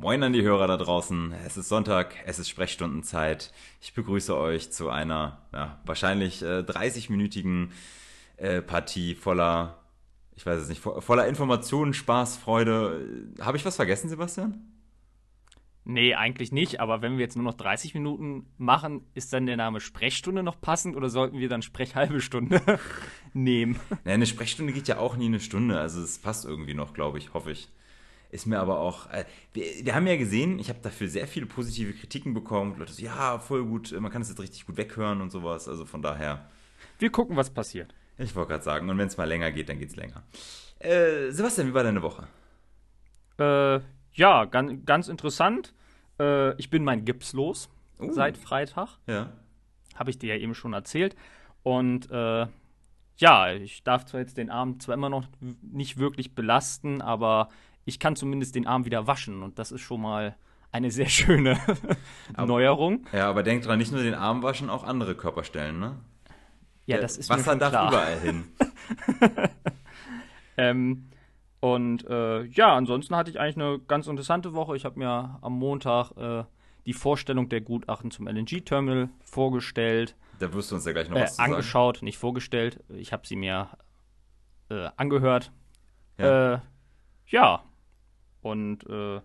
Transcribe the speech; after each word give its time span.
Moin 0.00 0.22
an 0.22 0.32
die 0.32 0.42
Hörer 0.42 0.68
da 0.68 0.76
draußen. 0.76 1.34
Es 1.44 1.56
ist 1.56 1.68
Sonntag, 1.68 2.14
es 2.24 2.38
ist 2.38 2.48
Sprechstundenzeit. 2.48 3.52
Ich 3.80 3.94
begrüße 3.94 4.36
euch 4.36 4.70
zu 4.70 4.90
einer 4.90 5.42
ja, 5.52 5.80
wahrscheinlich 5.84 6.40
äh, 6.40 6.60
30-minütigen 6.60 7.70
äh, 8.36 8.62
Partie 8.62 9.16
voller, 9.16 9.82
ich 10.36 10.46
weiß 10.46 10.60
es 10.62 10.68
nicht, 10.68 10.80
voller 10.80 11.26
Informationen, 11.26 11.94
Spaß, 11.94 12.36
Freude. 12.36 13.32
Habe 13.40 13.56
ich 13.56 13.64
was 13.64 13.74
vergessen, 13.74 14.08
Sebastian? 14.08 14.62
Nee, 15.84 16.14
eigentlich 16.14 16.52
nicht, 16.52 16.78
aber 16.78 17.02
wenn 17.02 17.14
wir 17.14 17.24
jetzt 17.24 17.34
nur 17.34 17.44
noch 17.44 17.54
30 17.54 17.94
Minuten 17.94 18.46
machen, 18.56 19.04
ist 19.14 19.32
dann 19.32 19.46
der 19.46 19.56
Name 19.56 19.80
Sprechstunde 19.80 20.44
noch 20.44 20.60
passend 20.60 20.94
oder 20.94 21.10
sollten 21.10 21.40
wir 21.40 21.48
dann 21.48 21.62
Sprechhalbe 21.62 22.20
Stunde 22.20 22.60
nehmen? 23.32 23.80
Naja, 24.04 24.14
eine 24.14 24.26
Sprechstunde 24.26 24.72
geht 24.72 24.86
ja 24.86 24.98
auch 24.98 25.16
nie 25.16 25.26
eine 25.26 25.40
Stunde, 25.40 25.80
also 25.80 26.00
es 26.00 26.18
passt 26.18 26.44
irgendwie 26.44 26.74
noch, 26.74 26.94
glaube 26.94 27.18
ich, 27.18 27.34
hoffe 27.34 27.50
ich. 27.50 27.68
Ist 28.30 28.46
mir 28.46 28.60
aber 28.60 28.78
auch, 28.78 29.10
äh, 29.10 29.24
wir, 29.54 29.64
wir, 29.82 29.94
haben 29.94 30.06
ja 30.06 30.16
gesehen, 30.16 30.58
ich 30.58 30.68
habe 30.68 30.80
dafür 30.82 31.08
sehr 31.08 31.26
viele 31.26 31.46
positive 31.46 31.94
Kritiken 31.94 32.34
bekommen. 32.34 32.76
Leute 32.78 32.92
so, 32.92 33.02
ja, 33.02 33.38
voll 33.38 33.64
gut, 33.64 33.98
man 33.98 34.12
kann 34.12 34.20
es 34.20 34.28
jetzt 34.28 34.40
richtig 34.40 34.66
gut 34.66 34.76
weghören 34.76 35.22
und 35.22 35.30
sowas, 35.30 35.66
also 35.66 35.86
von 35.86 36.02
daher. 36.02 36.48
Wir 36.98 37.10
gucken, 37.10 37.36
was 37.36 37.50
passiert. 37.50 37.94
Ich 38.18 38.36
wollte 38.36 38.50
gerade 38.50 38.64
sagen, 38.64 38.90
und 38.90 38.98
wenn 38.98 39.06
es 39.06 39.16
mal 39.16 39.24
länger 39.24 39.50
geht, 39.50 39.68
dann 39.68 39.78
geht 39.78 39.90
es 39.90 39.96
länger. 39.96 40.24
Äh, 40.78 41.30
Sebastian, 41.30 41.68
wie 41.68 41.74
war 41.74 41.84
deine 41.84 42.02
Woche? 42.02 42.28
Äh, 43.38 43.80
ja, 44.12 44.44
ganz, 44.44 44.84
ganz 44.84 45.08
interessant. 45.08 45.72
Äh, 46.20 46.54
ich 46.56 46.70
bin 46.70 46.84
mein 46.84 47.04
Gips 47.04 47.32
los 47.32 47.70
uh. 48.00 48.12
seit 48.12 48.36
Freitag. 48.36 48.98
Ja. 49.06 49.32
Habe 49.94 50.10
ich 50.10 50.18
dir 50.18 50.34
ja 50.34 50.40
eben 50.40 50.54
schon 50.54 50.72
erzählt. 50.72 51.16
Und 51.62 52.10
äh, 52.10 52.46
ja, 53.16 53.52
ich 53.52 53.82
darf 53.82 54.04
zwar 54.04 54.20
jetzt 54.20 54.36
den 54.36 54.50
Arm 54.50 54.80
zwar 54.80 54.94
immer 54.94 55.08
noch 55.08 55.26
nicht 55.62 55.98
wirklich 55.98 56.34
belasten, 56.34 57.02
aber 57.02 57.48
ich 57.88 57.98
kann 57.98 58.16
zumindest 58.16 58.54
den 58.54 58.66
Arm 58.66 58.84
wieder 58.84 59.06
waschen. 59.06 59.42
Und 59.42 59.58
das 59.58 59.72
ist 59.72 59.80
schon 59.80 60.02
mal 60.02 60.36
eine 60.70 60.90
sehr 60.90 61.08
schöne 61.08 61.58
Neuerung. 62.36 63.06
Ja, 63.12 63.30
aber 63.30 63.42
denk 63.42 63.62
dran, 63.62 63.78
nicht 63.78 63.92
nur 63.92 64.02
den 64.02 64.14
Arm 64.14 64.42
waschen, 64.42 64.68
auch 64.68 64.84
andere 64.84 65.14
Körperstellen, 65.14 65.80
ne? 65.80 65.96
Ja, 66.84 66.98
das 66.98 67.16
ist 67.16 67.30
Wasser 67.30 67.54
mir 67.54 67.60
darf 67.60 67.70
klar. 67.70 67.88
überall 67.88 68.20
hin. 68.20 68.44
ähm, 70.58 71.08
und 71.60 72.06
äh, 72.06 72.44
ja, 72.44 72.74
ansonsten 72.76 73.16
hatte 73.16 73.30
ich 73.30 73.40
eigentlich 73.40 73.56
eine 73.56 73.78
ganz 73.78 74.06
interessante 74.06 74.52
Woche. 74.54 74.76
Ich 74.76 74.84
habe 74.84 74.98
mir 74.98 75.38
am 75.40 75.54
Montag 75.54 76.12
äh, 76.16 76.44
die 76.84 76.92
Vorstellung 76.92 77.48
der 77.48 77.62
Gutachten 77.62 78.10
zum 78.10 78.28
LNG-Terminal 78.28 79.08
vorgestellt. 79.24 80.14
Da 80.38 80.52
wirst 80.52 80.70
du 80.70 80.76
uns 80.76 80.84
ja 80.84 80.92
gleich 80.92 81.08
noch 81.08 81.16
äh, 81.16 81.22
was 81.22 81.36
zu 81.36 81.42
angeschaut, 81.42 81.96
sagen. 81.96 82.04
nicht 82.04 82.18
vorgestellt. 82.18 82.82
Ich 82.90 83.12
habe 83.12 83.26
sie 83.26 83.36
mir 83.36 83.68
äh, 84.70 84.88
angehört. 84.96 85.52
Ja. 86.18 86.54
Äh, 86.54 86.58
ja. 87.26 87.62
Und 88.40 88.88
äh, 88.88 89.20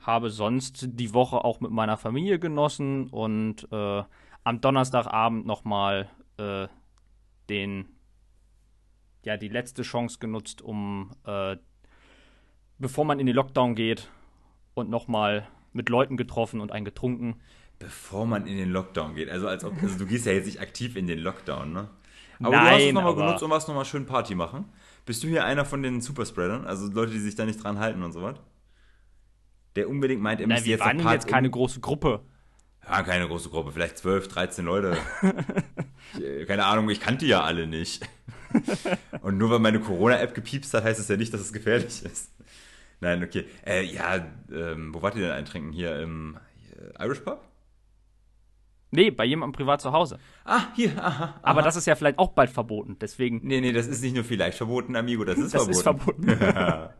habe 0.00 0.30
sonst 0.30 0.88
die 0.92 1.12
Woche 1.12 1.44
auch 1.44 1.60
mit 1.60 1.70
meiner 1.70 1.96
Familie 1.96 2.38
genossen 2.38 3.08
und 3.08 3.70
äh, 3.70 4.02
am 4.44 4.60
Donnerstagabend 4.60 5.46
nochmal 5.46 6.08
äh, 6.38 6.68
den 7.48 7.86
ja 9.24 9.36
die 9.36 9.48
letzte 9.48 9.82
Chance 9.82 10.18
genutzt, 10.18 10.62
um 10.62 11.10
äh, 11.26 11.56
bevor 12.78 13.04
man 13.04 13.20
in 13.20 13.26
den 13.26 13.36
Lockdown 13.36 13.74
geht 13.74 14.10
und 14.74 14.88
nochmal 14.88 15.46
mit 15.72 15.88
Leuten 15.88 16.16
getroffen 16.16 16.60
und 16.60 16.72
einen 16.72 16.86
getrunken. 16.86 17.40
Bevor 17.78 18.26
man 18.26 18.46
in 18.46 18.56
den 18.56 18.70
Lockdown 18.70 19.14
geht. 19.14 19.28
Also 19.28 19.48
als 19.48 19.64
ob, 19.64 19.74
also 19.82 19.98
du 19.98 20.06
gehst 20.06 20.26
ja 20.26 20.32
jetzt 20.32 20.46
nicht 20.46 20.60
aktiv 20.60 20.96
in 20.96 21.06
den 21.06 21.18
Lockdown, 21.18 21.72
ne? 21.72 21.90
Aber 22.42 22.56
Nein, 22.56 22.64
du 22.64 22.70
hast 22.70 22.82
es 22.82 22.92
nochmal 22.92 23.14
genutzt 23.14 23.42
und 23.42 23.50
warst 23.50 23.68
nochmal 23.68 23.84
schön 23.84 24.06
Party 24.06 24.34
machen. 24.34 24.64
Bist 25.10 25.24
du 25.24 25.26
hier 25.26 25.44
einer 25.44 25.64
von 25.64 25.82
den 25.82 26.00
Superspreadern? 26.00 26.66
Also 26.66 26.86
Leute, 26.86 27.10
die 27.10 27.18
sich 27.18 27.34
da 27.34 27.44
nicht 27.44 27.64
dran 27.64 27.80
halten 27.80 28.04
und 28.04 28.12
so 28.12 28.22
was? 28.22 28.36
Der 29.74 29.88
unbedingt 29.88 30.22
meint, 30.22 30.40
er 30.40 30.46
müsste 30.46 30.66
wir 30.66 30.70
jetzt 30.70 30.84
waren 30.84 30.98
noch 30.98 31.02
Part 31.02 31.14
jetzt 31.14 31.26
keine 31.26 31.48
um- 31.48 31.50
große 31.50 31.80
Gruppe. 31.80 32.20
Ja, 32.88 33.02
keine 33.02 33.26
große 33.26 33.48
Gruppe, 33.48 33.72
vielleicht 33.72 33.98
12, 33.98 34.28
13 34.28 34.64
Leute. 34.64 34.96
ich, 36.14 36.22
äh, 36.22 36.44
keine 36.44 36.64
Ahnung, 36.64 36.88
ich 36.90 37.00
kannte 37.00 37.26
ja 37.26 37.42
alle 37.42 37.66
nicht. 37.66 38.08
Und 39.22 39.36
nur 39.36 39.50
weil 39.50 39.58
meine 39.58 39.80
Corona-App 39.80 40.32
gepiepst 40.32 40.72
hat, 40.74 40.84
heißt 40.84 41.00
es 41.00 41.08
ja 41.08 41.16
nicht, 41.16 41.34
dass 41.34 41.40
es 41.40 41.52
gefährlich 41.52 42.04
ist. 42.04 42.30
Nein, 43.00 43.24
okay. 43.24 43.46
Äh, 43.66 43.82
ja, 43.82 44.24
ähm, 44.52 44.94
wo 44.94 45.02
wart 45.02 45.16
ihr 45.16 45.22
denn 45.22 45.32
eintrinken? 45.32 45.72
Hier 45.72 46.00
im 46.00 46.38
äh, 46.98 47.04
Irish 47.04 47.18
Pub? 47.18 47.49
Nee, 48.92 49.10
bei 49.10 49.24
jemandem 49.24 49.52
privat 49.52 49.80
zu 49.80 49.92
Hause. 49.92 50.18
Ah, 50.44 50.62
hier, 50.74 50.92
aha. 50.98 51.34
Aber 51.42 51.60
aha. 51.60 51.64
das 51.66 51.76
ist 51.76 51.86
ja 51.86 51.94
vielleicht 51.94 52.18
auch 52.18 52.32
bald 52.32 52.50
verboten. 52.50 52.96
Deswegen, 53.00 53.40
Nee, 53.42 53.60
nee, 53.60 53.72
das 53.72 53.86
ist 53.86 54.02
nicht 54.02 54.14
nur 54.14 54.24
vielleicht 54.24 54.58
verboten, 54.58 54.96
Amigo, 54.96 55.24
das 55.24 55.38
ist 55.38 55.54
das 55.54 55.64
verboten. 55.82 56.28
ist 56.28 56.38
verboten. 56.38 56.90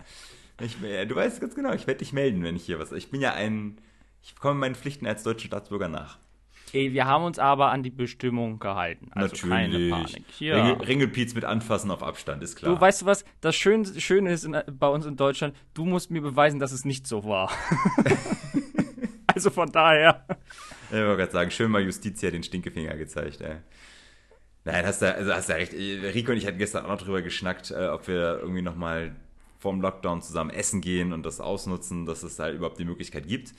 ich, 0.61 0.83
äh, 0.85 1.07
du 1.07 1.17
weißt 1.17 1.41
ganz 1.41 1.55
genau, 1.55 1.73
ich 1.73 1.87
werde 1.87 1.99
dich 1.99 2.13
melden, 2.13 2.43
wenn 2.45 2.57
ich 2.57 2.65
hier 2.65 2.79
was. 2.79 2.93
Ich 2.93 3.11
bin 3.11 3.21
ja 3.21 3.33
ein. 3.33 3.79
Ich 4.23 4.37
komme 4.37 4.61
meinen 4.61 4.75
Pflichten 4.75 5.07
als 5.07 5.23
deutscher 5.23 5.47
Staatsbürger 5.47 5.89
nach. 5.89 6.19
Ey, 6.73 6.93
wir 6.93 7.07
haben 7.07 7.25
uns 7.25 7.39
aber 7.39 7.71
an 7.73 7.83
die 7.83 7.91
Bestimmung 7.91 8.59
gehalten. 8.59 9.11
Also 9.13 9.49
keine 9.49 9.91
Panik. 9.91 10.25
Ja. 10.39 10.55
Ringel, 10.57 10.87
Ringelpiez 10.87 11.35
mit 11.35 11.45
Anfassen 11.45 11.91
auf 11.91 12.03
Abstand, 12.03 12.43
ist 12.43 12.57
klar. 12.57 12.75
Du 12.75 12.81
weißt 12.81 13.03
du 13.03 13.07
was? 13.07 13.25
Das 13.41 13.57
Schön, 13.57 13.85
Schöne 13.85 14.31
ist 14.31 14.45
in, 14.45 14.57
bei 14.79 14.89
uns 14.89 15.05
in 15.07 15.17
Deutschland, 15.17 15.57
du 15.75 15.85
musst 15.85 16.11
mir 16.11 16.23
beweisen, 16.23 16.61
dass 16.61 16.71
es 16.71 16.85
nicht 16.85 17.07
so 17.07 17.25
war. 17.25 17.51
also 19.41 19.51
von 19.51 19.73
daher. 19.73 20.23
Ich 20.91 20.97
wollte 20.97 21.17
gerade 21.17 21.33
sagen, 21.33 21.51
schön 21.51 21.71
mal 21.71 21.83
Justitia 21.83 22.31
den 22.31 22.43
Stinkefinger 22.43 22.95
gezeigt, 22.97 23.41
ey. 23.41 23.57
Nein, 24.65 24.85
hast 24.85 25.01
du, 25.01 25.15
also 25.15 25.33
hast 25.33 25.49
du 25.49 25.55
recht. 25.55 25.73
Rico 25.73 26.33
und 26.33 26.37
ich 26.37 26.47
hatten 26.47 26.59
gestern 26.59 26.85
auch 26.85 26.91
noch 26.91 27.01
drüber 27.01 27.23
geschnackt, 27.23 27.71
äh, 27.71 27.89
ob 27.89 28.07
wir 28.07 28.41
irgendwie 28.41 28.61
nochmal 28.61 29.17
vorm 29.59 29.81
Lockdown 29.81 30.21
zusammen 30.21 30.51
essen 30.51 30.83
gehen 30.83 31.15
und 31.15 31.25
das 31.25 31.41
ausnutzen, 31.41 32.05
dass 32.05 32.23
es 32.23 32.37
da 32.37 32.51
überhaupt 32.51 32.79
die 32.79 32.85
Möglichkeit 32.85 33.27
gibt. 33.27 33.55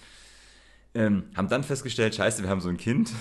Ähm, 0.93 1.31
haben 1.35 1.49
dann 1.49 1.63
festgestellt, 1.63 2.13
scheiße, 2.13 2.43
wir 2.43 2.49
haben 2.49 2.61
so 2.61 2.69
ein 2.69 2.77
Kind. 2.77 3.11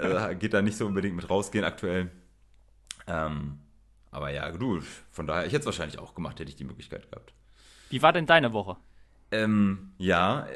äh, 0.00 0.34
geht 0.38 0.54
da 0.54 0.62
nicht 0.62 0.76
so 0.76 0.86
unbedingt 0.86 1.16
mit 1.16 1.28
rausgehen 1.28 1.64
aktuell. 1.64 2.12
Ähm, 3.08 3.58
aber 4.12 4.30
ja, 4.30 4.52
du, 4.52 4.80
von 5.10 5.26
daher, 5.26 5.46
ich 5.46 5.52
hätte 5.52 5.60
es 5.60 5.66
wahrscheinlich 5.66 5.98
auch 5.98 6.14
gemacht, 6.14 6.38
hätte 6.38 6.50
ich 6.50 6.56
die 6.56 6.64
Möglichkeit 6.64 7.10
gehabt. 7.10 7.34
Wie 7.90 8.00
war 8.00 8.12
denn 8.12 8.26
deine 8.26 8.52
Woche? 8.52 8.76
Ähm, 9.32 9.92
ja, 9.98 10.46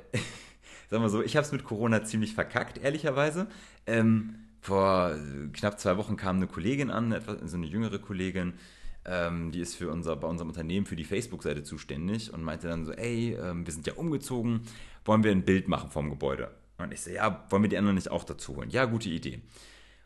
sagen 0.88 1.02
wir 1.02 1.08
so, 1.08 1.22
ich 1.22 1.36
habe 1.36 1.44
es 1.44 1.52
mit 1.52 1.64
Corona 1.64 2.04
ziemlich 2.04 2.34
verkackt, 2.34 2.78
ehrlicherweise. 2.78 3.46
Ähm, 3.86 4.36
vor 4.60 5.12
äh, 5.12 5.48
knapp 5.52 5.78
zwei 5.78 5.96
Wochen 5.96 6.16
kam 6.16 6.36
eine 6.36 6.46
Kollegin 6.46 6.90
an, 6.90 7.12
etwas, 7.12 7.50
so 7.50 7.56
eine 7.56 7.66
jüngere 7.66 7.98
Kollegin, 7.98 8.54
ähm, 9.04 9.52
die 9.52 9.60
ist 9.60 9.76
für 9.76 9.90
unser, 9.90 10.16
bei 10.16 10.26
unserem 10.26 10.48
Unternehmen 10.48 10.86
für 10.86 10.96
die 10.96 11.04
Facebook-Seite 11.04 11.62
zuständig 11.62 12.32
und 12.32 12.42
meinte 12.42 12.68
dann 12.68 12.84
so, 12.84 12.92
ey, 12.92 13.34
ähm, 13.34 13.66
wir 13.66 13.72
sind 13.72 13.86
ja 13.86 13.94
umgezogen, 13.94 14.62
wollen 15.04 15.22
wir 15.22 15.30
ein 15.30 15.44
Bild 15.44 15.68
machen 15.68 15.90
vom 15.90 16.10
Gebäude? 16.10 16.50
Und 16.78 16.92
ich 16.92 17.00
so, 17.00 17.10
ja, 17.10 17.46
wollen 17.50 17.62
wir 17.62 17.70
die 17.70 17.78
anderen 17.78 17.94
nicht 17.94 18.10
auch 18.10 18.24
dazu 18.24 18.56
holen? 18.56 18.70
Ja, 18.70 18.84
gute 18.84 19.08
Idee. 19.08 19.40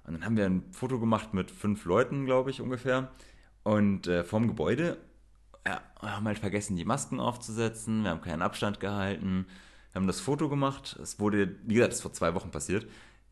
Und 0.04 0.14
dann 0.14 0.24
haben 0.24 0.36
wir 0.36 0.46
ein 0.46 0.64
Foto 0.72 1.00
gemacht 1.00 1.34
mit 1.34 1.50
fünf 1.50 1.84
Leuten, 1.84 2.26
glaube 2.26 2.50
ich, 2.50 2.60
ungefähr. 2.60 3.10
Und 3.62 4.06
äh, 4.06 4.24
vom 4.24 4.46
Gebäude 4.46 4.98
ja, 5.66 5.80
wir 6.00 6.16
haben 6.16 6.26
halt 6.26 6.38
vergessen, 6.38 6.76
die 6.76 6.84
Masken 6.84 7.20
aufzusetzen, 7.20 8.02
wir 8.02 8.10
haben 8.10 8.22
keinen 8.22 8.42
Abstand 8.42 8.80
gehalten, 8.80 9.46
wir 9.92 10.00
haben 10.00 10.06
das 10.06 10.20
Foto 10.20 10.48
gemacht. 10.48 10.98
Es 11.02 11.18
wurde, 11.18 11.56
wie 11.64 11.74
gesagt, 11.74 11.92
das 11.92 11.98
ist 11.98 12.02
vor 12.02 12.12
zwei 12.12 12.34
Wochen 12.34 12.50
passiert. 12.50 12.86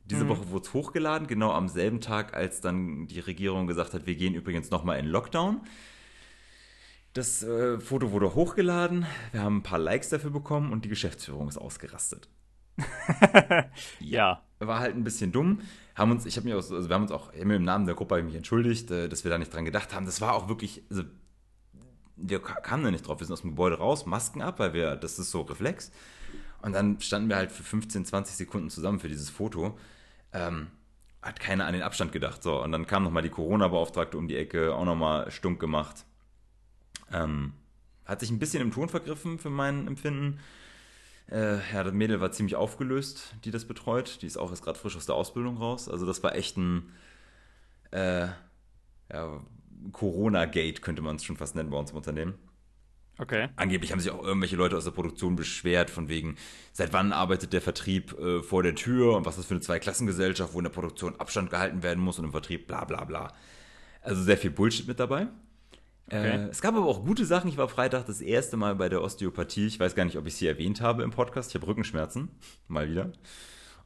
Diese 0.04 0.24
Mhm. 0.24 0.28
Woche 0.30 0.50
wurde 0.50 0.66
es 0.66 0.72
hochgeladen, 0.74 1.26
genau 1.28 1.52
am 1.52 1.68
selben 1.68 2.00
Tag, 2.00 2.34
als 2.34 2.60
dann 2.60 3.06
die 3.06 3.20
Regierung 3.20 3.66
gesagt 3.66 3.92
hat, 3.94 4.06
wir 4.06 4.14
gehen 4.16 4.34
übrigens 4.34 4.70
nochmal 4.70 4.98
in 4.98 5.06
Lockdown. 5.06 5.60
Das 7.14 7.42
äh, 7.42 7.78
Foto 7.80 8.10
wurde 8.12 8.34
hochgeladen, 8.34 9.06
wir 9.32 9.42
haben 9.42 9.58
ein 9.58 9.62
paar 9.62 9.78
Likes 9.78 10.08
dafür 10.10 10.30
bekommen 10.30 10.72
und 10.72 10.84
die 10.84 10.88
Geschäftsführung 10.88 11.48
ist 11.48 11.58
ausgerastet. 11.58 12.28
Ja. 14.00 14.42
war 14.60 14.80
halt 14.80 14.94
ein 14.96 15.04
bisschen 15.04 15.32
dumm. 15.32 15.60
Haben 15.94 16.10
uns, 16.12 16.26
ich 16.26 16.36
habe 16.36 16.48
mir 16.48 16.54
auch, 16.54 16.70
also 16.70 16.88
wir 16.88 16.94
haben 16.94 17.02
uns 17.02 17.12
auch 17.12 17.32
mir 17.34 17.56
im 17.56 17.64
Namen 17.64 17.86
der 17.86 17.94
Gruppe 17.94 18.22
mich 18.22 18.34
entschuldigt, 18.34 18.90
äh, 18.90 19.08
dass 19.08 19.24
wir 19.24 19.30
da 19.30 19.38
nicht 19.38 19.52
dran 19.52 19.64
gedacht 19.64 19.94
haben. 19.94 20.06
Das 20.06 20.20
war 20.20 20.34
auch 20.34 20.48
wirklich, 20.48 20.82
also 20.90 21.02
wir 22.16 22.40
ka- 22.42 22.60
kamen 22.60 22.84
da 22.84 22.90
nicht 22.90 23.06
drauf. 23.06 23.20
Wir 23.20 23.26
sind 23.26 23.34
aus 23.34 23.42
dem 23.42 23.50
Gebäude 23.50 23.78
raus, 23.78 24.06
Masken 24.06 24.42
ab, 24.42 24.58
weil 24.58 24.72
wir, 24.72 24.96
das 24.96 25.18
ist 25.18 25.30
so 25.30 25.42
Reflex. 25.42 25.90
Und 26.62 26.72
dann 26.72 27.00
standen 27.00 27.28
wir 27.28 27.36
halt 27.36 27.52
für 27.52 27.62
15, 27.62 28.04
20 28.04 28.36
Sekunden 28.36 28.70
zusammen 28.70 28.98
für 28.98 29.08
dieses 29.08 29.30
Foto. 29.30 29.78
Ähm, 30.32 30.68
hat 31.22 31.40
keiner 31.40 31.66
an 31.66 31.72
den 31.72 31.82
Abstand 31.82 32.12
gedacht. 32.12 32.42
So, 32.42 32.62
und 32.62 32.72
dann 32.72 32.86
kam 32.86 33.04
nochmal 33.04 33.22
die 33.22 33.28
Corona-Beauftragte 33.28 34.16
um 34.16 34.28
die 34.28 34.36
Ecke, 34.36 34.74
auch 34.74 34.84
nochmal 34.84 35.30
stunk 35.30 35.60
gemacht. 35.60 36.04
Ähm, 37.12 37.52
hat 38.04 38.20
sich 38.20 38.30
ein 38.30 38.38
bisschen 38.38 38.62
im 38.62 38.72
Ton 38.72 38.88
vergriffen 38.88 39.38
für 39.38 39.50
mein 39.50 39.86
Empfinden. 39.86 40.40
Äh, 41.30 41.58
ja, 41.72 41.84
das 41.84 41.92
Mädel 41.92 42.20
war 42.20 42.32
ziemlich 42.32 42.56
aufgelöst, 42.56 43.34
die 43.44 43.50
das 43.50 43.66
betreut. 43.66 44.22
Die 44.22 44.26
ist 44.26 44.38
auch 44.38 44.50
jetzt 44.50 44.62
gerade 44.62 44.78
frisch 44.78 44.96
aus 44.96 45.06
der 45.06 45.14
Ausbildung 45.14 45.58
raus. 45.58 45.88
Also 45.88 46.06
das 46.06 46.22
war 46.22 46.34
echt 46.34 46.56
ein 46.56 46.90
äh, 47.90 48.28
ja, 49.12 49.40
Corona-Gate, 49.92 50.82
könnte 50.82 51.02
man 51.02 51.16
es 51.16 51.24
schon 51.24 51.36
fast 51.36 51.54
nennen 51.54 51.70
bei 51.70 51.76
uns 51.76 51.90
im 51.90 51.96
Unternehmen. 51.96 52.34
Okay. 53.20 53.48
Angeblich 53.56 53.90
haben 53.90 53.98
sich 53.98 54.12
auch 54.12 54.22
irgendwelche 54.22 54.54
Leute 54.54 54.76
aus 54.76 54.84
der 54.84 54.92
Produktion 54.92 55.34
beschwert, 55.34 55.90
von 55.90 56.08
wegen, 56.08 56.36
seit 56.72 56.92
wann 56.92 57.12
arbeitet 57.12 57.52
der 57.52 57.60
Vertrieb 57.60 58.16
äh, 58.18 58.42
vor 58.42 58.62
der 58.62 58.76
Tür 58.76 59.16
und 59.16 59.26
was 59.26 59.34
ist 59.34 59.38
das 59.40 59.46
für 59.46 59.54
eine 59.54 59.60
Zweiklassengesellschaft, 59.60 60.54
wo 60.54 60.58
in 60.58 60.64
der 60.64 60.70
Produktion 60.70 61.16
Abstand 61.18 61.50
gehalten 61.50 61.82
werden 61.82 62.02
muss 62.02 62.18
und 62.18 62.26
im 62.26 62.30
Vertrieb 62.30 62.68
bla 62.68 62.84
bla 62.84 63.04
bla. 63.04 63.32
Also 64.02 64.22
sehr 64.22 64.38
viel 64.38 64.50
Bullshit 64.50 64.86
mit 64.86 65.00
dabei. 65.00 65.26
Okay. 66.06 66.46
Äh, 66.46 66.48
es 66.48 66.62
gab 66.62 66.74
aber 66.76 66.86
auch 66.86 67.04
gute 67.04 67.26
Sachen. 67.26 67.48
Ich 67.48 67.58
war 67.58 67.68
Freitag 67.68 68.06
das 68.06 68.20
erste 68.20 68.56
Mal 68.56 68.76
bei 68.76 68.88
der 68.88 69.02
Osteopathie. 69.02 69.66
Ich 69.66 69.80
weiß 69.80 69.94
gar 69.96 70.04
nicht, 70.04 70.16
ob 70.16 70.26
ich 70.26 70.36
sie 70.36 70.46
erwähnt 70.46 70.80
habe 70.80 71.02
im 71.02 71.10
Podcast. 71.10 71.50
Ich 71.50 71.54
habe 71.56 71.66
Rückenschmerzen. 71.66 72.30
Mal 72.68 72.88
wieder. 72.88 73.12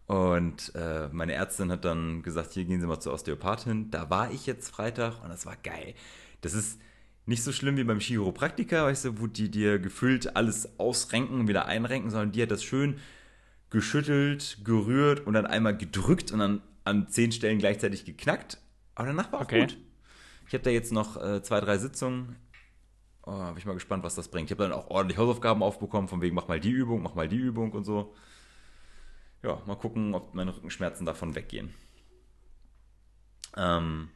Und 0.06 0.74
äh, 0.74 1.08
meine 1.10 1.32
Ärztin 1.32 1.70
hat 1.72 1.84
dann 1.84 2.22
gesagt, 2.22 2.52
hier 2.52 2.64
gehen 2.64 2.80
Sie 2.80 2.86
mal 2.86 3.00
zur 3.00 3.14
Osteopathin. 3.14 3.90
Da 3.90 4.10
war 4.10 4.30
ich 4.30 4.46
jetzt 4.46 4.68
Freitag 4.68 5.22
und 5.22 5.30
das 5.30 5.46
war 5.46 5.56
geil. 5.56 5.94
Das 6.42 6.54
ist 6.54 6.80
nicht 7.26 7.44
so 7.44 7.52
schlimm 7.52 7.76
wie 7.76 7.84
beim 7.84 8.00
Chiropraktiker, 8.00 8.86
weißt 8.86 9.04
du, 9.04 9.20
wo 9.20 9.26
die 9.26 9.50
dir 9.50 9.78
gefüllt 9.78 10.36
alles 10.36 10.78
ausrenken 10.78 11.40
und 11.40 11.48
wieder 11.48 11.66
einrenken, 11.66 12.10
sondern 12.10 12.32
die 12.32 12.42
hat 12.42 12.50
das 12.50 12.64
schön 12.64 12.98
geschüttelt, 13.70 14.58
gerührt 14.64 15.26
und 15.26 15.34
dann 15.34 15.46
einmal 15.46 15.76
gedrückt 15.76 16.32
und 16.32 16.40
dann 16.40 16.62
an 16.84 17.08
zehn 17.08 17.32
Stellen 17.32 17.58
gleichzeitig 17.58 18.04
geknackt. 18.04 18.58
Aber 18.94 19.08
danach 19.08 19.32
war 19.32 19.40
auch 19.40 19.44
okay. 19.44 19.60
gut. 19.60 19.78
Ich 20.48 20.54
habe 20.54 20.64
da 20.64 20.70
jetzt 20.70 20.92
noch 20.92 21.16
äh, 21.22 21.42
zwei, 21.42 21.60
drei 21.60 21.78
Sitzungen. 21.78 22.36
Oh, 23.24 23.46
bin 23.46 23.56
ich 23.56 23.64
mal 23.64 23.74
gespannt, 23.74 24.02
was 24.02 24.16
das 24.16 24.28
bringt. 24.28 24.50
Ich 24.50 24.58
habe 24.58 24.64
dann 24.68 24.72
auch 24.72 24.90
ordentlich 24.90 25.16
Hausaufgaben 25.16 25.62
aufbekommen, 25.62 26.08
von 26.08 26.20
wegen, 26.20 26.34
mach 26.34 26.48
mal 26.48 26.60
die 26.60 26.70
Übung, 26.70 27.02
mach 27.02 27.14
mal 27.14 27.28
die 27.28 27.36
Übung 27.36 27.72
und 27.72 27.84
so. 27.84 28.14
Ja, 29.42 29.62
mal 29.66 29.76
gucken, 29.76 30.14
ob 30.14 30.34
meine 30.34 30.54
Rückenschmerzen 30.54 31.06
davon 31.06 31.34
weggehen. 31.34 31.72
Ähm, 33.56 34.10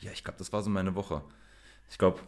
ja, 0.00 0.12
ich 0.12 0.24
glaube, 0.24 0.38
das 0.38 0.52
war 0.52 0.62
so 0.62 0.70
meine 0.70 0.94
Woche. 0.94 1.22
Ich 1.90 1.98
glaube, 1.98 2.20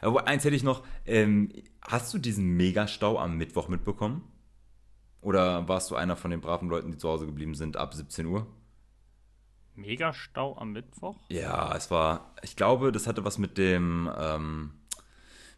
aber 0.00 0.26
eins 0.28 0.44
hätte 0.44 0.56
ich 0.56 0.62
noch. 0.62 0.84
Ähm, 1.06 1.52
hast 1.82 2.12
du 2.14 2.18
diesen 2.18 2.56
Megastau 2.56 3.18
am 3.18 3.36
Mittwoch 3.36 3.68
mitbekommen? 3.68 4.22
Oder 5.20 5.68
warst 5.68 5.90
du 5.90 5.96
einer 5.96 6.16
von 6.16 6.30
den 6.30 6.40
braven 6.40 6.68
Leuten, 6.68 6.92
die 6.92 6.98
zu 6.98 7.08
Hause 7.08 7.26
geblieben 7.26 7.54
sind 7.54 7.76
ab 7.76 7.94
17 7.94 8.26
Uhr? 8.26 8.46
Megastau 9.74 10.56
am 10.56 10.72
Mittwoch? 10.72 11.16
Ja, 11.28 11.74
es 11.76 11.90
war, 11.90 12.34
ich 12.42 12.56
glaube, 12.56 12.92
das 12.92 13.06
hatte 13.06 13.24
was 13.24 13.38
mit 13.38 13.58
dem, 13.58 14.10
ähm, 14.16 14.72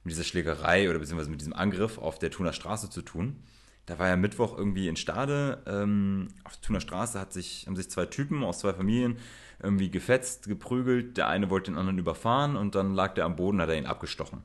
mit 0.02 0.12
dieser 0.12 0.24
Schlägerei 0.24 0.88
oder 0.88 0.98
beziehungsweise 0.98 1.30
mit 1.30 1.40
diesem 1.40 1.52
Angriff 1.52 1.98
auf 1.98 2.18
der 2.18 2.30
Thuner 2.30 2.52
Straße 2.52 2.90
zu 2.90 3.02
tun. 3.02 3.42
Da 3.86 3.98
war 3.98 4.08
ja 4.08 4.16
Mittwoch 4.16 4.56
irgendwie 4.56 4.88
in 4.88 4.96
Stade. 4.96 5.62
Ähm, 5.66 6.28
auf 6.44 6.56
der 6.56 6.62
Thuner 6.62 6.80
Straße 6.80 7.18
hat 7.18 7.32
sich, 7.32 7.66
haben 7.66 7.76
sich 7.76 7.90
zwei 7.90 8.06
Typen 8.06 8.44
aus 8.44 8.60
zwei 8.60 8.72
Familien 8.72 9.18
irgendwie 9.62 9.90
gefetzt, 9.90 10.46
geprügelt. 10.46 11.16
Der 11.16 11.28
eine 11.28 11.50
wollte 11.50 11.70
den 11.70 11.78
anderen 11.78 11.98
überfahren 11.98 12.56
und 12.56 12.74
dann 12.74 12.94
lag 12.94 13.14
der 13.14 13.24
am 13.24 13.36
Boden, 13.36 13.60
hat 13.60 13.68
er 13.68 13.76
ihn 13.76 13.86
abgestochen. 13.86 14.42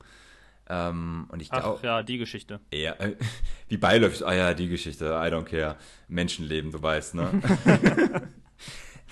Ähm, 0.67 1.27
und 1.29 1.41
ich 1.41 1.51
Ach 1.51 1.81
ja, 1.83 2.01
die 2.01 2.17
Geschichte. 2.17 2.59
Ja, 2.73 2.93
äh, 2.93 3.15
wie 3.67 3.77
beiläufig, 3.77 4.25
ah 4.25 4.33
ja, 4.33 4.53
die 4.53 4.67
Geschichte, 4.67 5.05
I 5.05 5.31
don't 5.31 5.43
care. 5.43 5.75
Menschenleben, 6.07 6.71
du 6.71 6.81
weißt, 6.81 7.15
ne? 7.15 7.29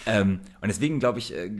ähm, 0.05 0.41
und 0.61 0.67
deswegen 0.67 0.99
glaube 0.99 1.19
ich, 1.19 1.33
äh, 1.35 1.51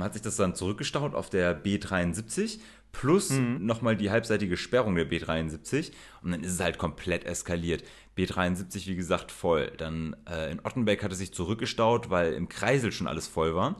hat 0.00 0.14
sich 0.14 0.22
das 0.22 0.36
dann 0.36 0.54
zurückgestaut 0.54 1.14
auf 1.14 1.28
der 1.28 1.62
B73 1.62 2.58
plus 2.96 3.30
mhm. 3.30 3.58
nochmal 3.66 3.94
die 3.94 4.10
halbseitige 4.10 4.56
Sperrung 4.56 4.94
der 4.94 5.06
B73 5.10 5.92
und 6.22 6.30
dann 6.30 6.42
ist 6.42 6.52
es 6.52 6.60
halt 6.60 6.78
komplett 6.78 7.24
eskaliert. 7.24 7.84
B73, 8.16 8.86
wie 8.86 8.96
gesagt, 8.96 9.30
voll. 9.30 9.70
Dann 9.76 10.16
äh, 10.26 10.50
in 10.50 10.60
Ottenbeck 10.64 11.04
hat 11.04 11.12
es 11.12 11.18
sich 11.18 11.34
zurückgestaut, 11.34 12.08
weil 12.08 12.32
im 12.32 12.48
Kreisel 12.48 12.92
schon 12.92 13.06
alles 13.06 13.28
voll 13.28 13.54
war. 13.54 13.76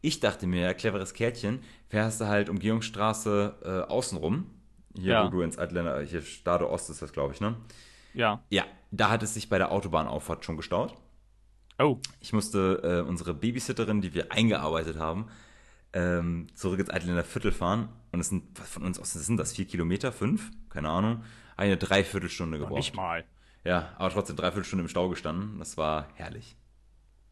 Ich 0.00 0.20
dachte 0.20 0.46
mir, 0.46 0.62
ja, 0.62 0.72
cleveres 0.72 1.12
Kärtchen, 1.12 1.60
fährst 1.88 2.22
du 2.22 2.26
halt 2.26 2.48
Umgehungsstraße 2.48 3.54
äh, 3.62 3.90
außenrum. 3.92 4.46
Hier, 4.96 5.12
ja. 5.12 5.26
wo 5.26 5.30
du 5.30 5.42
ins 5.42 5.58
Atländer, 5.58 6.00
hier 6.00 6.22
Stade 6.22 6.70
Ost 6.70 6.88
ist 6.88 7.02
das, 7.02 7.12
glaube 7.12 7.34
ich, 7.34 7.40
ne? 7.40 7.56
Ja. 8.14 8.42
Ja, 8.48 8.64
da 8.92 9.10
hat 9.10 9.22
es 9.22 9.34
sich 9.34 9.50
bei 9.50 9.58
der 9.58 9.72
Autobahnauffahrt 9.72 10.44
schon 10.44 10.56
gestaut. 10.56 10.94
Oh. 11.78 11.98
Ich 12.20 12.32
musste 12.32 12.80
äh, 12.82 13.06
unsere 13.06 13.34
Babysitterin, 13.34 14.00
die 14.00 14.14
wir 14.14 14.32
eingearbeitet 14.32 14.98
haben, 14.98 15.26
ähm, 15.92 16.46
zurück 16.54 16.78
ins 16.80 16.90
Altländer 16.90 17.24
Viertel 17.24 17.52
fahren. 17.52 17.88
Und 18.14 18.20
es 18.20 18.28
sind 18.28 18.56
von 18.60 18.84
uns 18.84 19.00
aus, 19.00 19.12
sind 19.12 19.38
das 19.38 19.54
vier 19.54 19.64
Kilometer, 19.64 20.12
fünf, 20.12 20.52
keine 20.70 20.88
Ahnung, 20.88 21.24
eine 21.56 21.76
Dreiviertelstunde 21.76 22.58
gebraucht. 22.58 22.76
Nicht 22.76 22.94
mal. 22.94 23.24
Ja, 23.64 23.92
aber 23.98 24.08
trotzdem 24.10 24.36
dreiviertel 24.36 24.64
Stunde 24.64 24.84
im 24.84 24.88
Stau 24.88 25.08
gestanden. 25.08 25.58
Das 25.58 25.76
war 25.76 26.06
herrlich. 26.14 26.54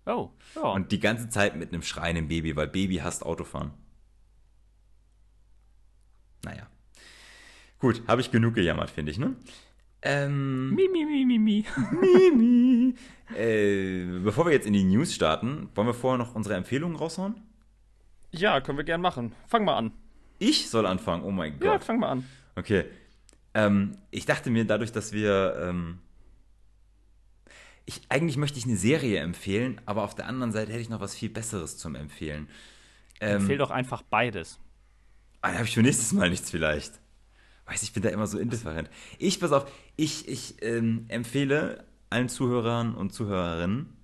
Oh, 0.07 0.31
ja. 0.57 0.63
Und 0.63 0.91
die 0.91 0.99
ganze 0.99 1.29
Zeit 1.29 1.55
mit 1.55 1.73
einem 1.73 1.83
schreienden 1.83 2.27
Baby, 2.27 2.57
weil 2.57 2.67
Baby 2.67 2.97
hasst 2.97 3.25
Autofahren. 3.25 3.71
Naja. 6.43 6.67
Gut, 7.79 8.03
habe 8.09 8.21
ich 8.21 8.33
genug 8.33 8.55
gejammert, 8.55 8.91
finde 8.91 9.13
ich, 9.13 9.19
ne? 9.19 9.37
Ähm, 10.03 10.75
mi, 10.75 10.89
mi, 10.89 11.05
mi, 11.05 11.25
mi, 11.25 11.39
mi. 11.39 11.65
mi, 11.93 12.31
mi. 12.33 12.95
Äh, 13.37 14.19
bevor 14.25 14.47
wir 14.47 14.53
jetzt 14.53 14.67
in 14.67 14.73
die 14.73 14.83
News 14.83 15.15
starten, 15.15 15.69
wollen 15.77 15.87
wir 15.87 15.95
vorher 15.95 16.19
noch 16.19 16.35
unsere 16.35 16.57
Empfehlungen 16.57 16.97
raushauen? 16.97 17.41
Ja, 18.33 18.61
können 18.61 18.79
wir 18.79 18.85
gern 18.85 19.01
machen. 19.01 19.33
Fang 19.47 19.65
mal 19.65 19.77
an. 19.77 19.93
Ich 20.43 20.71
soll 20.71 20.87
anfangen, 20.87 21.23
oh 21.23 21.31
mein 21.31 21.53
Gott. 21.61 21.65
Ja, 21.65 21.79
fang 21.79 22.01
mal 22.01 22.09
an. 22.09 22.25
Okay. 22.57 22.85
Ähm, 23.55 23.97
ich 24.11 24.27
dachte 24.27 24.51
mir, 24.51 24.65
dadurch, 24.65 24.91
dass 24.91 25.13
wir 25.13 25.57
ähm, 25.61 25.99
ich, 27.85 28.01
eigentlich 28.09 28.37
möchte 28.37 28.59
ich 28.59 28.65
eine 28.65 28.77
Serie 28.77 29.21
empfehlen, 29.21 29.81
aber 29.87 30.03
auf 30.03 30.17
der 30.17 30.27
anderen 30.27 30.51
Seite 30.51 30.73
hätte 30.73 30.81
ich 30.81 30.89
noch 30.89 31.01
was 31.01 31.15
viel 31.15 31.31
Besseres 31.31 31.79
zum 31.79 31.95
Empfehlen. 31.95 32.49
Ähm, 33.21 33.43
Empfehl 33.43 33.59
doch 33.59 33.71
einfach 33.71 34.03
beides. 34.03 34.59
Ah, 35.43 35.49
dann 35.49 35.59
habe 35.59 35.67
ich 35.67 35.75
für 35.75 35.83
nächstes 35.83 36.13
Mal 36.13 36.29
nichts 36.29 36.51
vielleicht. 36.51 37.01
Weiß 37.67 37.85
ich 37.85 37.93
bin 37.93 38.03
da 38.03 38.09
immer 38.09 38.27
so 38.27 38.39
indifferent. 38.39 38.91
Ich, 39.19 39.39
pass 39.39 39.53
auf, 39.53 39.71
ich, 39.95 40.27
ich 40.27 40.57
ähm, 40.63 41.05
empfehle 41.07 41.85
allen 42.11 42.29
Zuhörern 42.29 42.97
und 42.97 43.13
Zuhörerinnen, 43.13 43.97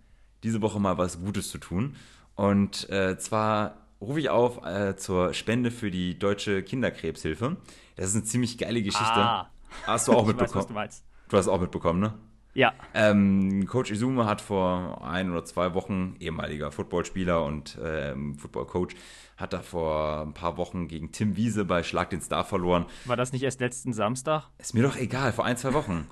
diese 0.45 0.63
Woche 0.63 0.79
mal 0.79 0.99
was 0.99 1.21
Gutes 1.21 1.49
zu 1.51 1.59
tun. 1.59 1.97
Und 2.37 2.89
äh, 2.91 3.19
zwar 3.19 3.88
rufe 4.01 4.21
ich 4.21 4.31
auf 4.31 4.65
äh, 4.65 4.97
zur 4.97 5.35
Spende 5.35 5.71
für 5.71 5.91
die 5.91 6.19
Deutsche 6.19 6.63
Kinderkrebshilfe. 6.63 7.57
Das 7.97 8.09
ist 8.09 8.15
eine 8.15 8.25
ziemlich 8.25 8.59
geile 8.59 8.83
Geschichte. 8.83 9.07
Ah. 9.17 9.51
Hast 9.85 10.09
du 10.09 10.13
auch 10.13 10.27
mitbekommen? 10.27 10.55
Weiß, 10.55 10.67
du, 10.67 10.75
meinst. 10.75 11.05
du 11.29 11.37
hast 11.37 11.49
auch 11.49 11.61
mitbekommen, 11.61 12.01
ne? 12.01 12.15
Ja. 12.55 12.73
Ähm, 12.93 13.67
Coach 13.67 13.91
Izume 13.91 14.27
hat 14.27 14.41
vor 14.41 15.07
ein 15.07 15.31
oder 15.31 15.45
zwei 15.45 15.75
Wochen, 15.75 16.17
ehemaliger 16.19 16.73
Footballspieler 16.73 17.45
und 17.45 17.79
ähm, 17.85 18.37
Footballcoach, 18.37 18.97
hat 19.37 19.53
da 19.53 19.63
vor 19.63 20.23
ein 20.23 20.35
paar 20.35 20.57
Wochen 20.57 20.89
gegen 20.89 21.13
Tim 21.13 21.37
Wiese 21.37 21.65
bei 21.65 21.85
Schlag 21.85 22.11
den 22.11 22.21
Star 22.21 22.45
verloren. 22.45 22.87
War 23.05 23.17
das 23.17 23.33
nicht 23.33 23.45
erst 23.45 23.61
letzten 23.61 23.93
Samstag? 23.93 24.49
Ist 24.59 24.75
mir 24.75 24.83
doch 24.83 24.97
egal, 24.97 25.33
vor 25.33 25.45
ein, 25.45 25.57
zwei 25.57 25.73
Wochen. 25.73 26.09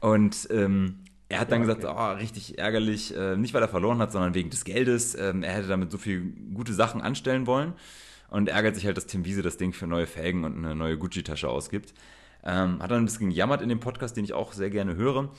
Und 0.00 0.48
ähm, 0.50 1.04
er 1.32 1.40
hat 1.40 1.50
dann 1.50 1.62
ja, 1.62 1.68
okay. 1.68 1.80
gesagt, 1.80 1.98
oh, 1.98 2.12
richtig 2.18 2.58
ärgerlich, 2.58 3.16
äh, 3.16 3.36
nicht 3.36 3.54
weil 3.54 3.62
er 3.62 3.68
verloren 3.68 3.98
hat, 3.98 4.12
sondern 4.12 4.34
wegen 4.34 4.50
des 4.50 4.64
Geldes. 4.64 5.14
Ähm, 5.14 5.42
er 5.42 5.54
hätte 5.54 5.68
damit 5.68 5.90
so 5.90 5.96
viele 5.96 6.20
gute 6.52 6.74
Sachen 6.74 7.00
anstellen 7.00 7.46
wollen 7.46 7.72
und 8.28 8.48
ärgert 8.48 8.74
sich 8.74 8.84
halt, 8.84 8.98
dass 8.98 9.06
Tim 9.06 9.24
Wiese 9.24 9.40
das 9.40 9.56
Ding 9.56 9.72
für 9.72 9.86
neue 9.86 10.06
Felgen 10.06 10.44
und 10.44 10.58
eine 10.58 10.74
neue 10.74 10.98
Gucci-Tasche 10.98 11.48
ausgibt. 11.48 11.94
Ähm, 12.44 12.82
hat 12.82 12.90
dann 12.90 12.98
ein 13.02 13.04
bisschen 13.06 13.30
gejammert 13.30 13.62
in 13.62 13.70
dem 13.70 13.80
Podcast, 13.80 14.16
den 14.16 14.24
ich 14.24 14.34
auch 14.34 14.52
sehr 14.52 14.68
gerne 14.68 14.94
höre. 14.94 15.30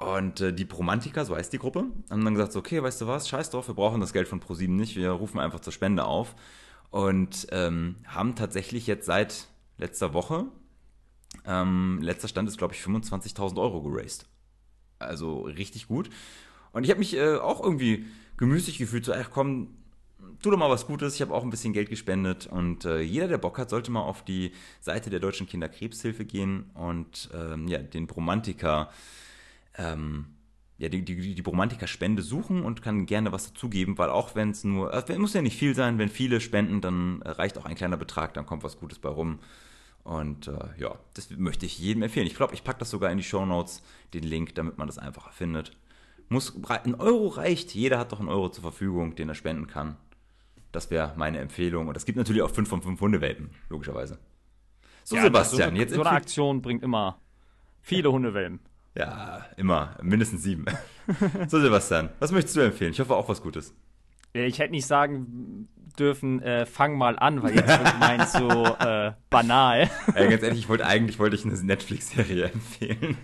Und 0.00 0.40
äh, 0.40 0.52
die 0.52 0.64
Promantiker, 0.64 1.24
so 1.24 1.36
heißt 1.36 1.52
die 1.52 1.58
Gruppe, 1.58 1.84
haben 2.10 2.24
dann 2.24 2.34
gesagt, 2.34 2.52
so, 2.52 2.58
okay, 2.58 2.82
weißt 2.82 3.00
du 3.02 3.06
was, 3.06 3.28
scheiß 3.28 3.50
drauf, 3.50 3.68
wir 3.68 3.74
brauchen 3.74 4.00
das 4.00 4.12
Geld 4.12 4.26
von 4.26 4.40
ProSieben 4.40 4.74
nicht, 4.74 4.96
wir 4.96 5.10
rufen 5.10 5.38
einfach 5.38 5.60
zur 5.60 5.72
Spende 5.72 6.04
auf. 6.04 6.34
Und 6.90 7.46
ähm, 7.52 7.96
haben 8.06 8.34
tatsächlich 8.34 8.88
jetzt 8.88 9.06
seit 9.06 9.46
letzter 9.78 10.12
Woche, 10.12 10.46
ähm, 11.46 12.00
letzter 12.02 12.26
Stand 12.26 12.48
ist, 12.48 12.58
glaube 12.58 12.74
ich, 12.74 12.80
25.000 12.80 13.60
Euro 13.60 13.82
geraced. 13.82 14.26
Also 15.00 15.42
richtig 15.42 15.88
gut. 15.88 16.10
Und 16.72 16.84
ich 16.84 16.90
habe 16.90 17.00
mich 17.00 17.16
äh, 17.16 17.36
auch 17.36 17.62
irgendwie 17.62 18.06
gemüßig 18.36 18.78
gefühlt, 18.78 19.04
so, 19.04 19.12
ach 19.12 19.30
komm, 19.32 19.68
tu 20.40 20.50
doch 20.50 20.58
mal 20.58 20.70
was 20.70 20.86
Gutes. 20.86 21.16
Ich 21.16 21.20
habe 21.20 21.34
auch 21.34 21.42
ein 21.42 21.50
bisschen 21.50 21.72
Geld 21.72 21.90
gespendet 21.90 22.46
und 22.46 22.84
äh, 22.84 23.00
jeder, 23.00 23.26
der 23.26 23.38
Bock 23.38 23.58
hat, 23.58 23.70
sollte 23.70 23.90
mal 23.90 24.02
auf 24.02 24.24
die 24.24 24.52
Seite 24.80 25.10
der 25.10 25.20
Deutschen 25.20 25.46
Kinderkrebshilfe 25.46 26.24
gehen 26.24 26.70
und 26.74 27.28
ähm, 27.34 27.66
ja, 27.66 27.78
den 27.78 28.06
Bromantiker 28.06 28.90
ähm, 29.76 30.26
ja, 30.80 30.88
die, 30.88 31.04
die, 31.04 31.34
die 31.34 31.42
Bromantiker-Spende 31.42 32.22
suchen 32.22 32.62
und 32.62 32.80
kann 32.80 33.04
gerne 33.04 33.32
was 33.32 33.52
dazugeben, 33.52 33.98
weil 33.98 34.08
auch 34.08 34.34
wenn 34.34 34.50
es 34.50 34.64
nur, 34.64 34.94
also 34.94 35.12
muss 35.18 35.34
ja 35.34 35.42
nicht 35.42 35.58
viel 35.58 35.74
sein, 35.74 35.98
wenn 35.98 36.08
viele 36.08 36.40
spenden, 36.40 36.80
dann 36.80 37.20
reicht 37.22 37.58
auch 37.58 37.66
ein 37.66 37.74
kleiner 37.74 37.98
Betrag, 37.98 38.32
dann 38.32 38.46
kommt 38.46 38.62
was 38.62 38.78
Gutes 38.78 38.98
bei 38.98 39.10
rum. 39.10 39.40
Und 40.02 40.48
äh, 40.48 40.58
ja, 40.78 40.94
das 41.14 41.30
möchte 41.30 41.66
ich 41.66 41.78
jedem 41.78 42.02
empfehlen. 42.02 42.26
Ich 42.26 42.34
glaube, 42.34 42.54
ich 42.54 42.64
packe 42.64 42.78
das 42.78 42.90
sogar 42.90 43.10
in 43.10 43.18
die 43.18 43.24
Show 43.24 43.44
Notes, 43.44 43.82
den 44.14 44.24
Link, 44.24 44.54
damit 44.54 44.78
man 44.78 44.86
das 44.86 44.98
einfacher 44.98 45.32
findet. 45.32 45.72
Muss, 46.28 46.54
ein 46.68 46.94
Euro 46.94 47.28
reicht, 47.28 47.74
jeder 47.74 47.98
hat 47.98 48.12
doch 48.12 48.20
einen 48.20 48.28
Euro 48.28 48.48
zur 48.50 48.62
Verfügung, 48.62 49.16
den 49.16 49.28
er 49.28 49.34
spenden 49.34 49.66
kann. 49.66 49.96
Das 50.72 50.90
wäre 50.90 51.12
meine 51.16 51.38
Empfehlung. 51.38 51.88
Und 51.88 51.96
es 51.96 52.04
gibt 52.04 52.16
natürlich 52.16 52.42
auch 52.42 52.50
5 52.50 52.68
von 52.68 52.82
5 52.82 53.00
Hundewelpen, 53.00 53.50
logischerweise. 53.68 54.18
So, 55.04 55.16
ja, 55.16 55.22
Sebastian, 55.22 55.74
so, 55.74 55.80
jetzt. 55.80 55.94
So 55.94 56.00
eine 56.00 56.10
Aktion 56.10 56.62
bringt 56.62 56.82
immer 56.82 57.18
viele 57.80 58.12
Hundewelpen. 58.12 58.60
Ja, 58.94 59.46
immer. 59.56 59.96
Mindestens 60.02 60.42
sieben. 60.42 60.66
so, 61.48 61.60
Sebastian, 61.60 62.10
was 62.20 62.32
möchtest 62.32 62.56
du 62.56 62.60
empfehlen? 62.60 62.92
Ich 62.92 63.00
hoffe 63.00 63.14
auch 63.14 63.28
was 63.28 63.42
Gutes. 63.42 63.74
Ich 64.32 64.58
hätte 64.60 64.70
nicht 64.70 64.86
sagen 64.86 65.68
dürfen, 65.98 66.40
äh, 66.42 66.66
fang 66.66 66.96
mal 66.96 67.18
an, 67.18 67.42
weil 67.42 67.54
jetzt 67.54 67.68
wird 67.68 67.98
meins 67.98 68.32
so 68.32 68.64
äh, 68.64 69.12
banal. 69.30 69.90
Ey, 70.14 70.28
ganz 70.28 70.42
ehrlich, 70.42 70.60
ich 70.60 70.68
wollte 70.68 70.86
eigentlich 70.86 71.18
wollte 71.18 71.36
ich 71.36 71.44
eine 71.44 71.54
Netflix-Serie 71.54 72.50
empfehlen. 72.52 73.16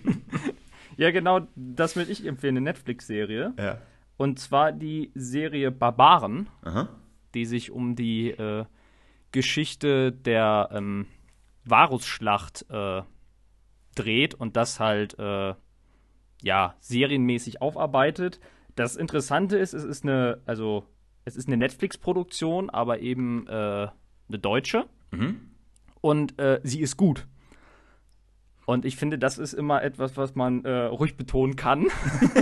ja, 0.97 1.11
genau, 1.11 1.41
das 1.55 1.95
würde 1.95 2.11
ich 2.11 2.25
empfehlen, 2.25 2.57
eine 2.57 2.63
Netflix-Serie. 2.63 3.53
Ja. 3.57 3.81
Und 4.17 4.39
zwar 4.39 4.71
die 4.71 5.11
Serie 5.13 5.71
Barbaren, 5.71 6.49
Aha. 6.63 6.89
die 7.33 7.45
sich 7.45 7.71
um 7.71 7.95
die 7.95 8.31
äh, 8.31 8.65
Geschichte 9.31 10.11
der 10.11 10.69
ähm, 10.71 11.05
Varusschlacht 11.65 12.65
äh, 12.69 13.03
dreht 13.95 14.33
und 14.33 14.55
das 14.55 14.79
halt 14.79 15.17
äh, 15.19 15.53
ja 16.41 16.75
serienmäßig 16.79 17.61
aufarbeitet. 17.61 18.39
Das 18.75 18.95
Interessante 18.95 19.57
ist, 19.57 19.73
es 19.73 19.83
ist 19.83 20.03
eine, 20.03 20.41
also 20.45 20.85
es 21.27 21.35
ist 21.35 21.47
eine 21.49 21.57
Netflix-Produktion, 21.57 22.69
aber 22.69 22.99
eben 23.01 23.45
äh, 23.47 23.51
eine 23.51 24.39
deutsche. 24.39 24.85
Mhm. 25.11 25.51
Und 25.99 26.39
äh, 26.39 26.61
sie 26.63 26.79
ist 26.79 26.95
gut. 26.95 27.27
Und 28.65 28.85
ich 28.85 28.95
finde, 28.95 29.19
das 29.19 29.37
ist 29.37 29.53
immer 29.53 29.83
etwas, 29.83 30.15
was 30.15 30.35
man 30.35 30.63
äh, 30.63 30.85
ruhig 30.85 31.17
betonen 31.17 31.57
kann 31.57 31.87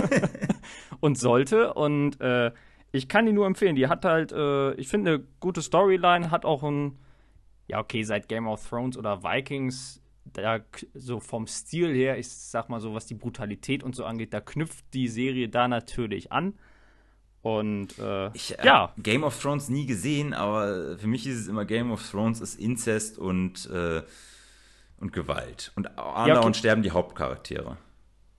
und 1.00 1.18
sollte. 1.18 1.74
Und 1.74 2.20
äh, 2.20 2.52
ich 2.92 3.08
kann 3.08 3.26
die 3.26 3.32
nur 3.32 3.46
empfehlen. 3.46 3.74
Die 3.74 3.88
hat 3.88 4.04
halt, 4.04 4.30
äh, 4.30 4.74
ich 4.74 4.86
finde, 4.86 5.14
eine 5.14 5.24
gute 5.40 5.62
Storyline, 5.62 6.30
hat 6.30 6.44
auch 6.44 6.62
ein, 6.62 6.96
ja, 7.66 7.80
okay, 7.80 8.04
seit 8.04 8.28
Game 8.28 8.46
of 8.46 8.68
Thrones 8.68 8.96
oder 8.96 9.24
Vikings, 9.24 10.00
da 10.32 10.60
so 10.94 11.18
vom 11.18 11.48
Stil 11.48 11.92
her, 11.92 12.18
ich 12.18 12.28
sag 12.28 12.68
mal 12.68 12.80
so, 12.80 12.94
was 12.94 13.06
die 13.06 13.14
Brutalität 13.14 13.82
und 13.82 13.96
so 13.96 14.04
angeht, 14.04 14.32
da 14.32 14.40
knüpft 14.40 14.84
die 14.94 15.08
Serie 15.08 15.48
da 15.48 15.66
natürlich 15.66 16.30
an. 16.30 16.54
Und 17.46 17.96
äh, 18.00 18.32
ich 18.32 18.58
äh, 18.58 18.66
ja. 18.66 18.92
Game 18.98 19.22
of 19.22 19.40
Thrones 19.40 19.68
nie 19.68 19.86
gesehen, 19.86 20.34
aber 20.34 20.98
für 20.98 21.06
mich 21.06 21.28
ist 21.28 21.38
es 21.38 21.46
immer 21.46 21.64
Game 21.64 21.92
of 21.92 22.04
Thrones 22.10 22.40
ist 22.40 22.58
Inzest 22.58 23.18
und, 23.18 23.70
äh, 23.70 24.02
und 24.98 25.12
Gewalt. 25.12 25.70
Und 25.76 25.86
andauernd 25.86 26.26
ja, 26.26 26.40
okay. 26.40 26.54
sterben 26.54 26.82
die 26.82 26.90
Hauptcharaktere. 26.90 27.76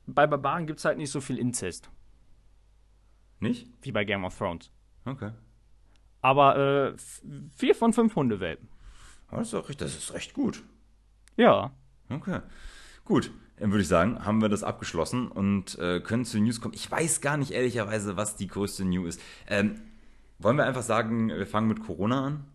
Bei 0.07 0.27
Barbaren 0.27 0.67
gibt 0.67 0.79
es 0.79 0.85
halt 0.85 0.97
nicht 0.97 1.09
so 1.09 1.21
viel 1.21 1.37
Inzest. 1.37 1.89
Nicht? 3.39 3.69
Wie 3.81 3.93
bei 3.93 4.03
Game 4.03 4.25
of 4.25 4.37
Thrones. 4.37 4.71
Okay. 5.05 5.31
Aber 6.19 6.57
äh, 6.57 6.93
vier 7.55 7.75
von 7.75 7.93
fünf 7.93 8.13
Hundewelpen. 8.13 8.67
Das 9.31 9.47
ist, 9.47 9.53
auch, 9.53 9.71
das 9.71 9.95
ist 9.95 10.13
recht 10.15 10.33
gut. 10.33 10.63
Ja. 11.37 11.71
Okay. 12.09 12.41
Gut, 13.05 13.31
würde 13.59 13.81
ich 13.81 13.87
sagen, 13.87 14.23
haben 14.25 14.41
wir 14.41 14.49
das 14.49 14.63
abgeschlossen 14.63 15.27
und 15.27 15.77
äh, 15.79 15.99
können 15.99 16.25
zu 16.25 16.39
News 16.39 16.61
kommen. 16.61 16.73
Ich 16.73 16.89
weiß 16.89 17.21
gar 17.21 17.37
nicht 17.37 17.51
ehrlicherweise, 17.51 18.17
was 18.17 18.35
die 18.35 18.47
größte 18.47 18.85
News 18.85 19.15
ist. 19.15 19.21
Ähm, 19.47 19.81
wollen 20.39 20.57
wir 20.57 20.65
einfach 20.65 20.83
sagen, 20.83 21.29
wir 21.29 21.47
fangen 21.47 21.67
mit 21.67 21.79
Corona 21.79 22.25
an? 22.25 22.45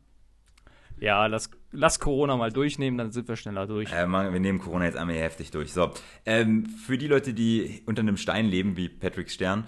Ja, 1.02 1.26
lass, 1.26 1.50
lass 1.72 1.98
Corona 1.98 2.36
mal 2.36 2.52
durchnehmen, 2.52 2.96
dann 2.96 3.10
sind 3.10 3.26
wir 3.26 3.34
schneller 3.34 3.66
durch. 3.66 3.92
Äh, 3.92 4.06
wir 4.06 4.38
nehmen 4.38 4.60
Corona 4.60 4.84
jetzt 4.84 4.96
einmal 4.96 5.16
heftig 5.16 5.50
durch. 5.50 5.72
So, 5.72 5.90
ähm, 6.24 6.66
für 6.66 6.96
die 6.96 7.08
Leute, 7.08 7.34
die 7.34 7.82
unter 7.86 8.02
einem 8.02 8.16
Stein 8.16 8.46
leben, 8.46 8.76
wie 8.76 8.88
Patrick 8.88 9.28
Stern, 9.28 9.64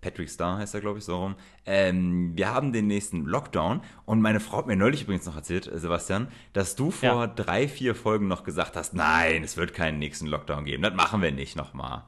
Patrick 0.00 0.28
Star 0.28 0.58
heißt 0.58 0.74
er, 0.74 0.80
glaube 0.80 0.98
ich, 0.98 1.04
so 1.04 1.16
rum. 1.16 1.34
Ähm, 1.64 2.32
wir 2.36 2.52
haben 2.52 2.72
den 2.72 2.86
nächsten 2.86 3.24
Lockdown 3.24 3.80
und 4.04 4.20
meine 4.20 4.40
Frau 4.40 4.58
hat 4.58 4.66
mir 4.66 4.76
neulich 4.76 5.02
übrigens 5.02 5.24
noch 5.26 5.36
erzählt, 5.36 5.66
äh, 5.66 5.78
Sebastian, 5.78 6.28
dass 6.52 6.76
du 6.76 6.90
vor 6.90 7.08
ja. 7.08 7.26
drei, 7.26 7.66
vier 7.68 7.94
Folgen 7.94 8.28
noch 8.28 8.44
gesagt 8.44 8.76
hast, 8.76 8.94
nein, 8.94 9.42
es 9.42 9.56
wird 9.56 9.72
keinen 9.72 9.98
nächsten 9.98 10.26
Lockdown 10.26 10.64
geben, 10.66 10.82
das 10.82 10.94
machen 10.94 11.22
wir 11.22 11.32
nicht 11.32 11.56
nochmal. 11.56 12.04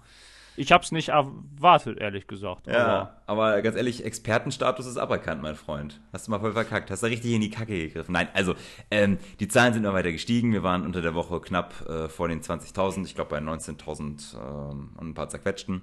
Ich 0.58 0.72
habe 0.72 0.82
es 0.82 0.90
nicht 0.90 1.10
erwartet, 1.10 1.98
ehrlich 1.98 2.26
gesagt. 2.26 2.66
Ja, 2.66 2.86
aber, 2.86 3.16
aber, 3.26 3.62
ganz 3.62 3.76
ehrlich, 3.76 4.04
Expertenstatus 4.04 4.86
ist 4.86 4.96
aberkannt, 4.96 5.42
mein 5.42 5.54
Freund. 5.54 6.00
Hast 6.14 6.26
du 6.26 6.30
mal 6.30 6.40
voll 6.40 6.52
verkackt. 6.52 6.90
Hast 6.90 7.02
du 7.02 7.08
richtig 7.08 7.32
in 7.32 7.42
die 7.42 7.50
Kacke 7.50 7.78
gegriffen. 7.78 8.12
Nein, 8.12 8.28
also, 8.32 8.54
ähm, 8.90 9.18
die 9.38 9.48
Zahlen 9.48 9.74
sind 9.74 9.84
immer 9.84 9.92
weiter 9.92 10.12
gestiegen. 10.12 10.52
Wir 10.54 10.62
waren 10.62 10.86
unter 10.86 11.02
der 11.02 11.14
Woche 11.14 11.40
knapp 11.40 11.86
äh, 11.86 12.08
vor 12.08 12.28
den 12.28 12.40
20.000. 12.40 13.04
Ich 13.04 13.14
glaube, 13.14 13.30
bei 13.30 13.38
19.000 13.38 14.34
ähm, 14.34 14.92
und 14.96 15.08
ein 15.08 15.14
paar 15.14 15.28
zerquetschten. 15.28 15.82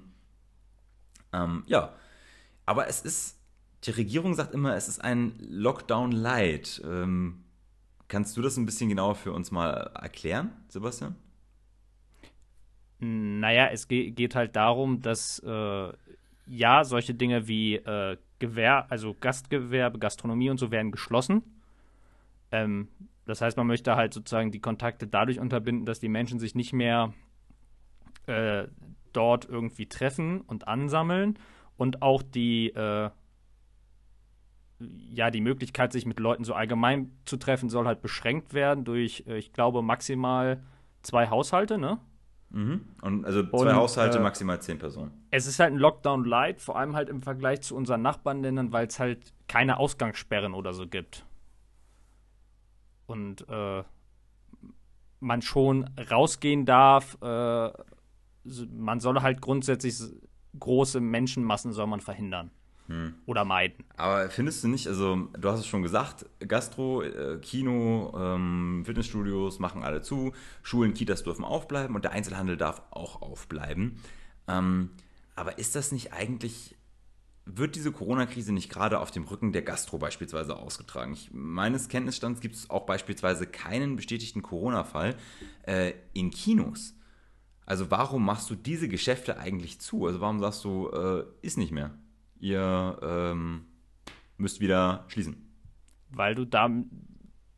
Ähm, 1.33 1.63
ja, 1.67 1.93
aber 2.65 2.87
es 2.87 3.01
ist, 3.01 3.39
die 3.83 3.91
Regierung 3.91 4.33
sagt 4.33 4.53
immer, 4.53 4.75
es 4.75 4.87
ist 4.87 5.03
ein 5.03 5.33
Lockdown 5.39 6.11
Light. 6.11 6.81
Ähm, 6.85 7.43
kannst 8.07 8.37
du 8.37 8.41
das 8.41 8.57
ein 8.57 8.65
bisschen 8.65 8.89
genauer 8.89 9.15
für 9.15 9.33
uns 9.33 9.51
mal 9.51 9.91
erklären, 9.95 10.51
Sebastian? 10.69 11.15
Naja, 12.99 13.67
es 13.67 13.87
geht 13.89 14.35
halt 14.35 14.55
darum, 14.55 15.01
dass 15.01 15.39
äh, 15.39 15.93
ja, 16.45 16.83
solche 16.83 17.13
Dinge 17.13 17.47
wie 17.47 17.75
äh, 17.75 18.17
Gewehr, 18.39 18.89
also 18.89 19.15
Gastgewerbe, 19.19 19.99
Gastronomie 19.99 20.49
und 20.49 20.57
so 20.57 20.71
werden 20.71 20.91
geschlossen. 20.91 21.43
Ähm, 22.51 22.87
das 23.25 23.41
heißt, 23.41 23.57
man 23.57 23.67
möchte 23.67 23.95
halt 23.95 24.13
sozusagen 24.13 24.51
die 24.51 24.59
Kontakte 24.59 25.07
dadurch 25.07 25.39
unterbinden, 25.39 25.85
dass 25.85 25.99
die 25.99 26.09
Menschen 26.09 26.39
sich 26.39 26.55
nicht 26.55 26.73
mehr 26.73 27.13
äh, 28.27 28.67
dort 29.13 29.45
irgendwie 29.45 29.87
treffen 29.87 30.41
und 30.41 30.67
ansammeln 30.67 31.39
und 31.77 32.01
auch 32.01 32.21
die, 32.21 32.69
äh, 32.69 33.09
ja, 34.79 35.31
die 35.31 35.41
Möglichkeit, 35.41 35.93
sich 35.93 36.05
mit 36.05 36.19
Leuten 36.19 36.43
so 36.43 36.53
allgemein 36.53 37.11
zu 37.25 37.37
treffen, 37.37 37.69
soll 37.69 37.85
halt 37.85 38.01
beschränkt 38.01 38.53
werden 38.53 38.83
durch, 38.83 39.23
äh, 39.27 39.37
ich 39.37 39.53
glaube, 39.53 39.81
maximal 39.81 40.61
zwei 41.01 41.29
Haushalte, 41.29 41.77
ne? 41.77 41.99
Mhm. 42.49 42.81
Und 43.01 43.25
also 43.25 43.43
zwei 43.43 43.69
und, 43.69 43.75
Haushalte, 43.75 44.19
äh, 44.19 44.21
maximal 44.21 44.61
zehn 44.61 44.77
Personen. 44.77 45.11
Es 45.31 45.47
ist 45.47 45.59
halt 45.59 45.73
ein 45.73 45.77
Lockdown 45.77 46.23
light, 46.23 46.61
vor 46.61 46.77
allem 46.77 46.95
halt 46.95 47.09
im 47.09 47.21
Vergleich 47.21 47.61
zu 47.61 47.75
unseren 47.75 48.01
Nachbarländern, 48.01 48.71
weil 48.71 48.87
es 48.87 48.99
halt 48.99 49.33
keine 49.47 49.77
Ausgangssperren 49.77 50.53
oder 50.53 50.73
so 50.73 50.87
gibt. 50.87 51.25
Und 53.07 53.47
äh, 53.49 53.83
man 55.19 55.41
schon 55.41 55.89
rausgehen 56.11 56.65
darf, 56.65 57.17
äh, 57.21 57.71
man 58.71 58.99
soll 58.99 59.21
halt 59.21 59.41
grundsätzlich 59.41 59.95
große 60.59 60.99
Menschenmassen 60.99 61.73
soll 61.73 61.87
man 61.87 62.01
verhindern. 62.01 62.51
Hm. 62.87 63.13
Oder 63.25 63.45
meiden. 63.45 63.85
Aber 63.95 64.29
findest 64.29 64.63
du 64.63 64.67
nicht, 64.67 64.87
also 64.87 65.29
du 65.39 65.49
hast 65.49 65.61
es 65.61 65.67
schon 65.67 65.83
gesagt, 65.83 66.25
Gastro, 66.45 67.01
äh, 67.01 67.39
Kino, 67.41 68.13
ähm, 68.17 68.83
Fitnessstudios 68.85 69.59
machen 69.59 69.83
alle 69.83 70.01
zu, 70.01 70.33
Schulen, 70.63 70.93
Kitas 70.93 71.23
dürfen 71.23 71.45
aufbleiben 71.45 71.95
und 71.95 72.03
der 72.03 72.11
Einzelhandel 72.11 72.57
darf 72.57 72.81
auch 72.91 73.21
aufbleiben. 73.21 73.99
Ähm, 74.49 74.89
aber 75.35 75.59
ist 75.59 75.75
das 75.77 75.93
nicht 75.93 76.11
eigentlich, 76.11 76.75
wird 77.45 77.75
diese 77.75 77.93
Corona-Krise 77.93 78.51
nicht 78.51 78.69
gerade 78.69 78.99
auf 78.99 79.11
dem 79.11 79.23
Rücken 79.23 79.53
der 79.53 79.61
Gastro 79.61 79.97
beispielsweise 79.97 80.57
ausgetragen? 80.57 81.13
Ich, 81.13 81.29
meines 81.31 81.87
Kenntnisstands 81.87 82.41
gibt 82.41 82.55
es 82.55 82.69
auch 82.69 82.85
beispielsweise 82.85 83.47
keinen 83.47 83.95
bestätigten 83.95 84.41
Corona-Fall 84.41 85.15
äh, 85.65 85.93
in 86.11 86.31
Kinos. 86.31 86.95
Also 87.65 87.91
warum 87.91 88.25
machst 88.25 88.49
du 88.49 88.55
diese 88.55 88.87
Geschäfte 88.87 89.37
eigentlich 89.37 89.79
zu? 89.79 90.05
Also 90.05 90.19
warum 90.19 90.39
sagst 90.39 90.63
du, 90.63 90.89
äh, 90.89 91.23
ist 91.41 91.57
nicht 91.57 91.71
mehr? 91.71 91.91
Ihr 92.39 92.99
ähm, 93.01 93.65
müsst 94.37 94.59
wieder 94.59 95.05
schließen. 95.07 95.49
Weil 96.09 96.35
du 96.35 96.45
da, 96.45 96.69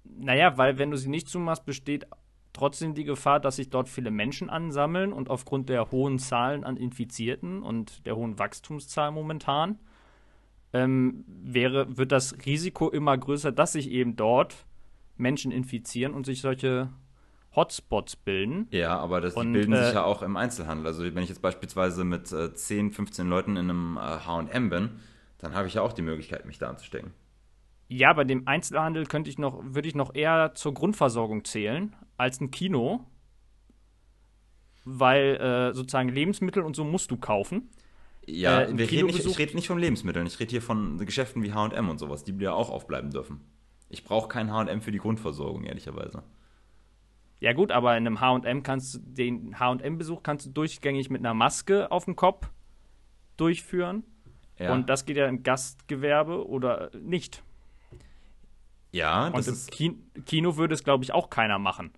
naja, 0.03 0.57
weil 0.57 0.77
wenn 0.77 0.91
du 0.91 0.97
sie 0.97 1.09
nicht 1.09 1.27
zumachst, 1.27 1.65
besteht 1.65 2.05
trotzdem 2.53 2.93
die 2.93 3.03
Gefahr, 3.03 3.39
dass 3.39 3.57
sich 3.57 3.69
dort 3.69 3.89
viele 3.89 4.11
Menschen 4.11 4.49
ansammeln 4.49 5.11
und 5.11 5.29
aufgrund 5.29 5.69
der 5.69 5.91
hohen 5.91 6.19
Zahlen 6.19 6.63
an 6.63 6.77
Infizierten 6.77 7.61
und 7.63 8.05
der 8.05 8.15
hohen 8.15 8.39
Wachstumszahl 8.39 9.11
momentan 9.11 9.79
ähm, 10.71 11.25
wäre, 11.27 11.97
wird 11.97 12.11
das 12.11 12.35
Risiko 12.45 12.89
immer 12.89 13.17
größer, 13.17 13.51
dass 13.51 13.73
sich 13.73 13.89
eben 13.91 14.15
dort 14.15 14.65
Menschen 15.17 15.51
infizieren 15.51 16.13
und 16.13 16.25
sich 16.25 16.41
solche 16.41 16.89
Hotspots 17.55 18.15
bilden. 18.15 18.67
Ja, 18.71 18.97
aber 18.97 19.21
das, 19.21 19.35
und, 19.35 19.47
die 19.47 19.59
bilden 19.59 19.73
äh, 19.73 19.85
sich 19.85 19.93
ja 19.93 20.03
auch 20.03 20.21
im 20.21 20.37
Einzelhandel. 20.37 20.87
Also 20.87 21.03
wenn 21.03 21.23
ich 21.23 21.29
jetzt 21.29 21.41
beispielsweise 21.41 22.03
mit 22.03 22.31
äh, 22.31 22.53
10, 22.53 22.91
15 22.91 23.27
Leuten 23.27 23.57
in 23.57 23.69
einem 23.69 23.99
H&M 23.99 24.69
bin, 24.69 24.89
dann 25.39 25.53
habe 25.53 25.67
ich 25.67 25.75
ja 25.75 25.81
auch 25.81 25.93
die 25.93 26.01
Möglichkeit, 26.01 26.45
mich 26.45 26.57
da 26.57 26.69
anzustecken. 26.69 27.11
Ja, 27.87 28.13
bei 28.13 28.23
dem 28.23 28.47
Einzelhandel 28.47 29.05
könnte 29.05 29.29
ich 29.29 29.37
noch, 29.37 29.61
würde 29.63 29.87
ich 29.87 29.95
noch 29.95 30.15
eher 30.15 30.53
zur 30.55 30.73
Grundversorgung 30.73 31.45
zählen 31.45 31.95
als 32.17 32.41
ein 32.41 32.49
Kino, 32.49 33.05
weil 34.85 35.35
äh, 35.35 35.73
sozusagen 35.73 36.09
Lebensmittel 36.09 36.63
und 36.63 36.75
so 36.75 36.83
musst 36.83 37.11
du 37.11 37.17
kaufen. 37.17 37.69
Ja, 38.25 38.63
äh, 38.63 38.77
wir 38.77 38.89
reden 38.89 39.07
nicht, 39.07 39.25
ich 39.25 39.37
rede 39.37 39.55
nicht 39.55 39.67
von 39.67 39.77
Lebensmitteln, 39.77 40.25
ich 40.25 40.39
rede 40.39 40.49
hier 40.49 40.61
von 40.61 40.97
Geschäften 40.97 41.43
wie 41.43 41.53
H&M 41.53 41.89
und 41.89 41.99
sowas, 41.99 42.23
die 42.23 42.35
ja 42.39 42.53
auch 42.53 42.71
aufbleiben 42.71 43.11
dürfen. 43.11 43.41
Ich 43.89 44.03
brauche 44.03 44.29
kein 44.29 44.51
H&M 44.51 44.81
für 44.81 44.91
die 44.91 44.97
Grundversorgung, 44.97 45.63
ehrlicherweise. 45.63 46.23
Ja 47.45 47.53
gut, 47.53 47.71
aber 47.71 47.95
in 47.95 48.07
einem 48.07 48.21
H&M 48.21 48.63
kannst 48.63 48.95
du 48.95 48.99
den 48.99 49.59
H&M-Besuch 49.59 50.23
kannst 50.23 50.47
du 50.47 50.49
durchgängig 50.49 51.11
mit 51.11 51.21
einer 51.21 51.35
Maske 51.35 51.91
auf 51.91 52.05
dem 52.05 52.15
Kopf 52.15 52.49
durchführen. 53.37 54.03
Ja. 54.57 54.73
Und 54.73 54.89
das 54.89 55.05
geht 55.05 55.15
ja 55.15 55.27
im 55.27 55.43
Gastgewerbe 55.43 56.47
oder 56.47 56.89
nicht. 56.99 57.43
Ja, 58.91 59.29
das 59.29 59.47
Und 59.47 59.53
im 59.53 59.67
Kino, 59.67 59.95
Kino 60.25 60.57
würde 60.57 60.73
es, 60.73 60.83
glaube 60.83 61.03
ich, 61.03 61.13
auch 61.13 61.29
keiner 61.29 61.59
machen. 61.59 61.91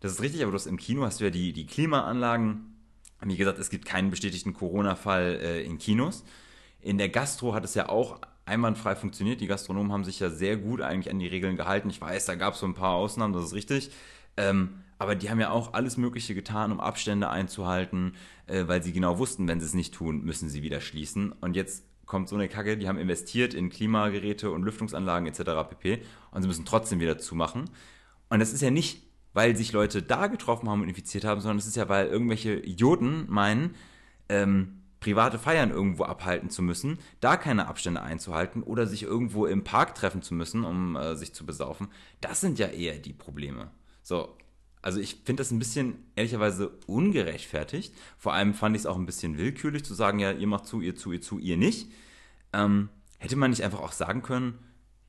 Das 0.00 0.12
ist 0.12 0.20
richtig, 0.20 0.42
aber 0.42 0.50
du 0.50 0.56
hast, 0.56 0.66
im 0.66 0.76
Kino 0.76 1.02
hast 1.02 1.18
du 1.18 1.24
ja 1.24 1.30
die, 1.30 1.54
die 1.54 1.64
Klimaanlagen. 1.64 2.76
Wie 3.22 3.38
gesagt, 3.38 3.58
es 3.58 3.70
gibt 3.70 3.86
keinen 3.86 4.10
bestätigten 4.10 4.52
Corona-Fall 4.52 5.40
äh, 5.40 5.62
in 5.64 5.78
Kinos. 5.78 6.26
In 6.82 6.98
der 6.98 7.08
Gastro 7.08 7.54
hat 7.54 7.64
es 7.64 7.72
ja 7.72 7.88
auch 7.88 8.20
einwandfrei 8.44 8.96
funktioniert. 8.96 9.40
Die 9.40 9.46
Gastronomen 9.46 9.92
haben 9.92 10.04
sich 10.04 10.20
ja 10.20 10.28
sehr 10.28 10.58
gut 10.58 10.82
eigentlich 10.82 11.10
an 11.10 11.18
die 11.18 11.26
Regeln 11.26 11.56
gehalten. 11.56 11.88
Ich 11.88 12.02
weiß, 12.02 12.26
da 12.26 12.34
gab 12.34 12.52
es 12.52 12.60
so 12.60 12.66
ein 12.66 12.74
paar 12.74 12.92
Ausnahmen, 12.92 13.32
das 13.32 13.44
ist 13.44 13.54
richtig. 13.54 13.90
Ähm, 14.36 14.80
aber 14.98 15.14
die 15.14 15.30
haben 15.30 15.40
ja 15.40 15.50
auch 15.50 15.74
alles 15.74 15.96
Mögliche 15.96 16.34
getan, 16.34 16.72
um 16.72 16.80
Abstände 16.80 17.28
einzuhalten, 17.28 18.14
äh, 18.46 18.64
weil 18.66 18.82
sie 18.82 18.92
genau 18.92 19.18
wussten, 19.18 19.48
wenn 19.48 19.60
sie 19.60 19.66
es 19.66 19.74
nicht 19.74 19.94
tun, 19.94 20.24
müssen 20.24 20.48
sie 20.48 20.62
wieder 20.62 20.80
schließen. 20.80 21.32
Und 21.32 21.56
jetzt 21.56 21.84
kommt 22.06 22.28
so 22.28 22.36
eine 22.36 22.48
Kacke, 22.48 22.76
die 22.76 22.88
haben 22.88 22.98
investiert 22.98 23.54
in 23.54 23.70
Klimageräte 23.70 24.50
und 24.50 24.62
Lüftungsanlagen 24.62 25.26
etc. 25.26 25.68
pp. 25.68 26.02
Und 26.30 26.42
sie 26.42 26.48
müssen 26.48 26.64
trotzdem 26.64 27.00
wieder 27.00 27.18
zumachen. 27.18 27.70
Und 28.28 28.40
das 28.40 28.52
ist 28.52 28.62
ja 28.62 28.70
nicht, 28.70 29.02
weil 29.32 29.56
sich 29.56 29.72
Leute 29.72 30.02
da 30.02 30.28
getroffen 30.28 30.68
haben 30.68 30.82
und 30.82 30.88
infiziert 30.88 31.24
haben, 31.24 31.40
sondern 31.40 31.58
es 31.58 31.66
ist 31.66 31.76
ja, 31.76 31.88
weil 31.88 32.06
irgendwelche 32.06 32.54
Idioten 32.54 33.26
meinen, 33.28 33.74
ähm, 34.28 34.80
private 35.00 35.38
Feiern 35.38 35.70
irgendwo 35.70 36.04
abhalten 36.04 36.48
zu 36.48 36.62
müssen, 36.62 36.98
da 37.20 37.36
keine 37.36 37.68
Abstände 37.68 38.00
einzuhalten 38.00 38.62
oder 38.62 38.86
sich 38.86 39.02
irgendwo 39.02 39.44
im 39.44 39.62
Park 39.62 39.94
treffen 39.94 40.22
zu 40.22 40.32
müssen, 40.32 40.64
um 40.64 40.96
äh, 40.96 41.14
sich 41.14 41.34
zu 41.34 41.44
besaufen. 41.44 41.88
Das 42.22 42.40
sind 42.40 42.58
ja 42.58 42.68
eher 42.68 42.96
die 42.98 43.12
Probleme. 43.12 43.70
So, 44.04 44.36
also 44.82 45.00
ich 45.00 45.22
finde 45.24 45.40
das 45.40 45.50
ein 45.50 45.58
bisschen 45.58 45.96
ehrlicherweise 46.14 46.68
ungerechtfertigt. 46.86 47.94
Vor 48.18 48.34
allem 48.34 48.52
fand 48.52 48.76
ich 48.76 48.82
es 48.82 48.86
auch 48.86 48.96
ein 48.96 49.06
bisschen 49.06 49.38
willkürlich 49.38 49.82
zu 49.82 49.94
sagen, 49.94 50.18
ja, 50.18 50.30
ihr 50.30 50.46
macht 50.46 50.66
zu, 50.66 50.82
ihr 50.82 50.94
zu, 50.94 51.10
ihr 51.10 51.22
zu, 51.22 51.38
ihr 51.38 51.56
nicht. 51.56 51.90
Ähm, 52.52 52.90
hätte 53.18 53.36
man 53.36 53.50
nicht 53.50 53.64
einfach 53.64 53.80
auch 53.80 53.92
sagen 53.92 54.22
können, 54.22 54.58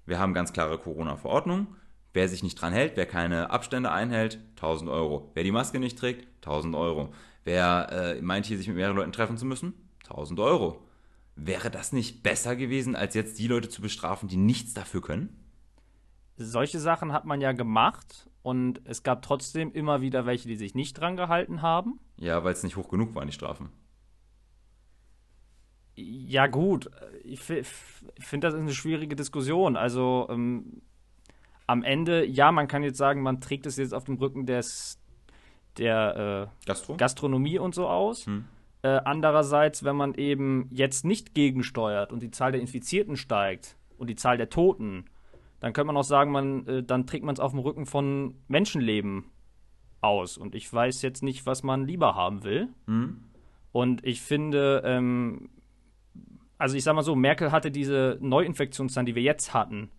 wir 0.05 0.17
haben 0.17 0.33
ganz 0.33 0.53
klare 0.53 0.77
Corona-Verordnung. 0.77 1.67
Wer 2.13 2.29
sich 2.29 2.41
nicht 2.41 2.55
dran 2.55 2.71
hält, 2.71 2.95
wer 2.95 3.05
keine 3.05 3.49
Abstände 3.49 3.91
einhält, 3.91 4.39
1000 4.55 4.89
Euro. 4.89 5.29
Wer 5.33 5.43
die 5.43 5.51
Maske 5.51 5.79
nicht 5.79 5.99
trägt, 5.99 6.25
1000 6.37 6.73
Euro. 6.73 7.13
Wer 7.43 7.89
äh, 7.91 8.21
meint 8.21 8.45
hier, 8.45 8.57
sich 8.57 8.67
mit 8.67 8.77
mehreren 8.77 8.95
Leuten 8.95 9.11
treffen 9.11 9.37
zu 9.37 9.45
müssen, 9.45 9.73
1000 10.03 10.39
Euro. 10.39 10.87
Wäre 11.35 11.69
das 11.69 11.91
nicht 11.91 12.23
besser 12.23 12.55
gewesen, 12.55 12.95
als 12.95 13.13
jetzt 13.13 13.37
die 13.39 13.47
Leute 13.47 13.67
zu 13.67 13.81
bestrafen, 13.81 14.29
die 14.29 14.37
nichts 14.37 14.73
dafür 14.73 15.01
können? 15.01 15.37
Solche 16.37 16.79
Sachen 16.79 17.11
hat 17.11 17.25
man 17.25 17.41
ja 17.41 17.51
gemacht 17.51 18.29
und 18.45 18.79
es 18.85 19.01
gab 19.01 19.23
trotzdem 19.23 19.71
immer 19.71 20.01
wieder 20.01 20.27
welche, 20.27 20.47
die 20.47 20.55
sich 20.55 20.75
nicht 20.75 20.93
dran 20.93 21.17
gehalten 21.17 21.63
haben. 21.63 21.99
Ja, 22.17 22.43
weil 22.43 22.53
es 22.53 22.61
nicht 22.61 22.75
hoch 22.75 22.89
genug 22.89 23.15
waren, 23.15 23.25
die 23.25 23.33
Strafen. 23.33 23.69
Ja, 25.95 26.45
gut. 26.45 26.91
Ich 27.23 27.41
finde, 27.41 28.45
das 28.45 28.53
ist 28.53 28.59
eine 28.59 28.75
schwierige 28.75 29.15
Diskussion. 29.15 29.75
Also 29.75 30.27
ähm, 30.29 30.83
am 31.65 31.81
Ende, 31.81 32.23
ja, 32.23 32.51
man 32.51 32.67
kann 32.67 32.83
jetzt 32.83 32.99
sagen, 32.99 33.23
man 33.23 33.41
trägt 33.41 33.65
es 33.65 33.77
jetzt 33.77 33.95
auf 33.95 34.03
dem 34.03 34.17
Rücken 34.17 34.45
des, 34.45 35.01
der 35.79 36.51
äh, 36.53 36.67
Gastro? 36.67 36.97
Gastronomie 36.97 37.57
und 37.57 37.73
so 37.73 37.87
aus. 37.87 38.27
Hm. 38.27 38.45
Äh, 38.83 39.01
andererseits, 39.05 39.83
wenn 39.83 39.95
man 39.95 40.13
eben 40.13 40.69
jetzt 40.69 41.03
nicht 41.03 41.33
gegensteuert 41.33 42.13
und 42.13 42.21
die 42.21 42.29
Zahl 42.29 42.51
der 42.51 42.61
Infizierten 42.61 43.17
steigt 43.17 43.75
und 43.97 44.07
die 44.07 44.15
Zahl 44.15 44.37
der 44.37 44.51
Toten, 44.51 45.05
dann 45.65 45.73
könnte 45.73 45.87
man 45.87 45.97
auch 45.97 46.03
sagen, 46.03 46.31
man, 46.31 46.67
äh, 46.67 46.83
dann 46.83 47.07
trägt 47.07 47.25
man 47.25 47.33
es 47.33 47.39
auf 47.39 47.49
dem 47.49 47.59
Rücken 47.59 47.87
von 47.87 48.35
Menschenleben 48.47 49.31
aus. 49.99 50.37
Und 50.37 50.53
ich 50.53 50.71
weiß 50.71 51.01
jetzt 51.01 51.23
nicht, 51.23 51.47
was 51.47 51.63
man 51.63 51.87
lieber 51.87 52.13
haben 52.13 52.43
will. 52.43 52.67
Mhm. 52.85 53.23
Und 53.71 54.05
ich 54.05 54.21
finde, 54.21 54.83
ähm, 54.85 55.49
also 56.59 56.77
ich 56.77 56.83
sag 56.83 56.93
mal 56.93 57.01
so, 57.01 57.15
Merkel 57.15 57.51
hatte 57.51 57.71
diese 57.71 58.19
Neuinfektionszahlen, 58.21 59.07
die 59.07 59.15
wir 59.15 59.23
jetzt 59.23 59.55
hatten, 59.55 59.89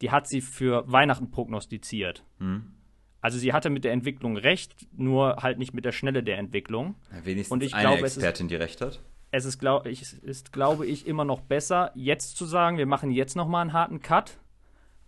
die 0.00 0.12
hat 0.12 0.28
sie 0.28 0.40
für 0.40 0.84
Weihnachten 0.86 1.32
prognostiziert. 1.32 2.24
Mhm. 2.38 2.74
Also 3.20 3.36
sie 3.38 3.52
hatte 3.52 3.68
mit 3.68 3.82
der 3.82 3.94
Entwicklung 3.94 4.36
recht, 4.36 4.86
nur 4.96 5.38
halt 5.42 5.58
nicht 5.58 5.74
mit 5.74 5.84
der 5.84 5.90
Schnelle 5.90 6.22
der 6.22 6.38
Entwicklung. 6.38 6.94
Ja, 7.10 7.26
wenigstens 7.26 7.52
und 7.52 7.64
ich 7.64 7.74
eine 7.74 7.88
glaube, 7.88 8.06
Expertin, 8.06 8.46
ist, 8.46 8.50
die 8.52 8.56
recht 8.56 8.80
hat. 8.80 9.00
Es 9.32 9.44
ist, 9.44 9.58
glaube 9.58 9.90
ich, 9.90 10.22
ist, 10.22 10.52
glaube 10.52 10.86
ich, 10.86 11.04
immer 11.04 11.24
noch 11.24 11.40
besser, 11.40 11.90
jetzt 11.96 12.36
zu 12.36 12.44
sagen, 12.44 12.78
wir 12.78 12.86
machen 12.86 13.10
jetzt 13.10 13.34
noch 13.34 13.48
mal 13.48 13.62
einen 13.62 13.72
harten 13.72 14.00
Cut, 14.00 14.38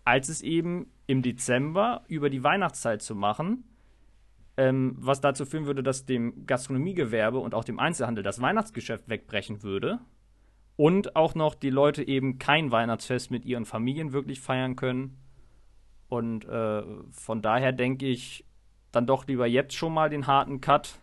als 0.08 0.30
es 0.30 0.40
eben 0.40 0.90
im 1.06 1.20
Dezember 1.20 2.02
über 2.08 2.30
die 2.30 2.42
Weihnachtszeit 2.42 3.02
zu 3.02 3.14
machen, 3.14 3.64
ähm, 4.56 4.96
was 4.98 5.20
dazu 5.20 5.44
führen 5.44 5.66
würde, 5.66 5.82
dass 5.82 6.06
dem 6.06 6.46
Gastronomiegewerbe 6.46 7.38
und 7.38 7.54
auch 7.54 7.62
dem 7.62 7.78
Einzelhandel 7.78 8.24
das 8.24 8.40
Weihnachtsgeschäft 8.40 9.10
wegbrechen 9.10 9.62
würde 9.62 9.98
und 10.76 11.14
auch 11.14 11.34
noch 11.34 11.54
die 11.54 11.68
Leute 11.68 12.08
eben 12.08 12.38
kein 12.38 12.70
Weihnachtsfest 12.70 13.30
mit 13.30 13.44
ihren 13.44 13.66
Familien 13.66 14.14
wirklich 14.14 14.40
feiern 14.40 14.76
können 14.76 15.18
und 16.08 16.46
äh, 16.46 16.82
von 17.10 17.42
daher 17.42 17.72
denke 17.72 18.06
ich 18.06 18.46
dann 18.92 19.06
doch 19.06 19.26
lieber 19.26 19.46
jetzt 19.46 19.74
schon 19.74 19.92
mal 19.92 20.08
den 20.08 20.26
harten 20.26 20.62
Cut, 20.62 21.00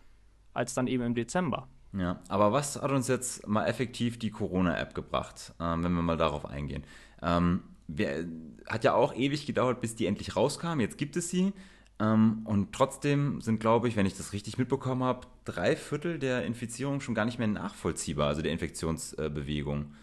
als 0.52 0.74
dann 0.74 0.88
eben 0.88 1.04
im 1.04 1.14
Dezember. 1.14 1.68
Ja, 1.92 2.18
aber 2.28 2.52
was 2.52 2.82
hat 2.82 2.90
uns 2.90 3.06
jetzt 3.06 3.46
mal 3.46 3.66
effektiv 3.66 4.18
die 4.18 4.32
Corona-App 4.32 4.96
gebracht, 4.96 5.54
ähm, 5.60 5.84
wenn 5.84 5.92
wir 5.92 6.02
mal 6.02 6.16
darauf 6.16 6.44
eingehen? 6.44 6.82
Ähm, 7.22 7.62
wir, 7.88 8.26
hat 8.66 8.84
ja 8.84 8.94
auch 8.94 9.14
ewig 9.14 9.46
gedauert, 9.46 9.80
bis 9.80 9.94
die 9.94 10.06
endlich 10.06 10.36
rauskam. 10.36 10.80
Jetzt 10.80 10.98
gibt 10.98 11.16
es 11.16 11.30
sie. 11.30 11.52
Ähm, 11.98 12.42
und 12.44 12.72
trotzdem 12.72 13.40
sind, 13.40 13.60
glaube 13.60 13.88
ich, 13.88 13.96
wenn 13.96 14.06
ich 14.06 14.16
das 14.16 14.32
richtig 14.32 14.58
mitbekommen 14.58 15.02
habe, 15.02 15.26
drei 15.44 15.76
Viertel 15.76 16.18
der 16.18 16.44
Infizierung 16.44 17.00
schon 17.00 17.14
gar 17.14 17.24
nicht 17.24 17.38
mehr 17.38 17.48
nachvollziehbar, 17.48 18.28
also 18.28 18.42
der 18.42 18.52
Infektionsbewegung. 18.52 19.94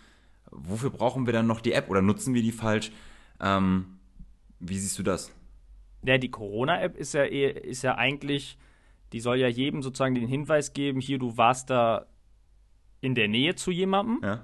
Wofür 0.50 0.90
brauchen 0.90 1.26
wir 1.26 1.34
dann 1.34 1.48
noch 1.48 1.62
die 1.62 1.74
App 1.74 1.90
oder 1.90 2.02
nutzen 2.02 2.34
wir 2.34 2.42
die 2.42 2.52
falsch? 2.52 2.92
Ähm, 3.40 4.00
wie 4.60 4.78
siehst 4.78 4.98
du 4.98 5.04
das? 5.04 5.32
Ja, 6.04 6.18
die 6.18 6.32
Corona-App 6.32 6.98
ist 6.98 7.14
ja, 7.14 7.24
eh, 7.24 7.52
ist 7.52 7.84
ja 7.84 7.96
eigentlich, 7.96 8.58
die 9.14 9.20
soll 9.20 9.38
ja 9.38 9.48
jedem 9.48 9.82
sozusagen 9.84 10.16
den 10.16 10.28
Hinweis 10.28 10.74
geben, 10.74 11.00
hier, 11.00 11.20
du 11.20 11.38
warst 11.38 11.70
da 11.70 12.08
in 13.02 13.16
der 13.16 13.28
Nähe 13.28 13.56
zu 13.56 13.72
jemandem. 13.72 14.20
Ja. 14.24 14.44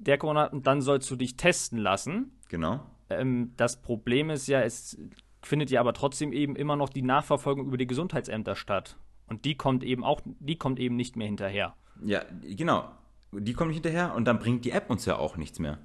Der 0.00 0.16
Corona, 0.16 0.46
und 0.46 0.66
dann 0.66 0.80
sollst 0.80 1.10
du 1.10 1.16
dich 1.16 1.36
testen 1.36 1.78
lassen. 1.78 2.32
Genau. 2.48 2.80
Ähm, 3.10 3.52
das 3.56 3.82
Problem 3.82 4.30
ist 4.30 4.46
ja, 4.46 4.62
es 4.62 4.98
findet 5.42 5.70
ja 5.70 5.80
aber 5.80 5.92
trotzdem 5.92 6.32
eben 6.32 6.56
immer 6.56 6.76
noch 6.76 6.88
die 6.88 7.02
Nachverfolgung 7.02 7.66
über 7.66 7.76
die 7.76 7.86
Gesundheitsämter 7.86 8.56
statt. 8.56 8.96
Und 9.26 9.44
die 9.44 9.56
kommt 9.56 9.84
eben 9.84 10.02
auch, 10.02 10.22
die 10.24 10.56
kommt 10.56 10.80
eben 10.80 10.96
nicht 10.96 11.16
mehr 11.16 11.26
hinterher. 11.26 11.74
Ja, 12.02 12.22
genau. 12.42 12.90
Die 13.32 13.52
kommt 13.52 13.68
nicht 13.68 13.84
hinterher 13.84 14.14
und 14.14 14.24
dann 14.24 14.38
bringt 14.38 14.64
die 14.64 14.70
App 14.70 14.90
uns 14.90 15.04
ja 15.04 15.16
auch 15.16 15.36
nichts 15.36 15.58
mehr. 15.58 15.78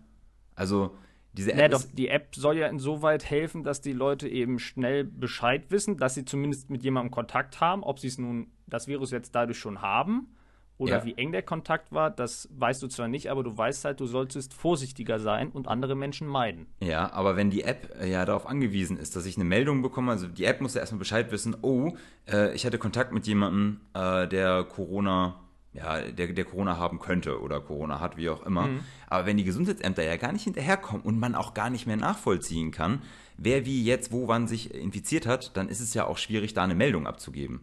Also, 0.55 0.97
diese 1.33 1.51
App. 1.51 1.59
Ja, 1.59 1.67
doch, 1.67 1.83
die 1.93 2.07
App 2.07 2.33
soll 2.35 2.57
ja 2.57 2.67
insoweit 2.67 3.29
helfen, 3.29 3.63
dass 3.63 3.81
die 3.81 3.91
Leute 3.91 4.29
eben 4.29 4.57
schnell 4.57 5.03
Bescheid 5.03 5.69
wissen, 5.69 5.97
dass 5.97 6.15
sie 6.15 6.23
zumindest 6.23 6.69
mit 6.69 6.83
jemandem 6.83 7.11
Kontakt 7.11 7.59
haben. 7.59 7.83
Ob 7.83 7.99
sie 7.99 8.07
es 8.07 8.17
nun, 8.17 8.47
das 8.65 8.87
Virus 8.87 9.11
jetzt 9.11 9.35
dadurch 9.35 9.59
schon 9.59 9.81
haben 9.81 10.29
oder 10.77 10.97
ja. 10.97 11.05
wie 11.05 11.13
eng 11.13 11.31
der 11.31 11.41
Kontakt 11.41 11.91
war, 11.91 12.11
das 12.11 12.49
weißt 12.51 12.83
du 12.83 12.87
zwar 12.87 13.07
nicht, 13.07 13.29
aber 13.31 13.43
du 13.43 13.57
weißt 13.57 13.85
halt, 13.85 13.99
du 13.99 14.05
solltest 14.05 14.53
vorsichtiger 14.53 15.19
sein 15.19 15.49
und 15.49 15.67
andere 15.67 15.95
Menschen 15.95 16.27
meiden. 16.27 16.67
Ja, 16.81 17.11
aber 17.13 17.35
wenn 17.35 17.49
die 17.49 17.63
App 17.63 17.95
äh, 18.01 18.09
ja 18.09 18.25
darauf 18.25 18.45
angewiesen 18.45 18.97
ist, 18.97 19.15
dass 19.15 19.25
ich 19.25 19.35
eine 19.37 19.45
Meldung 19.45 19.81
bekomme, 19.81 20.11
also 20.11 20.27
die 20.27 20.43
App 20.45 20.61
muss 20.61 20.73
ja 20.73 20.81
erstmal 20.81 20.99
Bescheid 20.99 21.31
wissen, 21.31 21.55
oh, 21.61 21.93
äh, 22.27 22.53
ich 22.53 22.65
hatte 22.65 22.77
Kontakt 22.77 23.13
mit 23.13 23.25
jemandem, 23.25 23.79
äh, 23.93 24.27
der 24.27 24.63
Corona 24.63 25.39
ja, 25.75 25.99
der, 25.99 26.27
der 26.27 26.45
Corona 26.45 26.77
haben 26.77 26.99
könnte 26.99 27.41
oder 27.41 27.59
Corona 27.59 27.99
hat, 27.99 28.15
wie 28.15 28.29
auch 28.29 28.45
immer. 28.45 28.67
Mhm. 28.67 28.79
Aber 29.07 29.25
wenn 29.25 29.35
die 29.35 29.43
Gesundheitsämter 29.43 30.03
ja 30.03 30.15
gar 30.15 30.31
nicht 30.31 30.45
hinterherkommen 30.45 31.05
und 31.05 31.19
man 31.19 31.35
auch 31.35 31.53
gar 31.53 31.69
nicht 31.69 31.85
mehr 31.85 31.97
nachvollziehen 31.97 32.71
kann, 32.71 33.01
wer 33.37 33.65
wie 33.65 33.83
jetzt, 33.83 34.13
wo, 34.13 34.29
wann 34.29 34.47
sich 34.47 34.73
infiziert 34.73 35.27
hat, 35.27 35.57
dann 35.57 35.67
ist 35.67 35.81
es 35.81 35.93
ja 35.93 36.07
auch 36.07 36.17
schwierig, 36.17 36.53
da 36.53 36.63
eine 36.63 36.75
Meldung 36.75 37.07
abzugeben. 37.07 37.59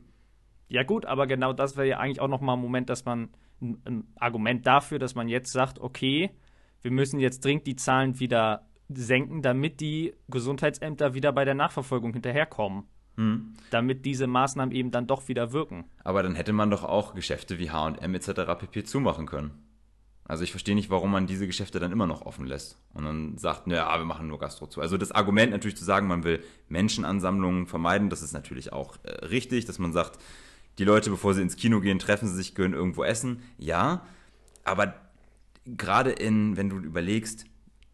Ja 0.72 0.85
gut, 0.85 1.04
aber 1.04 1.26
genau 1.26 1.52
das 1.52 1.76
wäre 1.76 1.87
ja 1.87 1.98
eigentlich 1.98 2.20
auch 2.20 2.28
nochmal 2.28 2.56
ein 2.56 2.62
Moment, 2.62 2.88
dass 2.88 3.04
man 3.04 3.28
ein, 3.61 3.82
ein 3.85 4.04
Argument 4.16 4.66
dafür, 4.66 4.98
dass 4.98 5.14
man 5.14 5.28
jetzt 5.28 5.52
sagt, 5.52 5.78
okay, 5.78 6.30
wir 6.80 6.90
müssen 6.90 7.20
jetzt 7.20 7.44
dringend 7.44 7.66
die 7.66 7.76
Zahlen 7.76 8.18
wieder 8.18 8.66
senken, 8.88 9.42
damit 9.42 9.80
die 9.80 10.14
Gesundheitsämter 10.28 11.12
wieder 11.12 11.30
bei 11.32 11.44
der 11.44 11.54
Nachverfolgung 11.54 12.14
hinterherkommen. 12.14 12.85
Hm. 13.16 13.52
Damit 13.70 14.06
diese 14.06 14.26
Maßnahmen 14.26 14.74
eben 14.74 14.90
dann 14.90 15.06
doch 15.06 15.28
wieder 15.28 15.52
wirken. 15.52 15.85
Aber 16.04 16.22
dann 16.22 16.35
hätte 16.35 16.54
man 16.54 16.70
doch 16.70 16.85
auch 16.85 17.14
Geschäfte 17.14 17.58
wie 17.58 17.70
HM 17.70 18.14
etc. 18.14 18.30
pp. 18.58 18.85
zumachen 18.85 19.26
können. 19.26 19.50
Also 20.24 20.42
ich 20.42 20.52
verstehe 20.52 20.74
nicht, 20.74 20.88
warum 20.88 21.11
man 21.11 21.26
diese 21.26 21.46
Geschäfte 21.46 21.80
dann 21.80 21.92
immer 21.92 22.06
noch 22.06 22.22
offen 22.22 22.46
lässt 22.46 22.78
und 22.94 23.04
dann 23.04 23.37
sagt, 23.37 23.66
naja, 23.66 23.94
wir 23.98 24.06
machen 24.06 24.28
nur 24.28 24.38
Gastro 24.38 24.66
zu. 24.66 24.80
Also 24.80 24.96
das 24.96 25.12
Argument 25.12 25.52
natürlich 25.52 25.76
zu 25.76 25.85
sagen, 25.85 26.06
man 26.06 26.24
will 26.24 26.42
Menschenansammlungen 26.70 27.66
vermeiden, 27.66 28.08
das 28.08 28.22
ist 28.22 28.32
natürlich 28.32 28.72
auch 28.72 28.96
äh, 29.02 29.26
richtig, 29.26 29.66
dass 29.66 29.78
man 29.78 29.92
sagt, 29.92 30.18
die 30.78 30.85
Leute, 30.85 31.11
bevor 31.11 31.35
sie 31.35 31.42
ins 31.42 31.56
Kino 31.56 31.80
gehen, 31.80 31.98
treffen 31.98 32.28
sie 32.28 32.35
sich, 32.35 32.54
können 32.54 32.74
irgendwo 32.74 33.04
essen. 33.04 33.42
Ja, 33.58 34.06
aber 34.64 34.94
gerade 35.66 36.11
in, 36.11 36.56
wenn 36.56 36.68
du 36.68 36.78
überlegst, 36.78 37.46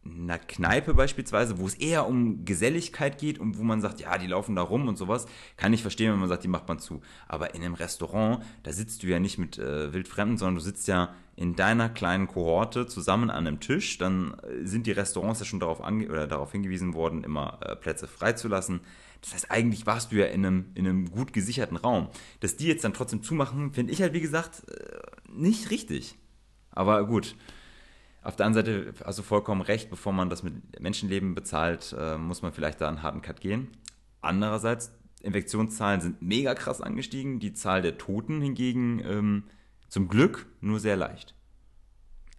einer 0.05 0.39
Kneipe 0.39 0.95
beispielsweise, 0.95 1.59
wo 1.59 1.67
es 1.67 1.75
eher 1.75 2.07
um 2.07 2.45
Geselligkeit 2.45 3.19
geht 3.19 3.39
und 3.39 3.59
wo 3.59 3.63
man 3.63 3.81
sagt, 3.81 4.01
ja, 4.01 4.17
die 4.17 4.27
laufen 4.27 4.57
da 4.57 4.63
rum 4.63 4.89
und 4.89 4.97
sowas, 4.97 5.27
kann 5.57 5.73
ich 5.73 5.83
verstehen, 5.83 6.13
wenn 6.13 6.21
man 6.21 6.29
sagt, 6.29 6.45
die 6.45 6.49
macht 6.49 6.69
man 6.69 6.79
zu. 6.79 7.03
Aber 7.27 7.55
in 7.55 7.63
einem 7.63 7.75
Restaurant, 7.75 8.43
da 8.63 8.73
sitzt 8.73 9.03
du 9.03 9.09
ja 9.09 9.19
nicht 9.19 9.39
mit 9.39 9.59
äh, 9.59 9.93
Wildfremden, 9.93 10.39
sondern 10.39 10.57
du 10.57 10.61
sitzt 10.61 10.89
ja 10.89 11.15
in 11.39 11.55
deiner 11.55 11.89
kleinen 11.89 12.27
Kohorte 12.27 12.89
zusammen 12.89 13.31
an 13.31 13.47
einem 13.47 13.61
Tisch. 13.61 13.97
Dann 13.97 14.35
äh, 14.43 14.67
sind 14.67 14.89
die 14.89 14.93
Restaurants 14.93 15.39
ja 15.39 15.47
schon 15.47 15.61
darauf, 15.61 15.81
ange 15.81 16.09
oder 16.09 16.27
darauf 16.27 16.51
hingewiesen 16.51 16.95
worden, 16.95 17.23
immer 17.23 17.61
äh, 17.63 17.77
Plätze 17.77 18.09
freizulassen. 18.09 18.81
Das 19.21 19.35
heißt, 19.35 19.51
eigentlich 19.51 19.87
warst 19.87 20.11
du 20.11 20.17
ja 20.17 20.27
in 20.27 20.45
einem, 20.45 20.67
in 20.75 20.87
einem 20.87 21.11
gut 21.13 21.33
gesicherten 21.33 21.77
Raum. 21.77 22.09
Dass 22.41 22.57
die 22.57 22.67
jetzt 22.67 22.83
dann 22.83 22.93
trotzdem 22.93 23.23
zumachen, 23.23 23.73
finde 23.73 23.93
ich 23.93 24.03
halt, 24.03 24.15
wie 24.15 24.21
gesagt, 24.21 24.69
äh, 24.69 24.99
nicht 25.33 25.71
richtig. 25.71 26.19
Aber 26.73 27.07
gut. 27.07 27.37
Auf 28.23 28.35
der 28.35 28.47
anderen 28.47 28.67
Seite 28.67 28.95
hast 29.05 29.21
du 29.21 29.23
vollkommen 29.23 29.61
recht, 29.61 29.91
bevor 29.91 30.13
man 30.13 30.31
das 30.31 30.43
mit 30.43 30.81
Menschenleben 30.81 31.37
bezahlt, 31.37 31.95
äh, 31.97 32.19
muss 32.19 32.43
man 32.43 32.53
vielleicht 32.53 32.81
da 32.81 32.89
einen 32.89 33.05
harten 33.05 33.23
Cut 33.23 33.41
gehen. 33.41 33.69
Andererseits, 34.21 34.93
Infektionszahlen 35.23 36.01
sind 36.01 36.21
mega 36.21 36.55
krass 36.55 36.81
angestiegen, 36.81 37.39
die 37.39 37.53
Zahl 37.53 37.81
der 37.81 37.97
Toten 37.97 38.41
hingegen 38.41 39.01
ähm, 39.05 39.45
zum 39.89 40.09
Glück 40.09 40.47
nur 40.61 40.81
sehr 40.81 40.97
leicht. 40.97 41.35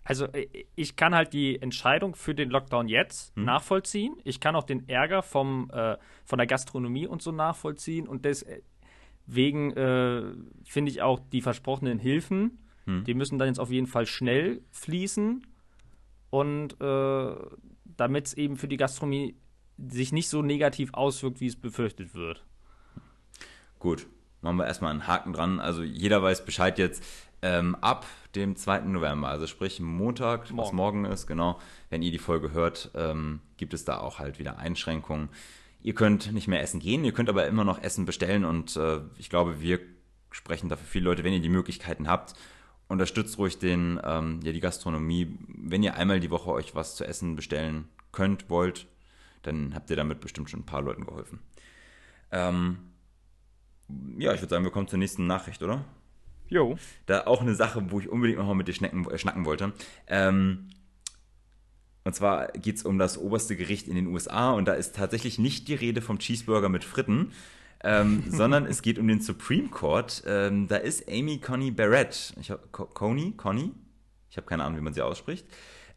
also 0.04 0.26
äh, 0.26 0.48
ich 0.76 0.96
kann 0.96 1.14
halt 1.14 1.34
die 1.34 1.62
Entscheidung 1.62 2.16
für 2.16 2.34
den 2.34 2.50
Lockdown 2.50 2.88
jetzt 2.88 3.36
hm. 3.36 3.46
nachvollziehen. 3.46 4.16
Ich 4.24 4.40
kann 4.40 4.56
auch 4.56 4.64
den 4.64 4.88
Ärger 4.90 5.22
vom, 5.22 5.70
äh, 5.72 5.98
von 6.26 6.38
der 6.38 6.48
Gastronomie 6.48 7.08
und 7.08 7.22
so 7.22 7.32
nachvollziehen. 7.32 8.08
Und 8.08 8.26
deswegen 8.26 9.72
äh, 9.74 10.24
finde 10.64 10.92
ich 10.92 11.02
auch 11.02 11.20
die 11.32 11.42
versprochenen 11.42 12.00
Hilfen, 12.00 12.60
hm. 12.86 13.04
die 13.04 13.14
müssen 13.14 13.38
dann 13.38 13.50
jetzt 13.50 13.60
auf 13.60 13.72
jeden 13.72 13.88
Fall 13.88 14.06
schnell 14.06 14.62
fließen. 14.72 15.46
Und 16.32 16.80
äh, 16.82 17.36
damit 17.86 18.28
es 18.28 18.34
eben 18.34 18.56
für 18.56 18.68
die 18.68 18.78
Gastronomie 18.78 19.36
sich 19.88 20.12
nicht 20.12 20.30
so 20.30 20.42
negativ 20.42 20.94
auswirkt, 20.94 21.40
wie 21.40 21.48
es 21.48 21.56
befürchtet 21.56 22.14
wird. 22.14 22.44
Gut, 23.80 24.08
machen 24.42 24.58
wir 24.58 24.66
erstmal 24.66 24.92
einen 24.92 25.08
Haken 25.08 25.34
dran. 25.34 25.60
Also 25.60 25.84
jeder 25.84 26.22
weiß 26.22 26.46
Bescheid 26.46 26.78
jetzt 26.78 27.04
ähm, 27.42 27.76
ab 27.76 28.06
dem 28.36 28.56
2. 28.56 28.82
November, 28.82 29.30
also 29.30 29.48
sprich 29.48 29.80
Montag, 29.80 30.52
morgen. 30.52 30.58
was 30.58 30.74
morgen 30.74 31.06
ist, 31.06 31.28
genau. 31.28 31.60
Wenn 31.90 32.02
ihr 32.02 32.12
die 32.12 32.20
Folge 32.20 32.52
hört, 32.52 32.92
ähm, 32.96 33.40
gibt 33.58 33.74
es 33.74 33.86
da 33.86 34.00
auch 34.00 34.20
halt 34.20 34.40
wieder 34.40 34.60
Einschränkungen. 34.60 35.30
Ihr 35.82 35.96
könnt 35.96 36.34
nicht 36.34 36.48
mehr 36.48 36.62
essen 36.62 36.80
gehen, 36.80 37.06
ihr 37.06 37.14
könnt 37.14 37.30
aber 37.30 37.48
immer 37.48 37.64
noch 37.64 37.82
Essen 37.82 38.06
bestellen 38.06 38.44
und 38.44 38.76
äh, 38.76 39.00
ich 39.18 39.30
glaube, 39.30 39.62
wir 39.62 39.80
sprechen 40.32 40.70
dafür 40.70 40.88
viele 40.88 41.06
Leute, 41.06 41.24
wenn 41.24 41.34
ihr 41.34 41.40
die 41.40 41.50
Möglichkeiten 41.50 42.08
habt, 42.08 42.34
unterstützt 42.88 43.38
ruhig 43.38 43.60
den, 43.60 44.00
ähm, 44.04 44.42
ja, 44.44 44.52
die 44.52 44.60
Gastronomie. 44.60 45.38
Wenn 45.48 45.84
ihr 45.84 45.96
einmal 45.96 46.20
die 46.20 46.32
Woche 46.32 46.52
euch 46.52 46.76
was 46.76 46.96
zu 46.96 47.06
essen 47.06 47.36
bestellen 47.36 47.88
könnt, 48.12 48.50
wollt, 48.50 48.88
dann 49.44 49.74
habt 49.74 49.90
ihr 49.90 49.96
damit 49.96 50.20
bestimmt 50.20 50.50
schon 50.50 50.62
ein 50.62 50.66
paar 50.66 50.82
Leuten 50.82 51.06
geholfen. 51.06 51.40
Ähm, 52.32 52.80
ja, 54.18 54.34
ich 54.34 54.42
würde 54.42 54.50
sagen, 54.50 54.64
wir 54.64 54.72
kommen 54.72 54.88
zur 54.88 55.00
nächsten 55.00 55.26
Nachricht, 55.26 55.64
oder? 55.64 55.86
Jo. 56.50 56.78
Da 57.06 57.26
auch 57.26 57.42
eine 57.42 57.56
Sache, 57.56 57.92
wo 57.92 58.00
ich 58.00 58.10
unbedingt 58.10 58.40
nochmal 58.40 58.56
mit 58.56 58.68
dir 58.68 58.74
schnacken, 58.74 59.10
äh, 59.10 59.18
schnacken 59.18 59.46
wollte. 59.46 59.74
Ähm, 60.08 60.70
und 62.04 62.14
zwar 62.16 62.48
geht 62.54 62.78
es 62.78 62.84
um 62.84 62.98
das 62.98 63.18
oberste 63.18 63.56
Gericht 63.56 63.88
in 63.88 63.96
den 63.96 64.08
USA 64.08 64.52
und 64.52 64.68
da 64.68 64.74
ist 64.74 64.96
tatsächlich 64.96 65.38
nicht 65.38 65.68
die 65.68 65.76
Rede 65.76 66.02
vom 66.02 66.18
Cheeseburger 66.18 66.70
mit 66.70 66.84
Fritten, 66.84 67.32
ähm, 67.84 68.24
sondern 68.30 68.66
es 68.66 68.82
geht 68.82 68.98
um 68.98 69.08
den 69.08 69.22
Supreme 69.22 69.70
Court. 69.70 70.24
Ähm, 70.26 70.68
da 70.68 70.78
ist 70.78 71.08
Amy 71.10 71.40
Coney 71.40 71.72
Barrett, 71.72 72.34
ich 72.40 72.52
hab, 72.52 72.72
Coney, 72.72 73.34
Coney, 73.38 73.72
ich 74.30 74.38
habe 74.38 74.48
keine 74.48 74.64
Ahnung, 74.64 74.80
wie 74.80 74.84
man 74.84 74.94
sie 74.94 75.02
ausspricht, 75.02 75.46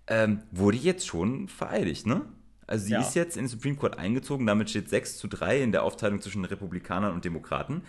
ähm, 0.06 0.42
wurde 0.50 0.76
jetzt 0.76 1.06
schon 1.06 1.48
vereidigt, 1.48 2.06
ne? 2.06 2.26
Also 2.66 2.86
sie 2.86 2.92
ja. 2.92 3.00
ist 3.00 3.14
jetzt 3.14 3.36
in 3.36 3.44
den 3.44 3.48
Supreme 3.48 3.76
Court 3.76 3.98
eingezogen, 3.98 4.46
damit 4.46 4.70
steht 4.70 4.88
6 4.88 5.18
zu 5.18 5.28
3 5.28 5.62
in 5.62 5.72
der 5.72 5.82
Aufteilung 5.82 6.20
zwischen 6.20 6.44
Republikanern 6.44 7.12
und 7.12 7.24
Demokraten. 7.24 7.82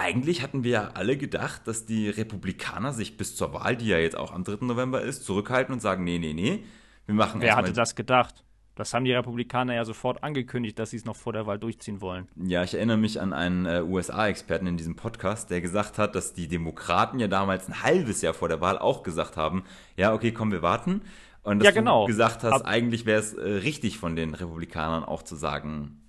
Eigentlich 0.00 0.42
hatten 0.42 0.64
wir 0.64 0.70
ja 0.70 0.90
alle 0.94 1.18
gedacht, 1.18 1.68
dass 1.68 1.84
die 1.84 2.08
Republikaner 2.08 2.94
sich 2.94 3.18
bis 3.18 3.36
zur 3.36 3.52
Wahl, 3.52 3.76
die 3.76 3.88
ja 3.88 3.98
jetzt 3.98 4.16
auch 4.16 4.32
am 4.32 4.44
3. 4.44 4.64
November 4.64 5.02
ist, 5.02 5.24
zurückhalten 5.24 5.74
und 5.74 5.80
sagen, 5.80 6.04
nee, 6.04 6.18
nee, 6.18 6.32
nee, 6.32 6.64
wir 7.04 7.14
machen 7.14 7.42
Wer 7.42 7.54
hatte 7.54 7.74
das 7.74 7.94
gedacht? 7.94 8.42
Das 8.76 8.94
haben 8.94 9.04
die 9.04 9.12
Republikaner 9.12 9.74
ja 9.74 9.84
sofort 9.84 10.24
angekündigt, 10.24 10.78
dass 10.78 10.88
sie 10.88 10.96
es 10.96 11.04
noch 11.04 11.16
vor 11.16 11.34
der 11.34 11.46
Wahl 11.46 11.58
durchziehen 11.58 12.00
wollen. 12.00 12.28
Ja, 12.36 12.64
ich 12.64 12.72
erinnere 12.72 12.96
mich 12.96 13.20
an 13.20 13.34
einen 13.34 13.66
äh, 13.66 13.82
USA-Experten 13.82 14.66
in 14.66 14.78
diesem 14.78 14.96
Podcast, 14.96 15.50
der 15.50 15.60
gesagt 15.60 15.98
hat, 15.98 16.14
dass 16.14 16.32
die 16.32 16.48
Demokraten 16.48 17.20
ja 17.20 17.28
damals 17.28 17.68
ein 17.68 17.82
halbes 17.82 18.22
Jahr 18.22 18.32
vor 18.32 18.48
der 18.48 18.62
Wahl 18.62 18.78
auch 18.78 19.02
gesagt 19.02 19.36
haben, 19.36 19.64
ja, 19.98 20.14
okay, 20.14 20.32
komm, 20.32 20.50
wir 20.50 20.62
warten. 20.62 21.02
Und 21.42 21.58
dass 21.58 21.66
ja, 21.66 21.72
genau. 21.72 22.06
du 22.06 22.06
gesagt 22.06 22.42
hast, 22.42 22.52
Ab 22.52 22.62
eigentlich 22.64 23.04
wäre 23.04 23.20
es 23.20 23.34
äh, 23.34 23.46
richtig 23.46 23.98
von 23.98 24.16
den 24.16 24.32
Republikanern 24.32 25.04
auch 25.04 25.22
zu 25.22 25.36
sagen, 25.36 25.99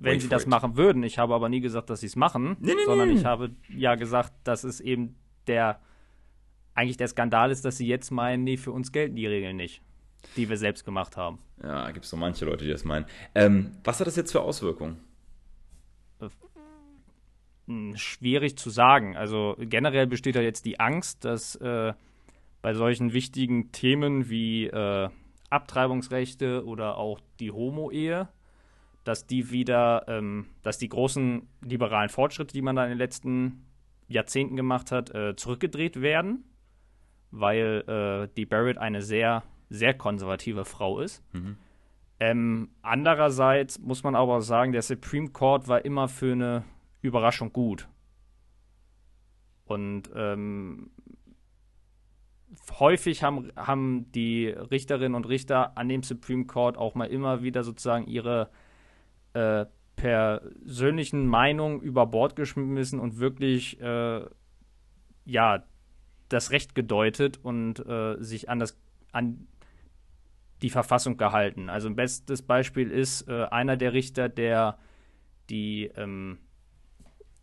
wenn 0.00 0.20
sie 0.20 0.28
das 0.28 0.42
it. 0.42 0.48
machen 0.48 0.76
würden. 0.76 1.02
Ich 1.02 1.18
habe 1.18 1.34
aber 1.34 1.48
nie 1.48 1.60
gesagt, 1.60 1.90
dass 1.90 2.00
sie 2.00 2.06
es 2.06 2.16
machen, 2.16 2.56
nee, 2.60 2.74
nee, 2.74 2.84
sondern 2.84 3.08
nee. 3.08 3.14
ich 3.14 3.24
habe 3.24 3.50
ja 3.68 3.94
gesagt, 3.94 4.32
dass 4.44 4.64
es 4.64 4.80
eben 4.80 5.16
der 5.46 5.80
eigentlich 6.74 6.98
der 6.98 7.08
Skandal 7.08 7.50
ist, 7.50 7.64
dass 7.64 7.78
sie 7.78 7.86
jetzt 7.86 8.10
meinen, 8.10 8.44
nee, 8.44 8.58
für 8.58 8.70
uns 8.72 8.92
gelten 8.92 9.16
die 9.16 9.26
Regeln 9.26 9.56
nicht 9.56 9.82
die 10.36 10.48
wir 10.48 10.56
selbst 10.56 10.84
gemacht 10.84 11.16
haben. 11.16 11.38
Ja, 11.62 11.90
gibt 11.90 12.04
es 12.04 12.10
so 12.10 12.16
manche 12.16 12.44
Leute, 12.44 12.64
die 12.64 12.70
das 12.70 12.84
meinen. 12.84 13.06
Ähm, 13.34 13.72
was 13.84 14.00
hat 14.00 14.06
das 14.06 14.16
jetzt 14.16 14.32
für 14.32 14.42
Auswirkungen? 14.42 14.98
Hm, 17.66 17.96
schwierig 17.96 18.56
zu 18.56 18.70
sagen. 18.70 19.16
Also 19.16 19.56
generell 19.58 20.06
besteht 20.06 20.36
da 20.36 20.40
jetzt 20.40 20.64
die 20.66 20.78
Angst, 20.78 21.24
dass 21.24 21.56
äh, 21.56 21.94
bei 22.62 22.74
solchen 22.74 23.12
wichtigen 23.12 23.72
Themen 23.72 24.28
wie 24.28 24.66
äh, 24.66 25.08
Abtreibungsrechte 25.50 26.64
oder 26.64 26.96
auch 26.96 27.20
die 27.40 27.50
Homo-Ehe, 27.50 28.28
dass 29.06 29.26
die 29.26 29.50
wieder, 29.50 30.04
ähm, 30.08 30.46
dass 30.62 30.78
die 30.78 30.88
großen 30.88 31.48
liberalen 31.62 32.08
Fortschritte, 32.08 32.52
die 32.52 32.62
man 32.62 32.76
da 32.76 32.84
in 32.84 32.90
den 32.90 32.98
letzten 32.98 33.66
Jahrzehnten 34.08 34.56
gemacht 34.56 34.92
hat, 34.92 35.14
äh, 35.14 35.36
zurückgedreht 35.36 36.00
werden, 36.00 36.44
weil 37.30 37.84
äh, 37.86 38.34
die 38.36 38.46
Barrett 38.46 38.78
eine 38.78 39.02
sehr 39.02 39.42
sehr 39.68 39.94
konservative 39.94 40.64
Frau 40.64 41.00
ist. 41.00 41.22
Mhm. 41.32 41.56
Ähm, 42.18 42.70
andererseits 42.82 43.78
muss 43.78 44.02
man 44.02 44.14
aber 44.14 44.40
sagen, 44.40 44.72
der 44.72 44.82
Supreme 44.82 45.30
Court 45.30 45.68
war 45.68 45.84
immer 45.84 46.08
für 46.08 46.32
eine 46.32 46.64
Überraschung 47.02 47.52
gut. 47.52 47.88
Und 49.64 50.10
ähm, 50.14 50.90
häufig 52.78 53.22
haben, 53.22 53.52
haben 53.56 54.10
die 54.12 54.46
Richterinnen 54.46 55.14
und 55.14 55.28
Richter 55.28 55.76
an 55.76 55.88
dem 55.88 56.02
Supreme 56.02 56.46
Court 56.46 56.78
auch 56.78 56.94
mal 56.94 57.06
immer 57.06 57.42
wieder 57.42 57.64
sozusagen 57.64 58.06
ihre 58.06 58.50
äh, 59.36 59.66
persönlichen 59.96 61.26
Meinungen 61.26 61.80
über 61.80 62.06
Bord 62.06 62.36
geschmissen 62.36 63.00
und 63.00 63.18
wirklich 63.18 63.80
äh, 63.80 64.24
ja 65.24 65.64
das 66.28 66.50
Recht 66.50 66.74
gedeutet 66.74 67.38
und 67.42 67.84
äh, 67.86 68.16
sich 68.18 68.48
an 68.48 68.58
das 68.58 68.78
an 69.12 69.46
die 70.62 70.70
Verfassung 70.70 71.16
gehalten. 71.16 71.68
Also 71.68 71.88
ein 71.88 71.96
bestes 71.96 72.42
Beispiel 72.42 72.90
ist 72.90 73.28
äh, 73.28 73.44
einer 73.44 73.76
der 73.76 73.92
Richter, 73.92 74.28
der 74.28 74.78
die 75.50 75.90
ähm, 75.96 76.38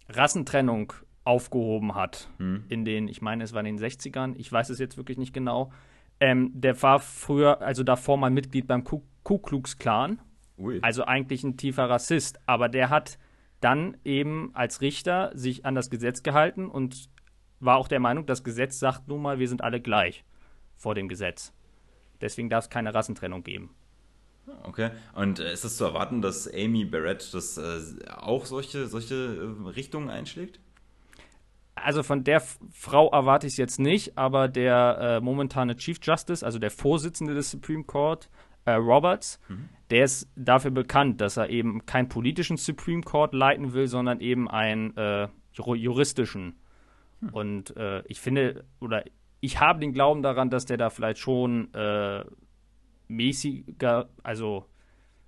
Rassentrennung 0.10 0.93
aufgehoben 1.23 1.95
hat 1.95 2.29
hm. 2.38 2.65
in 2.69 2.86
den, 2.86 3.08
ich 3.08 3.21
meine, 3.21 3.43
es 3.43 3.53
war 3.53 3.63
in 3.63 3.77
den 3.77 3.79
60ern, 3.79 4.34
ich 4.38 4.51
weiß 4.51 4.69
es 4.69 4.79
jetzt 4.79 4.97
wirklich 4.97 5.17
nicht 5.17 5.34
genau. 5.34 5.71
Ähm, 6.19 6.51
der 6.53 6.82
war 6.82 6.99
früher, 6.99 7.62
also 7.62 7.84
davor 7.84 8.17
mal 8.17 8.29
Mitglied 8.29 8.67
beim 8.67 8.84
Ku, 8.84 9.03
Ku 9.23 9.38
Klux 9.38 9.77
Klan, 9.77 10.19
Ui. 10.57 10.79
also 10.81 11.05
eigentlich 11.05 11.43
ein 11.43 11.57
tiefer 11.57 11.89
Rassist, 11.89 12.39
aber 12.45 12.69
der 12.69 12.89
hat 12.89 13.17
dann 13.59 13.97
eben 14.03 14.51
als 14.53 14.81
Richter 14.81 15.31
sich 15.33 15.65
an 15.65 15.75
das 15.75 15.89
Gesetz 15.89 16.21
gehalten 16.21 16.67
und 16.67 17.09
war 17.59 17.77
auch 17.77 17.87
der 17.87 17.99
Meinung, 17.99 18.25
das 18.25 18.43
Gesetz 18.43 18.79
sagt 18.79 19.07
nun 19.07 19.21
mal, 19.21 19.39
wir 19.39 19.47
sind 19.47 19.63
alle 19.63 19.79
gleich 19.79 20.25
vor 20.75 20.95
dem 20.95 21.07
Gesetz. 21.07 21.53
Deswegen 22.19 22.49
darf 22.49 22.65
es 22.65 22.69
keine 22.69 22.93
Rassentrennung 22.93 23.43
geben. 23.43 23.73
Okay. 24.63 24.91
Und 25.15 25.39
äh, 25.39 25.53
ist 25.53 25.63
es 25.63 25.77
zu 25.77 25.85
erwarten, 25.85 26.21
dass 26.21 26.51
Amy 26.53 26.83
Barrett 26.85 27.33
das 27.33 27.57
äh, 27.57 27.79
auch 28.09 28.45
solche, 28.45 28.87
solche 28.87 29.15
äh, 29.15 29.69
Richtungen 29.69 30.09
einschlägt? 30.09 30.59
Also 31.75 32.03
von 32.03 32.23
der 32.23 32.41
Frau 32.71 33.09
erwarte 33.09 33.47
ich 33.47 33.53
es 33.53 33.57
jetzt 33.57 33.79
nicht, 33.79 34.17
aber 34.17 34.47
der 34.47 34.97
äh, 34.99 35.21
momentane 35.21 35.75
Chief 35.75 35.97
Justice, 36.01 36.45
also 36.45 36.59
der 36.59 36.71
Vorsitzende 36.71 37.33
des 37.33 37.51
Supreme 37.51 37.83
Court, 37.83 38.29
äh, 38.65 38.73
Roberts, 38.73 39.39
mhm. 39.47 39.69
Der 39.93 40.06
ist 40.06 40.27
dafür 40.36 40.71
bekannt, 40.71 41.21
dass 41.21 41.38
er 41.38 41.49
eben 41.49 41.86
keinen 41.86 42.10
politischen 42.10 42.58
Supreme 42.58 43.03
Court 43.03 43.36
leiten 43.36 43.73
will, 43.73 43.86
sondern 43.88 44.19
eben 44.21 44.49
einen 44.49 44.97
äh, 44.97 45.27
juristischen. 45.53 46.56
Mhm. 47.21 47.29
Und 47.29 47.75
ich 48.08 48.19
finde, 48.19 48.65
oder 48.82 49.03
ich 49.39 49.60
habe 49.60 49.79
den 49.79 49.93
Glauben 49.93 50.23
daran, 50.23 50.49
dass 50.49 50.65
der 50.65 50.77
da 50.77 50.89
vielleicht 50.89 51.19
schon 51.19 51.71
äh, 51.75 52.25
mäßiger, 53.08 54.10
also 54.23 54.65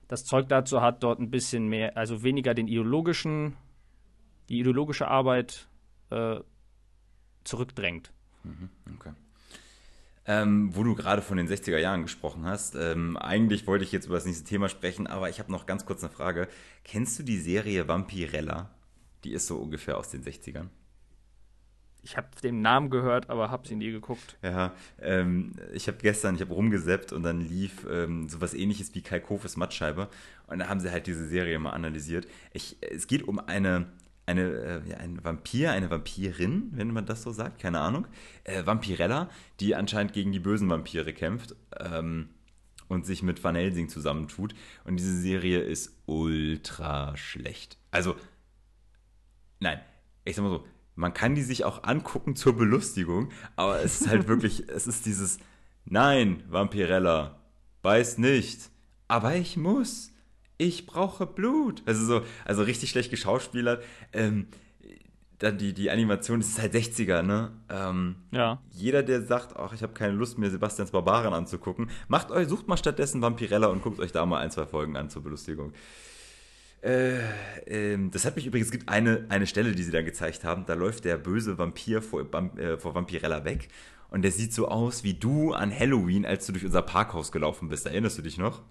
das 0.08 0.26
Zeug 0.26 0.50
dazu 0.50 0.82
hat, 0.82 1.04
dort 1.04 1.20
ein 1.20 1.30
bisschen 1.30 1.68
mehr, 1.68 1.96
also 1.96 2.24
weniger 2.24 2.56
den 2.56 2.68
ideologischen, 2.68 3.56
die 4.50 4.60
ideologische 4.60 5.08
Arbeit 5.08 5.70
äh, 6.10 6.40
zurückdrängt. 7.44 8.14
Mhm, 8.44 8.70
okay. 8.96 9.12
Ähm, 10.28 10.76
wo 10.76 10.84
du 10.84 10.96
gerade 10.96 11.22
von 11.22 11.38
den 11.38 11.48
60er 11.48 11.78
Jahren 11.78 12.02
gesprochen 12.02 12.46
hast, 12.46 12.76
ähm, 12.76 13.16
eigentlich 13.16 13.68
wollte 13.68 13.84
ich 13.84 13.92
jetzt 13.92 14.08
über 14.08 14.16
das 14.16 14.26
nächste 14.26 14.44
Thema 14.44 14.70
sprechen, 14.70 15.06
aber 15.06 15.30
ich 15.30 15.40
habe 15.40 15.52
noch 15.52 15.68
ganz 15.68 15.86
kurz 15.86 16.04
eine 16.04 16.12
Frage. 16.12 16.48
Kennst 16.84 17.20
du 17.20 17.24
die 17.24 17.38
Serie 17.38 17.88
Vampirella? 17.88 18.72
Die 19.24 19.34
ist 19.34 19.46
so 19.46 19.58
ungefähr 19.58 19.98
aus 19.98 20.10
den 20.10 20.24
60ern 20.24 20.70
ich 22.06 22.16
habe 22.18 22.28
den 22.44 22.62
Namen 22.62 22.92
gehört, 22.92 23.32
aber 23.32 23.50
habe 23.50 23.68
sie 23.68 23.76
nie 23.76 23.92
geguckt. 23.92 24.38
Ja, 24.44 24.74
ähm, 25.02 25.54
ich 25.74 25.88
habe 25.88 25.98
gestern, 25.98 26.36
ich 26.36 26.42
habe 26.42 26.54
rumgesäppt 26.54 27.12
und 27.12 27.24
dann 27.24 27.42
lief 27.42 27.86
ähm, 27.90 28.30
sowas 28.30 28.54
ähnliches 28.54 28.94
wie 28.94 29.02
Kai 29.02 29.20
Kofes 29.20 29.58
Mattscheibe 29.58 30.08
und 30.46 30.60
da 30.60 30.70
haben 30.70 30.80
sie 30.80 30.92
halt 30.92 31.08
diese 31.08 31.28
Serie 31.28 31.58
mal 31.58 31.72
analysiert. 31.72 32.28
Ich, 32.54 32.78
es 32.82 33.08
geht 33.08 33.28
um 33.28 33.40
eine, 33.40 33.88
eine, 34.26 34.84
äh, 34.88 34.96
ein 34.96 35.24
Vampir, 35.24 35.72
eine 35.72 35.90
Vampirin, 35.90 36.72
wenn 36.74 36.92
man 36.92 37.06
das 37.06 37.24
so 37.24 37.32
sagt, 37.32 37.60
keine 37.60 37.80
Ahnung, 37.80 38.08
äh, 38.44 38.66
Vampirella, 38.66 39.30
die 39.60 39.76
anscheinend 39.76 40.14
gegen 40.14 40.32
die 40.32 40.40
bösen 40.40 40.70
Vampire 40.70 41.14
kämpft 41.14 41.56
ähm, 41.80 42.30
und 42.88 43.06
sich 43.06 43.24
mit 43.24 43.44
Van 43.44 43.56
Helsing 43.56 43.90
zusammentut 43.90 44.56
und 44.84 44.98
diese 44.98 45.16
Serie 45.20 45.60
ist 45.60 45.96
ultra 46.06 47.16
schlecht. 47.18 47.78
Also, 47.92 48.16
nein, 49.60 49.80
ich 50.24 50.36
sag 50.36 50.44
mal 50.44 50.50
so, 50.50 50.66
man 50.96 51.14
kann 51.14 51.36
die 51.36 51.44
sich 51.44 51.66
auch 51.66 51.84
angucken 51.84 52.36
zur 52.36 52.56
Belustigung, 52.58 53.32
aber 53.56 53.82
es 53.82 54.02
ist 54.02 54.08
halt 54.10 54.28
wirklich, 54.28 54.70
es 54.70 54.88
ist 54.88 55.06
dieses, 55.06 55.40
Nein, 55.88 56.44
Vampirella, 56.50 57.40
beiß 57.84 58.18
nicht. 58.18 58.72
Aber 59.08 59.36
ich 59.36 59.56
muss. 59.56 60.12
Ich 60.58 60.86
brauche 60.86 61.26
Blut. 61.26 61.84
Also 61.86 62.06
so, 62.06 62.22
also 62.46 62.64
richtig 62.64 62.90
schlecht 62.90 63.12
geschauspielert. 63.12 63.84
Ähm, 64.14 64.48
dann 65.40 65.58
die, 65.58 65.74
die 65.74 65.92
Animation, 65.92 66.40
das 66.40 66.50
ist 66.50 66.62
halt 66.62 66.74
60er, 66.74 67.22
ne? 67.22 67.52
Ähm, 67.70 68.16
Ja. 68.32 68.62
Jeder, 68.72 69.04
der 69.04 69.22
sagt, 69.22 69.56
ach, 69.58 69.74
ich 69.74 69.84
habe 69.84 69.94
keine 69.94 70.14
Lust 70.14 70.38
mir 70.38 70.50
Sebastians 70.50 70.92
Barbaren 70.92 71.34
anzugucken, 71.34 71.90
macht 72.08 72.32
euch, 72.32 72.48
sucht 72.48 72.68
mal 72.68 72.78
stattdessen 72.78 73.22
Vampirella 73.22 73.68
und 73.68 73.82
guckt 73.82 74.00
euch 74.00 74.12
da 74.12 74.26
mal 74.26 74.40
ein, 74.40 74.52
zwei 74.52 74.66
Folgen 74.66 74.96
an 74.96 75.10
zur 75.10 75.24
Belustigung. 75.24 75.74
Äh, 76.82 77.20
ähm, 77.66 78.12
das 78.12 78.26
hat 78.26 78.36
mich 78.36 78.46
übrigens, 78.46 78.68
es 78.68 78.72
gibt 78.72 78.90
eine, 78.90 79.26
eine 79.30 79.48
Stelle, 79.48 79.74
die 79.74 79.84
sie 79.84 79.92
dann 79.92 80.06
gezeigt 80.06 80.44
haben, 80.44 80.66
da 80.66 80.74
läuft 80.74 81.04
der 81.04 81.18
böse 81.18 81.58
Vampir 81.58 82.02
vor, 82.02 82.22
äh, 82.58 82.78
vor 82.78 82.96
Vampirella 82.96 83.44
weg 83.44 83.70
und 84.10 84.22
der 84.22 84.32
sieht 84.32 84.54
so 84.54 84.68
aus 84.68 85.04
wie 85.04 85.16
du 85.16 85.52
an 85.52 85.78
Halloween, 85.78 86.26
als 86.26 86.46
du 86.46 86.54
durch 86.54 86.64
unser 86.64 86.84
Parkhaus 86.84 87.32
gelaufen 87.32 87.70
bist. 87.70 87.88
Erinnerst 87.88 88.18
du 88.18 88.22
dich 88.22 88.38
noch? 88.38 88.62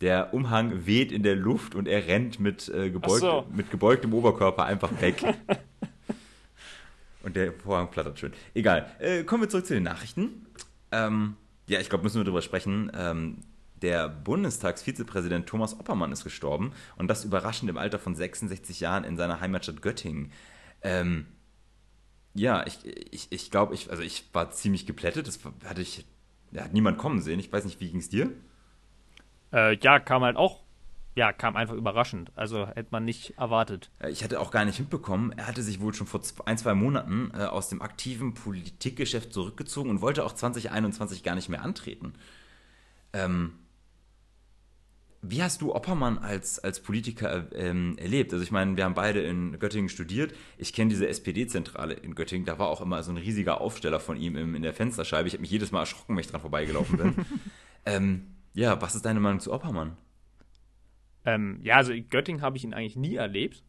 Der 0.00 0.32
Umhang 0.32 0.86
weht 0.86 1.10
in 1.10 1.22
der 1.22 1.34
Luft 1.34 1.74
und 1.74 1.88
er 1.88 2.06
rennt 2.06 2.38
mit, 2.38 2.68
äh, 2.68 2.90
gebeugt, 2.90 3.20
so. 3.20 3.46
mit 3.52 3.70
gebeugtem 3.70 4.14
Oberkörper 4.14 4.64
einfach 4.64 4.90
weg. 5.00 5.24
Und 7.22 7.36
der 7.36 7.52
Vorhang 7.52 7.90
flattert 7.90 8.18
schön. 8.18 8.32
Egal. 8.54 8.90
Äh, 9.00 9.24
kommen 9.24 9.42
wir 9.42 9.48
zurück 9.48 9.66
zu 9.66 9.74
den 9.74 9.82
Nachrichten. 9.82 10.46
Ähm, 10.92 11.36
ja, 11.66 11.80
ich 11.80 11.88
glaube, 11.88 12.04
müssen 12.04 12.18
wir 12.18 12.24
darüber 12.24 12.42
sprechen. 12.42 12.90
Ähm, 12.94 13.38
der 13.82 14.08
Bundestagsvizepräsident 14.08 15.46
Thomas 15.46 15.78
Oppermann 15.78 16.12
ist 16.12 16.24
gestorben 16.24 16.72
und 16.96 17.08
das 17.08 17.24
überraschend 17.24 17.70
im 17.70 17.76
Alter 17.76 17.98
von 17.98 18.14
66 18.14 18.80
Jahren 18.80 19.04
in 19.04 19.16
seiner 19.16 19.40
Heimatstadt 19.40 19.82
Göttingen. 19.82 20.32
Ähm, 20.82 21.26
ja, 22.34 22.66
ich, 22.66 22.78
ich, 23.12 23.28
ich 23.30 23.50
glaube, 23.50 23.74
ich, 23.74 23.90
also 23.90 24.02
ich 24.02 24.24
war 24.32 24.50
ziemlich 24.50 24.86
geplättet. 24.86 25.26
Das 25.26 25.40
hatte 25.64 25.82
ich, 25.82 26.06
hat 26.56 26.72
niemand 26.72 26.98
kommen 26.98 27.20
sehen. 27.20 27.40
Ich 27.40 27.52
weiß 27.52 27.64
nicht, 27.64 27.80
wie 27.80 27.90
ging 27.90 28.00
es 28.00 28.08
dir? 28.08 28.30
Äh, 29.52 29.76
ja, 29.78 29.98
kam 29.98 30.22
halt 30.22 30.36
auch. 30.36 30.60
Ja, 31.14 31.32
kam 31.32 31.56
einfach 31.56 31.74
überraschend. 31.74 32.30
Also 32.36 32.68
hätte 32.68 32.88
man 32.90 33.04
nicht 33.04 33.36
erwartet. 33.38 33.90
Äh, 33.98 34.10
Ich 34.10 34.22
hatte 34.22 34.40
auch 34.40 34.52
gar 34.52 34.64
nicht 34.64 34.78
mitbekommen, 34.78 35.32
er 35.36 35.48
hatte 35.48 35.62
sich 35.62 35.80
wohl 35.80 35.92
schon 35.92 36.06
vor 36.06 36.20
ein, 36.44 36.58
zwei 36.58 36.74
Monaten 36.74 37.32
äh, 37.34 37.44
aus 37.44 37.68
dem 37.68 37.82
aktiven 37.82 38.34
Politikgeschäft 38.34 39.32
zurückgezogen 39.32 39.90
und 39.90 40.00
wollte 40.00 40.24
auch 40.24 40.32
2021 40.32 41.24
gar 41.24 41.34
nicht 41.34 41.48
mehr 41.48 41.62
antreten. 41.62 42.14
Ähm, 43.12 43.54
wie 45.22 45.42
hast 45.42 45.60
du 45.60 45.74
Oppermann 45.74 46.18
als, 46.18 46.60
als 46.60 46.80
Politiker 46.80 47.46
ähm, 47.52 47.96
erlebt? 47.98 48.32
Also 48.32 48.44
ich 48.44 48.52
meine, 48.52 48.76
wir 48.76 48.84
haben 48.84 48.94
beide 48.94 49.20
in 49.20 49.58
Göttingen 49.58 49.88
studiert. 49.88 50.32
Ich 50.56 50.72
kenne 50.72 50.90
diese 50.90 51.08
SPD-Zentrale 51.08 51.94
in 51.94 52.14
Göttingen. 52.14 52.46
Da 52.46 52.60
war 52.60 52.68
auch 52.68 52.80
immer 52.80 53.02
so 53.02 53.10
ein 53.10 53.16
riesiger 53.16 53.60
Aufsteller 53.60 53.98
von 53.98 54.16
ihm 54.16 54.36
im, 54.36 54.54
in 54.54 54.62
der 54.62 54.72
Fensterscheibe. 54.74 55.26
Ich 55.26 55.34
habe 55.34 55.40
mich 55.40 55.50
jedes 55.50 55.72
Mal 55.72 55.80
erschrocken, 55.80 56.14
wenn 56.14 56.20
ich 56.20 56.28
dran 56.28 56.40
vorbeigelaufen 56.40 56.96
bin. 56.96 57.14
ähm, 57.86 58.26
ja, 58.58 58.80
was 58.82 58.94
ist 58.94 59.04
deine 59.04 59.20
Meinung 59.20 59.40
zu 59.40 59.52
Oppermann? 59.52 59.96
Ähm, 61.24 61.60
ja, 61.62 61.76
also 61.76 61.92
in 61.92 62.08
Göttingen 62.08 62.42
habe 62.42 62.56
ich 62.56 62.64
ihn 62.64 62.74
eigentlich 62.74 62.96
nie 62.96 63.14
erlebt. 63.14 63.62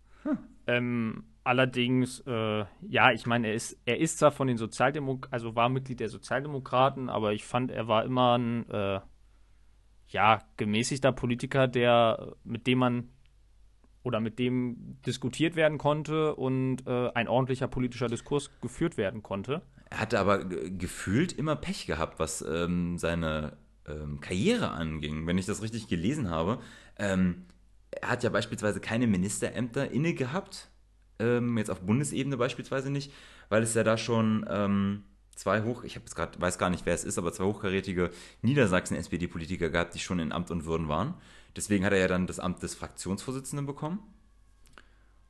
Ähm, 0.68 1.26
allerdings, 1.44 2.22
äh, 2.22 2.66
ja, 2.82 3.12
ich 3.12 3.26
meine, 3.26 3.48
er 3.48 3.54
ist, 3.54 3.80
er 3.86 4.00
ist 4.00 4.20
zwar 4.20 4.32
von 4.32 4.48
den 4.48 4.58
Sozialdemokraten, 4.58 5.34
also 5.34 5.56
war 5.56 5.70
Mitglied 5.70 6.00
der 6.00 6.10
Sozialdemokraten, 6.10 7.10
aber 7.10 7.34
ich 7.34 7.46
fand, 7.46 7.72
er 7.72 7.88
war 7.88 8.04
immer 8.04 8.38
ein, 8.38 8.70
äh, 8.70 9.00
ja, 10.08 10.40
gemäßigter 10.58 11.12
Politiker, 11.12 11.68
der, 11.68 12.36
mit 12.44 12.66
dem 12.66 12.80
man 12.80 13.10
oder 14.02 14.20
mit 14.20 14.40
dem 14.40 14.98
diskutiert 15.06 15.56
werden 15.56 15.78
konnte 15.78 16.36
und 16.36 16.88
äh, 16.88 17.12
ein 17.14 17.28
ordentlicher 17.28 17.68
politischer 17.68 18.08
Diskurs 18.08 18.50
geführt 18.62 18.98
werden 18.98 19.22
konnte. 19.22 19.62
Er 19.90 20.00
hatte 20.00 20.20
aber 20.20 20.46
ge- 20.46 20.72
gefühlt 20.72 21.34
immer 21.34 21.56
Pech 21.56 21.86
gehabt, 21.86 22.20
was 22.20 22.42
ähm, 22.42 22.98
seine 22.98 23.58
ähm, 23.90 24.20
Karriere 24.22 24.72
anging. 24.72 25.28
Wenn 25.28 25.38
ich 25.38 25.46
das 25.46 25.62
richtig 25.62 25.88
gelesen 25.88 26.30
habe, 26.30 26.60
ähm, 26.98 27.46
er 27.92 28.10
hat 28.10 28.24
ja 28.24 28.30
beispielsweise 28.30 28.80
keine 28.80 29.08
Ministerämter 29.08 29.92
inne 29.92 30.14
gehabt, 30.14 30.70
ähm, 31.20 31.58
jetzt 31.58 31.72
auf 31.72 31.82
Bundesebene 31.82 32.38
beispielsweise 32.38 32.90
nicht, 32.90 33.12
weil 33.50 33.64
es 33.64 33.74
ja 33.74 33.84
da 33.84 33.98
schon 33.98 34.46
ähm, 34.50 35.04
zwei 35.36 35.64
hoch, 35.64 35.84
ich 35.84 35.96
habe 35.96 36.06
gerade, 36.06 36.40
weiß 36.40 36.58
gar 36.58 36.70
nicht, 36.70 36.86
wer 36.86 36.94
es 36.94 37.04
ist, 37.04 37.18
aber 37.18 37.34
zwei 37.34 37.46
hochkarätige 37.46 38.12
Niedersachsen-SPD-Politiker 38.42 39.70
gehabt, 39.70 39.96
die 39.96 40.00
schon 40.00 40.20
in 40.20 40.32
Amt 40.32 40.52
und 40.52 40.66
Würden 40.66 40.88
waren. 40.88 41.16
Deswegen 41.56 41.86
hat 41.86 41.94
er 41.94 42.00
ja 42.00 42.08
dann 42.08 42.28
das 42.28 42.40
Amt 42.40 42.62
des 42.62 42.76
Fraktionsvorsitzenden 42.76 43.66
bekommen. 43.66 44.00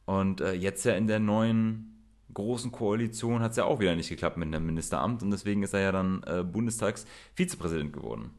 Und 0.05 0.41
äh, 0.41 0.53
jetzt 0.53 0.83
ja 0.85 0.93
in 0.93 1.07
der 1.07 1.19
neuen 1.19 1.99
großen 2.33 2.71
Koalition 2.71 3.41
hat 3.41 3.51
es 3.51 3.57
ja 3.57 3.65
auch 3.65 3.79
wieder 3.79 3.95
nicht 3.95 4.09
geklappt 4.09 4.37
mit 4.37 4.53
dem 4.53 4.65
Ministeramt 4.65 5.23
und 5.23 5.31
deswegen 5.31 5.63
ist 5.63 5.73
er 5.73 5.81
ja 5.81 5.91
dann 5.91 6.23
äh, 6.23 6.43
Bundestagsvizepräsident 6.43 7.93
geworden. 7.93 8.31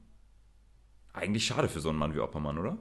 Eigentlich 1.12 1.44
schade 1.46 1.68
für 1.68 1.81
so 1.81 1.88
einen 1.88 1.99
Mann 1.99 2.14
wie 2.14 2.20
Oppermann, 2.20 2.59
oder? 2.59 2.79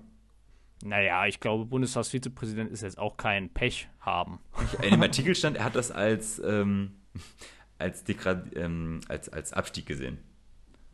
Naja, 0.83 1.25
ich 1.25 1.39
glaube, 1.39 1.65
Bundestagsvizepräsident 1.65 2.71
ist 2.71 2.81
jetzt 2.81 2.97
auch 2.97 3.17
kein 3.17 3.49
Pech 3.49 3.89
haben. 3.99 4.39
In 4.81 4.91
dem 4.91 5.01
Artikel 5.01 5.35
stand, 5.35 5.57
er 5.57 5.65
hat 5.65 5.75
das 5.75 5.91
als, 5.91 6.39
ähm, 6.39 6.91
als, 7.77 8.03
Degrad 8.03 8.55
ähm, 8.55 9.01
als, 9.09 9.29
als 9.29 9.51
Abstieg 9.51 9.85
gesehen. 9.85 10.19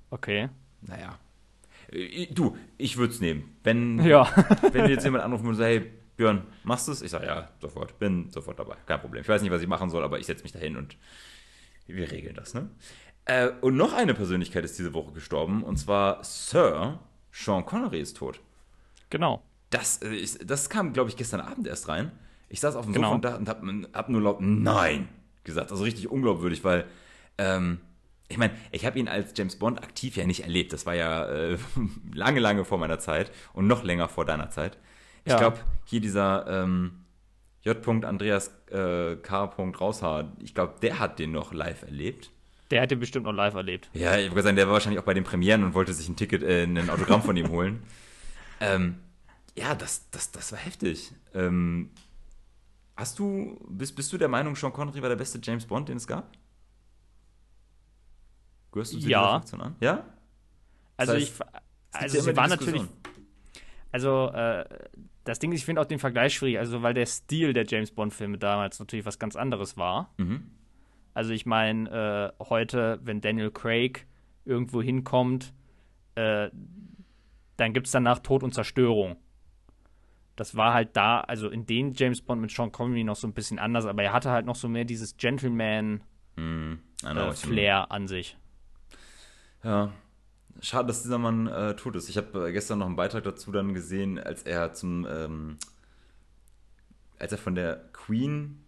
Okay. 0.10 0.50
Naja. 0.82 1.20
Äh, 1.92 2.28
Du, 2.34 2.58
ich 2.78 2.98
würde 2.98 3.14
es 3.14 3.20
nehmen. 3.22 3.56
Wenn, 3.64 4.04
Ja. 4.04 4.28
wenn 4.72 4.90
jetzt 4.90 5.04
jemand 5.04 5.24
anrufen 5.24 5.44
würde 5.44 5.50
und 5.52 5.58
sagt, 5.58 5.70
hey, 5.70 5.92
Björn, 6.18 6.44
machst 6.64 6.88
du 6.88 6.92
es? 6.94 7.02
Ich 7.02 7.12
sage, 7.12 7.28
ja, 7.28 7.50
sofort. 7.62 8.00
Bin 8.00 8.30
sofort 8.32 8.58
dabei. 8.58 8.78
Kein 8.86 9.02
Problem. 9.02 9.22
Ich 9.22 9.30
weiß 9.30 9.42
nicht, 9.42 9.52
was 9.52 9.62
ich 9.62 9.68
machen 9.68 9.90
soll, 9.90 10.04
aber 10.04 10.18
ich 10.18 10.26
setze 10.26 10.44
mich 10.44 10.54
dahin 10.54 10.78
und 10.78 10.98
wir 11.88 12.10
regeln 12.10 12.36
das, 12.36 12.54
ne? 12.54 12.70
Äh, 13.26 13.50
und 13.62 13.76
noch 13.76 13.94
eine 13.94 14.14
Persönlichkeit 14.14 14.64
ist 14.64 14.78
diese 14.80 14.94
Woche 14.94 15.12
gestorben, 15.12 15.64
und 15.64 15.78
zwar 15.78 16.24
Sir 16.24 17.00
Sean 17.38 17.66
Connery 17.66 18.00
ist 18.00 18.16
tot. 18.18 18.40
Genau. 19.10 19.44
Das, 19.70 20.02
äh, 20.02 20.26
das 20.46 20.70
kam, 20.70 20.94
glaube 20.94 21.10
ich, 21.10 21.18
gestern 21.18 21.42
Abend 21.42 21.68
erst 21.68 21.90
rein. 21.90 22.12
Ich 22.48 22.62
saß 22.62 22.76
auf 22.76 22.86
dem 22.86 22.94
Genau. 22.94 23.14
Sofa 23.16 23.36
und, 23.36 23.42
und 23.42 23.50
habe 23.50 23.90
hab 23.94 24.10
nur 24.10 24.22
laut 24.22 24.40
Nein 24.40 25.10
gesagt. 25.44 25.72
Also 25.72 25.84
richtig 25.84 26.10
unglaubwürdig, 26.10 26.64
weil 26.64 26.86
ähm, 27.38 27.80
ich 28.30 28.38
meine, 28.38 28.54
ich 28.72 28.86
habe 28.86 28.98
ihn 28.98 29.08
als 29.08 29.34
James 29.36 29.58
Bond 29.58 29.84
aktiv 29.84 30.16
ja 30.16 30.26
nicht 30.26 30.44
erlebt. 30.44 30.72
Das 30.72 30.86
war 30.86 30.96
ja 30.96 31.26
äh, 31.26 31.58
lange, 32.14 32.40
lange 32.40 32.64
vor 32.64 32.78
meiner 32.78 33.00
Zeit 33.00 33.32
und 33.54 33.68
noch 33.68 33.84
länger 33.84 34.08
vor 34.08 34.24
deiner 34.26 34.50
Zeit. 34.50 34.78
Ich 35.26 35.34
Ja. 35.34 35.40
glaube, 35.40 35.58
hier 35.86 36.00
dieser 36.00 36.48
ähm, 36.48 37.04
J. 37.64 37.86
Andreas 38.06 38.52
äh, 38.72 39.18
K. 39.18 39.44
Raushaar, 39.44 40.32
ich 40.40 40.54
glaube, 40.54 40.76
der 40.82 41.00
hat 41.00 41.20
den 41.20 41.32
noch 41.34 41.52
live 41.52 41.82
erlebt. 41.84 42.32
Der 42.72 42.82
hätte 42.82 42.96
bestimmt 42.96 43.26
noch 43.26 43.32
live 43.34 43.54
erlebt. 43.54 43.90
Ja, 43.94 44.18
ich 44.18 44.32
würde 44.32 44.44
sagen, 44.44 44.56
der 44.56 44.66
war 44.68 44.74
wahrscheinlich 44.74 45.00
auch 45.00 45.06
bei 45.06 45.14
den 45.14 45.24
Premieren 45.24 45.64
und 45.64 45.74
wollte 45.76 45.94
sich 45.94 46.10
ein 46.10 46.16
Ticket, 46.16 46.42
äh, 46.44 46.64
ein 46.64 46.90
Autogramm 46.90 47.22
von 47.22 47.36
ihm 47.38 47.50
holen. 47.50 47.84
Ähm, 48.62 48.96
ja, 49.58 49.76
das, 49.76 50.10
das, 50.12 50.32
das 50.32 50.54
war 50.54 50.60
heftig. 50.60 51.12
Ähm, 51.34 51.90
hast 52.96 53.20
du, 53.20 53.60
bist, 53.70 53.94
bist 53.94 54.12
du 54.14 54.18
der 54.18 54.30
Meinung, 54.30 54.56
Sean 54.56 54.72
Connery 54.72 55.02
war 55.02 55.10
der 55.10 55.18
beste 55.18 55.40
James 55.44 55.66
Bond, 55.66 55.90
den 55.90 55.98
es 55.98 56.08
gab? 56.08 56.32
Gehörst 58.72 58.94
du 58.94 59.00
zu 59.00 59.10
Ja. 59.10 59.20
dieser 59.20 59.30
Fraktion 59.32 59.62
an? 59.62 59.76
Ja? 59.82 60.06
Also 60.96 61.14
heißt, 61.14 61.24
ich, 61.24 61.34
also 61.92 62.18
ja 62.18 62.24
sie 62.24 62.36
war 62.38 62.48
natürlich, 62.48 62.82
also 63.92 64.30
äh, 64.34 64.66
das 65.26 65.40
Ding 65.40 65.52
ist, 65.52 65.60
ich 65.60 65.66
finde 65.66 65.82
auch 65.82 65.86
den 65.86 66.00
Vergleich 66.00 66.34
schwierig, 66.34 66.60
also 66.60 66.82
weil 66.82 66.94
der 66.94 67.06
Stil 67.06 67.52
der 67.52 67.66
James 67.66 67.92
Bond 67.92 68.14
Filme 68.14 68.38
damals 68.38 68.80
natürlich 68.80 69.06
was 69.06 69.20
ganz 69.20 69.36
anderes 69.36 69.76
war. 69.76 70.14
Mhm. 70.18 70.50
Also 71.16 71.32
ich 71.32 71.46
meine, 71.46 72.34
äh, 72.38 72.44
heute, 72.44 73.00
wenn 73.02 73.22
Daniel 73.22 73.50
Craig 73.50 74.06
irgendwo 74.44 74.82
hinkommt, 74.82 75.54
äh, 76.16 76.50
dann 77.56 77.74
gibt 77.74 77.88
es 77.88 77.94
danach 77.94 78.20
Tod 78.20 78.44
und 78.44 78.54
Zerstörung. 78.54 79.16
Das 80.36 80.58
war 80.58 80.74
halt 80.74 80.98
da, 80.98 81.22
also 81.22 81.50
in 81.50 81.66
den 81.66 81.94
James 81.94 82.22
Bond 82.22 82.42
mit 82.42 82.52
Sean 82.52 82.74
Connery 82.74 83.06
noch 83.06 83.16
so 83.16 83.28
ein 83.28 83.34
bisschen 83.34 83.60
anders, 83.60 83.86
aber 83.86 84.04
er 84.04 84.12
hatte 84.12 84.30
halt 84.30 84.46
noch 84.46 84.58
so 84.58 84.68
mehr 84.68 84.84
dieses 84.84 85.16
Gentleman-Flair 85.16 86.80
what 87.16 87.44
you 87.44 87.50
mean. 87.54 87.70
an 87.70 88.08
sich. 88.10 88.38
Ja. 89.64 89.94
Schade, 90.62 90.88
dass 90.88 91.04
dieser 91.04 91.18
Mann 91.18 91.48
äh, 91.48 91.78
tot 91.78 91.96
ist. 91.96 92.10
Ich 92.10 92.18
habe 92.18 92.50
äh, 92.50 92.52
gestern 92.52 92.80
noch 92.80 92.88
einen 92.88 92.98
Beitrag 92.98 93.24
dazu 93.24 93.54
dann 93.54 93.74
gesehen, 93.74 94.20
als 94.20 94.44
er 94.44 94.74
zum, 94.74 95.08
ähm, 95.10 95.58
als 97.20 97.32
er 97.32 97.38
von 97.38 97.56
der 97.56 97.90
Queen, 97.94 98.65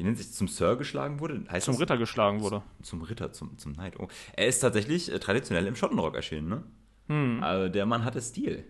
wie 0.00 0.04
nennt 0.04 0.16
sich, 0.16 0.32
zum 0.32 0.48
Sir 0.48 0.76
geschlagen 0.76 1.20
wurde. 1.20 1.44
Heißt 1.50 1.66
Zum 1.66 1.74
das? 1.74 1.82
Ritter 1.82 1.98
geschlagen 1.98 2.40
wurde. 2.40 2.62
Zum 2.82 3.02
Ritter, 3.02 3.32
zum, 3.32 3.58
zum 3.58 3.74
Knight. 3.74 4.00
Oh. 4.00 4.08
Er 4.32 4.46
ist 4.46 4.60
tatsächlich 4.60 5.12
äh, 5.12 5.18
traditionell 5.18 5.66
im 5.66 5.76
Schottenrock 5.76 6.14
erschienen, 6.14 6.48
ne? 6.48 6.62
Hm. 7.08 7.42
Also 7.42 7.68
der 7.68 7.84
Mann 7.84 8.04
hatte 8.04 8.22
Stil. 8.22 8.64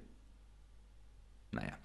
Naja. 1.53 1.79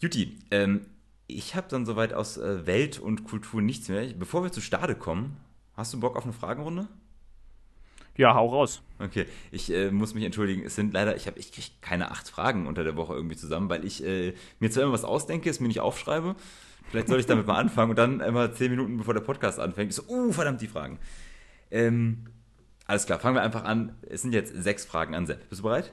Juti, 0.00 0.38
ähm, 0.50 0.84
ich 1.26 1.54
habe 1.54 1.68
dann 1.70 1.86
soweit 1.86 2.12
aus 2.12 2.36
äh, 2.36 2.66
Welt 2.66 2.98
und 2.98 3.24
Kultur 3.24 3.62
nichts 3.62 3.88
mehr. 3.88 4.12
Bevor 4.12 4.42
wir 4.42 4.52
zu 4.52 4.60
Stade 4.60 4.94
kommen, 4.94 5.38
hast 5.74 5.94
du 5.94 6.00
Bock 6.00 6.16
auf 6.16 6.24
eine 6.24 6.34
Fragenrunde? 6.34 6.86
Ja, 8.20 8.34
hau 8.34 8.48
raus. 8.48 8.82
Okay, 8.98 9.24
ich 9.50 9.72
äh, 9.72 9.90
muss 9.90 10.12
mich 10.12 10.24
entschuldigen. 10.24 10.62
Es 10.62 10.74
sind 10.74 10.92
leider, 10.92 11.16
ich 11.16 11.26
habe, 11.26 11.38
ich 11.38 11.52
kriege 11.52 11.68
keine 11.80 12.10
acht 12.10 12.28
Fragen 12.28 12.66
unter 12.66 12.84
der 12.84 12.94
Woche 12.94 13.14
irgendwie 13.14 13.34
zusammen, 13.34 13.70
weil 13.70 13.82
ich 13.82 14.04
äh, 14.04 14.34
mir 14.58 14.70
zwar 14.70 14.82
immer 14.82 14.92
was 14.92 15.04
ausdenke, 15.04 15.48
es 15.48 15.58
mir 15.58 15.68
nicht 15.68 15.80
aufschreibe. 15.80 16.36
Vielleicht 16.90 17.08
soll 17.08 17.18
ich 17.18 17.24
damit 17.24 17.46
mal 17.46 17.56
anfangen 17.56 17.88
und 17.88 17.96
dann 17.98 18.20
immer 18.20 18.52
zehn 18.52 18.72
Minuten 18.72 18.98
bevor 18.98 19.14
der 19.14 19.22
Podcast 19.22 19.58
anfängt, 19.58 19.88
ich 19.88 19.96
so, 19.96 20.02
uh, 20.06 20.32
verdammt, 20.32 20.60
die 20.60 20.66
Fragen. 20.66 20.98
Ähm, 21.70 22.26
Alles 22.86 23.06
klar, 23.06 23.18
fangen 23.20 23.36
wir 23.36 23.42
einfach 23.42 23.64
an. 23.64 23.96
Es 24.02 24.20
sind 24.20 24.34
jetzt 24.34 24.52
sechs 24.54 24.84
Fragen 24.84 25.14
an 25.14 25.24
Sepp. 25.24 25.48
Bist 25.48 25.60
du 25.60 25.62
bereit? 25.62 25.90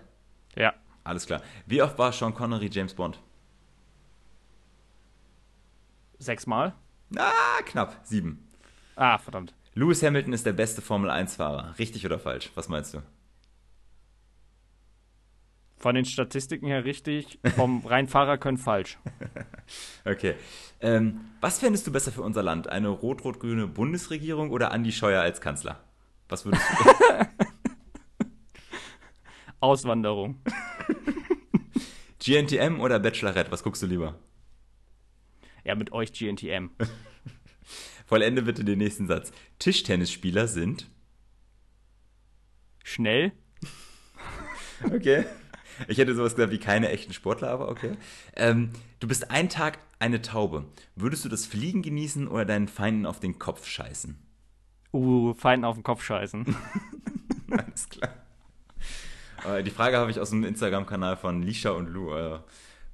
Ja. 0.57 0.73
Alles 1.05 1.27
klar. 1.27 1.41
Wie 1.65 1.81
oft 1.81 1.97
war 1.97 2.11
Sean 2.11 2.33
Connery 2.33 2.69
James 2.69 2.93
Bond? 2.93 3.21
Sechsmal? 6.19 6.73
Ah, 7.15 7.61
knapp. 7.63 8.01
Sieben. 8.03 8.45
Ah, 8.97 9.17
verdammt. 9.17 9.53
Lewis 9.77 10.01
Hamilton 10.01 10.33
ist 10.33 10.43
der 10.43 10.53
beste 10.53 10.81
Formel-1-Fahrer. 10.81 11.77
Richtig 11.77 12.03
oder 12.03 12.17
falsch? 12.17 12.49
Was 12.55 12.67
meinst 12.67 12.95
du? 12.95 13.03
Von 15.75 15.93
den 15.93 16.03
Statistiken 16.03 16.65
her 16.65 16.83
richtig, 16.83 17.37
vom 17.55 17.85
rein 17.85 18.07
Fahrer 18.07 18.39
können 18.39 18.57
falsch. 18.57 18.97
Okay. 20.05 20.35
Ähm, 20.79 21.19
was 21.41 21.59
fändest 21.59 21.85
du 21.85 21.91
besser 21.91 22.13
für 22.13 22.21
unser 22.21 22.41
Land? 22.41 22.69
Eine 22.69 22.87
rot-rot-grüne 22.87 23.67
Bundesregierung 23.67 24.51
oder 24.51 24.71
Andi 24.71 24.93
Scheuer 24.93 25.21
als 25.21 25.41
Kanzler? 25.41 25.83
Was 26.29 26.45
würdest 26.45 26.63
du? 26.69 27.27
Auswanderung. 29.59 30.41
GNTM 32.19 32.79
oder 32.79 32.97
Bachelorette? 32.99 33.51
Was 33.51 33.61
guckst 33.61 33.83
du 33.83 33.87
lieber? 33.87 34.15
Ja, 35.65 35.75
mit 35.75 35.91
euch 35.91 36.13
GNTM. 36.13 36.69
Vollende 38.05 38.41
bitte 38.41 38.63
den 38.63 38.79
nächsten 38.79 39.07
Satz. 39.07 39.31
Tischtennisspieler 39.59 40.47
sind. 40.47 40.89
Schnell? 42.83 43.31
Okay. 44.83 45.25
Ich 45.87 45.97
hätte 45.97 46.15
sowas 46.15 46.35
gesagt 46.35 46.51
wie 46.51 46.59
keine 46.59 46.89
echten 46.89 47.13
Sportler, 47.13 47.49
aber 47.49 47.69
okay. 47.69 47.97
Ähm, 48.35 48.71
du 48.99 49.07
bist 49.07 49.29
einen 49.29 49.49
Tag 49.49 49.79
eine 49.99 50.21
Taube. 50.21 50.65
Würdest 50.95 51.25
du 51.25 51.29
das 51.29 51.45
Fliegen 51.45 51.81
genießen 51.81 52.27
oder 52.27 52.45
deinen 52.45 52.67
Feinden 52.67 53.05
auf 53.05 53.19
den 53.19 53.39
Kopf 53.39 53.67
scheißen? 53.67 54.17
Uh, 54.93 55.33
Feinden 55.33 55.65
auf 55.65 55.75
den 55.75 55.83
Kopf 55.83 56.03
scheißen. 56.03 56.55
Alles 57.51 57.89
klar. 57.89 58.13
Aber 59.43 59.61
die 59.61 59.71
Frage 59.71 59.97
habe 59.97 60.09
ich 60.09 60.19
aus 60.19 60.31
dem 60.31 60.43
Instagram-Kanal 60.43 61.17
von 61.17 61.43
Lisha 61.43 61.71
und 61.71 61.87
Lou. 61.87 62.13
Äh, 62.13 62.39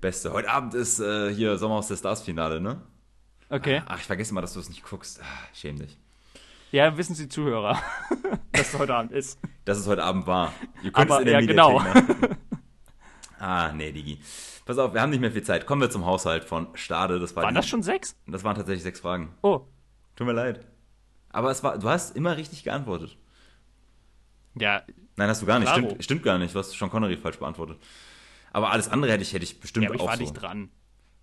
Beste. 0.03 0.33
Heute 0.33 0.49
Abend 0.49 0.73
ist 0.73 0.99
äh, 0.99 1.33
hier 1.33 1.57
Sommerhaus 1.57 1.87
der 1.87 1.95
Stars-Finale, 1.95 2.59
ne? 2.59 2.81
Okay. 3.53 3.81
Ach, 3.85 3.99
ich 3.99 4.05
vergesse 4.05 4.33
mal, 4.33 4.41
dass 4.41 4.53
du 4.53 4.59
es 4.59 4.69
nicht 4.69 4.83
guckst. 4.83 5.21
Ah, 5.21 5.25
schäm 5.53 5.77
dich. 5.77 5.97
Ja, 6.71 6.97
wissen 6.97 7.13
Sie 7.13 7.29
Zuhörer, 7.29 7.79
dass 8.51 8.73
es 8.73 8.79
heute 8.79 8.95
Abend 8.95 9.11
ist. 9.11 9.39
Dass 9.65 9.77
es 9.77 9.85
heute 9.87 10.03
Abend 10.03 10.25
war. 10.25 10.51
Ihr 10.81 10.91
könnt 10.91 11.11
Aber, 11.11 11.15
es 11.15 11.19
in 11.21 11.25
der 11.27 11.39
ja, 11.41 11.45
genau. 11.45 11.81
Ah, 13.39 13.71
nee, 13.73 13.91
Digi. 13.91 14.19
Pass 14.65 14.77
auf, 14.77 14.93
wir 14.93 15.01
haben 15.01 15.09
nicht 15.09 15.19
mehr 15.19 15.31
viel 15.31 15.43
Zeit. 15.43 15.65
Kommen 15.65 15.81
wir 15.81 15.89
zum 15.89 16.05
Haushalt 16.05 16.45
von 16.45 16.67
Stade. 16.75 17.19
Das 17.19 17.35
war 17.35 17.43
Waren 17.43 17.53
die- 17.53 17.59
das 17.59 17.67
schon 17.67 17.83
sechs? 17.83 18.15
Das 18.25 18.43
waren 18.45 18.55
tatsächlich 18.55 18.83
sechs 18.83 19.01
Fragen. 19.01 19.35
Oh, 19.41 19.67
Tut 20.15 20.25
mir 20.27 20.33
leid. 20.33 20.65
Aber 21.29 21.51
es 21.51 21.61
war, 21.63 21.77
du 21.77 21.89
hast 21.89 22.15
immer 22.15 22.37
richtig 22.37 22.63
geantwortet. 22.63 23.17
ja. 24.55 24.83
Nein, 25.15 25.29
hast 25.29 25.43
du 25.43 25.45
gar 25.45 25.59
nicht. 25.59 25.69
Stimmt, 25.69 26.03
stimmt 26.03 26.23
gar 26.23 26.39
nicht. 26.39 26.55
Du 26.55 26.59
hast 26.59 26.71
Sean 26.71 26.89
Connery 26.89 27.17
falsch 27.17 27.37
beantwortet. 27.37 27.77
Aber 28.51 28.71
alles 28.71 28.89
andere 28.89 29.11
hätte 29.11 29.21
ich, 29.21 29.31
hätte 29.33 29.43
ich 29.43 29.59
bestimmt 29.59 29.83
Ja, 29.83 29.89
aber 29.89 29.95
ich 29.95 30.01
auch 30.01 30.07
war 30.07 30.15
so. 30.17 30.21
nicht 30.23 30.33
dran. 30.33 30.69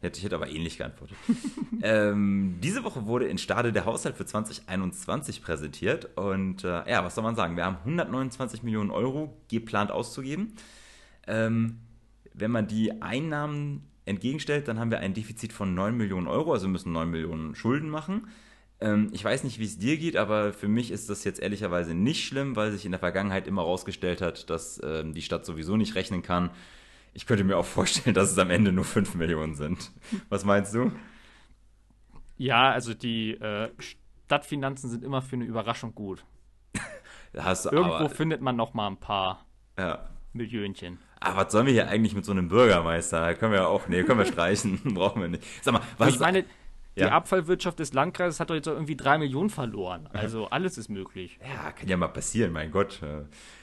Ich 0.02 0.24
hätte 0.24 0.34
aber 0.34 0.48
ähnlich 0.48 0.78
geantwortet. 0.78 1.16
ähm, 1.82 2.58
diese 2.62 2.84
Woche 2.84 3.06
wurde 3.06 3.26
in 3.26 3.36
Stade 3.36 3.72
der 3.72 3.84
Haushalt 3.84 4.16
für 4.16 4.24
2021 4.24 5.42
präsentiert. 5.42 6.16
Und 6.16 6.64
äh, 6.64 6.90
ja, 6.90 7.04
was 7.04 7.14
soll 7.14 7.24
man 7.24 7.36
sagen? 7.36 7.56
Wir 7.56 7.66
haben 7.66 7.76
129 7.84 8.62
Millionen 8.62 8.90
Euro 8.90 9.36
geplant 9.48 9.90
auszugeben. 9.90 10.54
Ähm, 11.26 11.80
wenn 12.32 12.50
man 12.50 12.66
die 12.66 13.02
Einnahmen 13.02 13.88
entgegenstellt, 14.06 14.68
dann 14.68 14.78
haben 14.78 14.90
wir 14.90 15.00
ein 15.00 15.12
Defizit 15.12 15.52
von 15.52 15.74
9 15.74 15.94
Millionen 15.96 16.28
Euro. 16.28 16.52
Also 16.52 16.66
müssen 16.66 16.92
9 16.92 17.10
Millionen 17.10 17.54
Schulden 17.54 17.90
machen. 17.90 18.28
Ähm, 18.80 19.10
ich 19.12 19.22
weiß 19.22 19.44
nicht, 19.44 19.58
wie 19.58 19.64
es 19.64 19.78
dir 19.78 19.98
geht, 19.98 20.16
aber 20.16 20.54
für 20.54 20.68
mich 20.68 20.90
ist 20.90 21.10
das 21.10 21.24
jetzt 21.24 21.40
ehrlicherweise 21.40 21.94
nicht 21.94 22.24
schlimm, 22.24 22.56
weil 22.56 22.72
sich 22.72 22.86
in 22.86 22.92
der 22.92 23.00
Vergangenheit 23.00 23.46
immer 23.46 23.62
herausgestellt 23.62 24.22
hat, 24.22 24.48
dass 24.48 24.80
ähm, 24.82 25.12
die 25.12 25.22
Stadt 25.22 25.44
sowieso 25.44 25.76
nicht 25.76 25.94
rechnen 25.94 26.22
kann. 26.22 26.50
Ich 27.12 27.26
könnte 27.26 27.44
mir 27.44 27.56
auch 27.56 27.64
vorstellen, 27.64 28.14
dass 28.14 28.30
es 28.30 28.38
am 28.38 28.50
Ende 28.50 28.72
nur 28.72 28.84
5 28.84 29.14
Millionen 29.14 29.54
sind. 29.54 29.92
Was 30.28 30.44
meinst 30.44 30.74
du? 30.74 30.92
Ja, 32.36 32.70
also 32.70 32.94
die 32.94 33.32
äh, 33.32 33.70
Stadtfinanzen 34.26 34.88
sind 34.88 35.04
immer 35.04 35.22
für 35.22 35.36
eine 35.36 35.44
Überraschung 35.44 35.94
gut. 35.94 36.24
Irgendwo 37.32 37.92
aber, 37.92 38.08
findet 38.08 38.40
man 38.40 38.56
noch 38.56 38.74
mal 38.74 38.86
ein 38.86 38.96
paar 38.96 39.44
ja. 39.78 40.08
Millionchen. 40.32 40.98
Aber 41.20 41.44
was 41.44 41.52
sollen 41.52 41.66
wir 41.66 41.72
hier 41.72 41.88
eigentlich 41.88 42.14
mit 42.14 42.24
so 42.24 42.32
einem 42.32 42.48
Bürgermeister? 42.48 43.20
Da 43.20 43.34
können 43.34 43.52
wir 43.52 43.68
auch, 43.68 43.88
nee, 43.88 44.02
können 44.04 44.20
wir 44.20 44.26
streichen. 44.32 44.80
Brauchen 44.94 45.20
wir 45.20 45.28
nicht. 45.28 45.44
Sag 45.62 45.74
mal, 45.74 45.82
was 45.98 46.08
ich 46.10 46.18
meine, 46.18 46.44
die 46.96 47.00
Ja. 47.02 47.10
Abfallwirtschaft 47.12 47.78
des 47.78 47.92
Landkreises 47.92 48.40
hat 48.40 48.50
doch 48.50 48.54
jetzt 48.54 48.66
irgendwie 48.66 48.96
drei 48.96 49.16
Millionen 49.18 49.48
verloren. 49.50 50.08
Also 50.12 50.46
alles 50.48 50.76
ist 50.76 50.88
möglich. 50.88 51.38
Ja, 51.42 51.72
kann 51.72 51.88
ja 51.88 51.96
mal 51.96 52.08
passieren, 52.08 52.52
mein 52.52 52.70
Gott. 52.70 52.94
Ist 52.94 53.02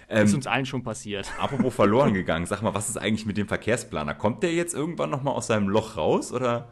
Ähm, 0.10 0.34
uns 0.36 0.48
allen 0.48 0.66
schon 0.66 0.84
passiert. 0.84 1.30
apropos 1.40 1.76
verloren 1.76 2.14
gegangen, 2.14 2.46
sag 2.46 2.62
mal, 2.62 2.74
was 2.74 2.88
ist 2.90 2.98
eigentlich 2.98 3.26
mit 3.26 3.36
dem 3.38 3.48
Verkehrsplaner? 3.48 4.16
Kommt 4.16 4.44
der 4.44 4.54
jetzt 4.54 4.74
irgendwann 4.74 5.10
nochmal 5.10 5.34
aus 5.34 5.48
seinem 5.48 5.68
Loch 5.68 5.98
raus 5.98 6.32
oder? 6.32 6.70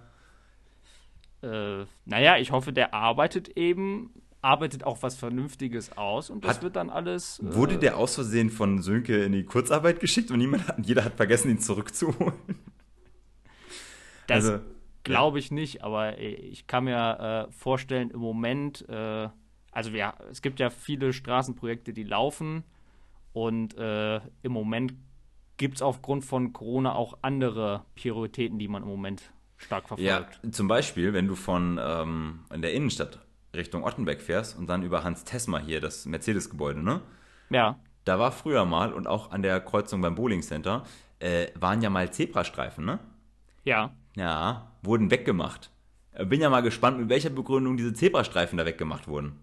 Äh, 1.43 1.85
naja, 2.05 2.37
ich 2.37 2.51
hoffe, 2.51 2.71
der 2.73 2.93
arbeitet 2.93 3.49
eben, 3.57 4.09
arbeitet 4.41 4.83
auch 4.85 5.03
was 5.03 5.15
Vernünftiges 5.17 5.97
aus 5.97 6.29
und 6.29 6.45
das 6.45 6.55
Hat- 6.57 6.63
wird 6.63 6.75
dann 6.77 6.89
alles. 6.89 7.39
Äh, 7.39 7.53
Wurde 7.55 7.77
der 7.77 7.97
aus 7.97 8.15
Versehen 8.15 8.49
von 8.49 8.81
Sönke 8.81 9.23
in 9.25 9.33
die 9.33 9.43
Kurzarbeit 9.43 9.99
geschickt 9.99 10.31
und 10.31 10.37
niemand 10.39 10.67
hat, 10.69 10.77
jeder 10.85 11.03
hat 11.03 11.15
vergessen, 11.15 11.49
ihn 11.51 11.59
zurückzuholen? 11.59 12.33
das 14.27 14.45
also- 14.45 14.63
glaube 15.05 15.39
ich 15.39 15.51
nicht, 15.51 15.83
aber 15.83 16.17
äh, 16.19 16.33
ich 16.35 16.67
kann 16.67 16.85
mir 16.85 17.47
äh, 17.49 17.53
vorstellen, 17.53 18.11
im 18.11 18.19
Moment, 18.19 18.87
äh, 18.89 19.29
also 19.71 19.91
ja, 19.91 20.15
es 20.31 20.41
gibt 20.41 20.59
ja 20.59 20.69
viele 20.69 21.13
Straßenprojekte, 21.13 21.93
die 21.93 22.03
laufen 22.03 22.65
und 23.33 23.77
äh, 23.77 24.17
im 24.43 24.51
Moment 24.51 24.93
gibt 25.57 25.75
es 25.77 25.81
aufgrund 25.81 26.25
von 26.25 26.53
Corona 26.53 26.95
auch 26.95 27.19
andere 27.23 27.85
Prioritäten, 27.95 28.59
die 28.59 28.67
man 28.67 28.83
im 28.83 28.89
Moment 28.89 29.33
stark 29.57 29.87
Ja, 29.95 30.25
verfolgt. 30.25 30.41
zum 30.51 30.67
Beispiel, 30.67 31.13
wenn 31.13 31.27
du 31.27 31.35
von 31.35 31.79
ähm, 31.81 32.45
in 32.53 32.61
der 32.61 32.73
Innenstadt 32.73 33.19
Richtung 33.55 33.83
Ottenbeck 33.83 34.21
fährst 34.21 34.57
und 34.57 34.67
dann 34.67 34.83
über 34.83 35.03
Hans 35.03 35.23
Tesma 35.23 35.59
hier, 35.59 35.79
das 35.81 36.05
Mercedes-Gebäude, 36.05 36.83
ne? 36.83 37.01
Ja, 37.49 37.79
Da 38.05 38.19
war 38.19 38.31
früher 38.31 38.65
mal 38.65 38.93
und 38.93 39.07
auch 39.07 39.31
an 39.31 39.41
der 39.41 39.59
Kreuzung 39.59 40.01
beim 40.01 40.15
Bowling 40.15 40.41
Center 40.41 40.83
äh, 41.19 41.47
waren 41.55 41.81
ja 41.81 41.89
mal 41.89 42.11
Zebrastreifen, 42.11 42.85
ne? 42.85 42.99
ja. 43.63 43.95
Ja, 44.15 44.71
wurden 44.81 45.11
weggemacht. 45.11 45.69
Äh, 46.11 46.25
Bin 46.25 46.41
ja 46.41 46.49
mal 46.49 46.61
gespannt, 46.61 46.99
mit 46.99 47.09
welcher 47.09 47.29
Begründung 47.29 47.77
diese 47.77 47.93
Zebrastreifen 47.93 48.57
da 48.57 48.65
weggemacht 48.65 49.07
wurden. 49.07 49.39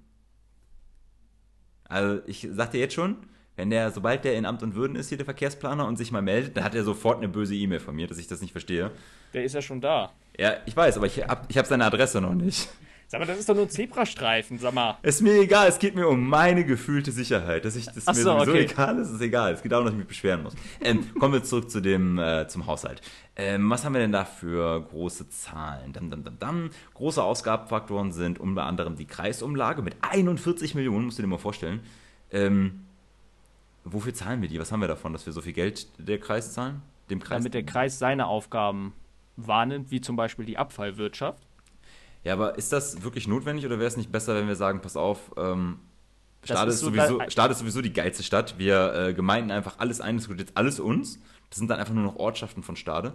Also, 1.85 2.23
ich 2.27 2.49
sag 2.51 2.71
dir 2.71 2.81
jetzt 2.81 2.95
schon, 2.95 3.17
wenn 3.57 3.69
der, 3.69 3.91
sobald 3.91 4.25
der 4.25 4.37
in 4.37 4.47
Amt 4.47 4.63
und 4.63 4.75
Würden 4.75 4.97
ist, 4.97 5.11
hier 5.11 5.19
der 5.19 5.27
Verkehrsplaner 5.27 5.87
und 5.87 5.97
sich 5.97 6.11
mal 6.11 6.23
meldet, 6.23 6.57
dann 6.57 6.65
hat 6.65 6.75
er 6.75 6.85
sofort 6.85 7.19
eine 7.19 7.29
böse 7.29 7.55
E-Mail 7.55 7.81
von 7.81 7.95
mir, 7.95 8.07
dass 8.07 8.17
ich 8.19 8.27
das 8.27 8.41
nicht 8.41 8.53
verstehe. 8.53 8.91
Der 9.35 9.45
ist 9.45 9.55
ja 9.55 9.61
schon 9.61 9.81
da. 9.81 10.13
Ja, 10.39 10.55
ich 10.65 10.75
weiß, 10.75 10.97
aber 10.97 11.07
ich 11.07 11.23
hab, 11.23 11.51
ich 11.51 11.59
hab 11.59 11.67
seine 11.67 11.85
Adresse 11.85 12.21
noch 12.23 12.35
nicht. 12.35 12.69
Sag 13.13 13.21
mal, 13.21 13.27
das 13.27 13.41
ist 13.41 13.47
doch 13.51 13.55
nur 13.55 13.65
ein 13.65 13.69
Zebrastreifen, 13.69 14.57
sag 14.57 14.73
mal. 14.73 14.97
Ist 15.03 15.21
mir 15.21 15.35
egal, 15.35 15.69
es 15.69 15.79
geht 15.79 15.95
mir 15.95 16.09
um 16.09 16.27
meine 16.27 16.65
gefühlte 16.65 17.13
Sicherheit. 17.13 17.63
Dass 17.67 17.77
ich 17.77 17.85
das 17.85 18.09
Ach 18.09 18.15
mir 18.15 18.23
so, 18.23 18.39
sowieso 18.39 18.53
okay. 18.53 18.63
egal 18.63 18.99
ist, 19.01 19.11
ist 19.11 19.21
egal. 19.21 19.53
Es 19.53 19.63
geht 19.63 19.75
auch, 19.75 19.83
dass 19.83 19.93
ich 19.93 19.99
mich 19.99 20.07
beschweren 20.07 20.43
muss. 20.43 20.55
Ähm, 20.81 21.13
kommen 21.21 21.35
wir 21.35 21.43
zurück 21.43 21.71
zu 21.71 21.83
dem, 21.83 22.19
äh, 22.19 22.49
zum 22.49 22.67
Haushalt. 22.67 23.03
Ähm, 23.37 23.69
was 23.69 23.85
haben 23.85 23.93
wir 23.93 24.01
denn 24.01 24.13
da 24.13 24.25
für 24.25 24.81
große 24.81 25.29
Zahlen? 25.29 25.93
Dam, 25.93 26.09
dam, 26.09 26.25
dam, 26.25 26.39
dam. 26.39 26.71
Große 26.95 27.23
Ausgabenfaktoren 27.23 28.13
sind 28.13 28.41
unter 28.41 28.65
anderem 28.65 28.97
die 28.97 29.05
Kreisumlage 29.05 29.83
mit 29.83 29.95
41 30.01 30.75
Millionen, 30.75 31.05
musst 31.05 31.19
du 31.19 31.23
dir 31.23 31.29
mal 31.29 31.37
vorstellen. 31.37 31.81
Ähm, 32.31 32.87
wofür 33.85 34.15
zahlen 34.15 34.41
wir 34.41 34.49
die? 34.49 34.59
Was 34.59 34.73
haben 34.73 34.81
wir 34.81 34.89
davon, 34.89 35.13
dass 35.13 35.27
wir 35.27 35.35
so 35.35 35.43
viel 35.43 35.53
Geld 35.53 35.87
der 35.99 36.19
Kreis 36.19 36.55
zahlen? 36.55 36.81
Dem 37.11 37.21
Kreis? 37.21 37.41
Damit 37.41 37.53
der 37.53 37.65
Kreis 37.65 37.99
seine 37.99 38.27
Aufgaben 38.27 38.95
wahrnimmt, 39.37 39.91
wie 39.91 40.01
zum 40.01 40.17
Beispiel 40.17 40.47
die 40.47 40.57
Abfallwirtschaft. 40.57 41.43
Ja, 42.25 42.35
aber 42.35 42.57
ist 42.57 42.73
das 42.73 43.03
wirklich 43.03 43.27
notwendig 43.27 43.67
oder 43.67 43.79
wäre 43.79 43.89
es 43.89 43.97
nicht 43.97 44.13
besser, 44.13 44.35
wenn 44.35 44.47
wir 44.47 44.57
sagen, 44.57 44.81
pass 44.81 44.97
auf, 44.97 45.33
ähm, 45.37 45.79
Stade 46.45 46.71
ist 46.71 46.77
ist, 46.77 46.81
so 46.81 46.87
sowieso, 46.87 47.21
Stade 47.29 47.53
ist 47.53 47.61
sowieso 47.61 47.83
die 47.83 47.93
geilste 47.93 48.23
Stadt. 48.23 48.59
Wir 48.59 48.95
äh, 48.95 49.15
Gemeinden 49.15 49.51
einfach 49.51 49.79
alles 49.79 50.01
ein, 50.01 50.17
das 50.17 50.27
gehört 50.27 50.41
jetzt 50.41 50.57
alles 50.57 50.81
uns. 50.81 51.21
Das 51.51 51.59
sind 51.59 51.71
dann 51.71 51.79
einfach 51.79 51.95
nur 51.95 52.05
noch 52.05 52.17
Ortschaften 52.17 52.63
von 52.63 52.77
Stade. 52.77 53.15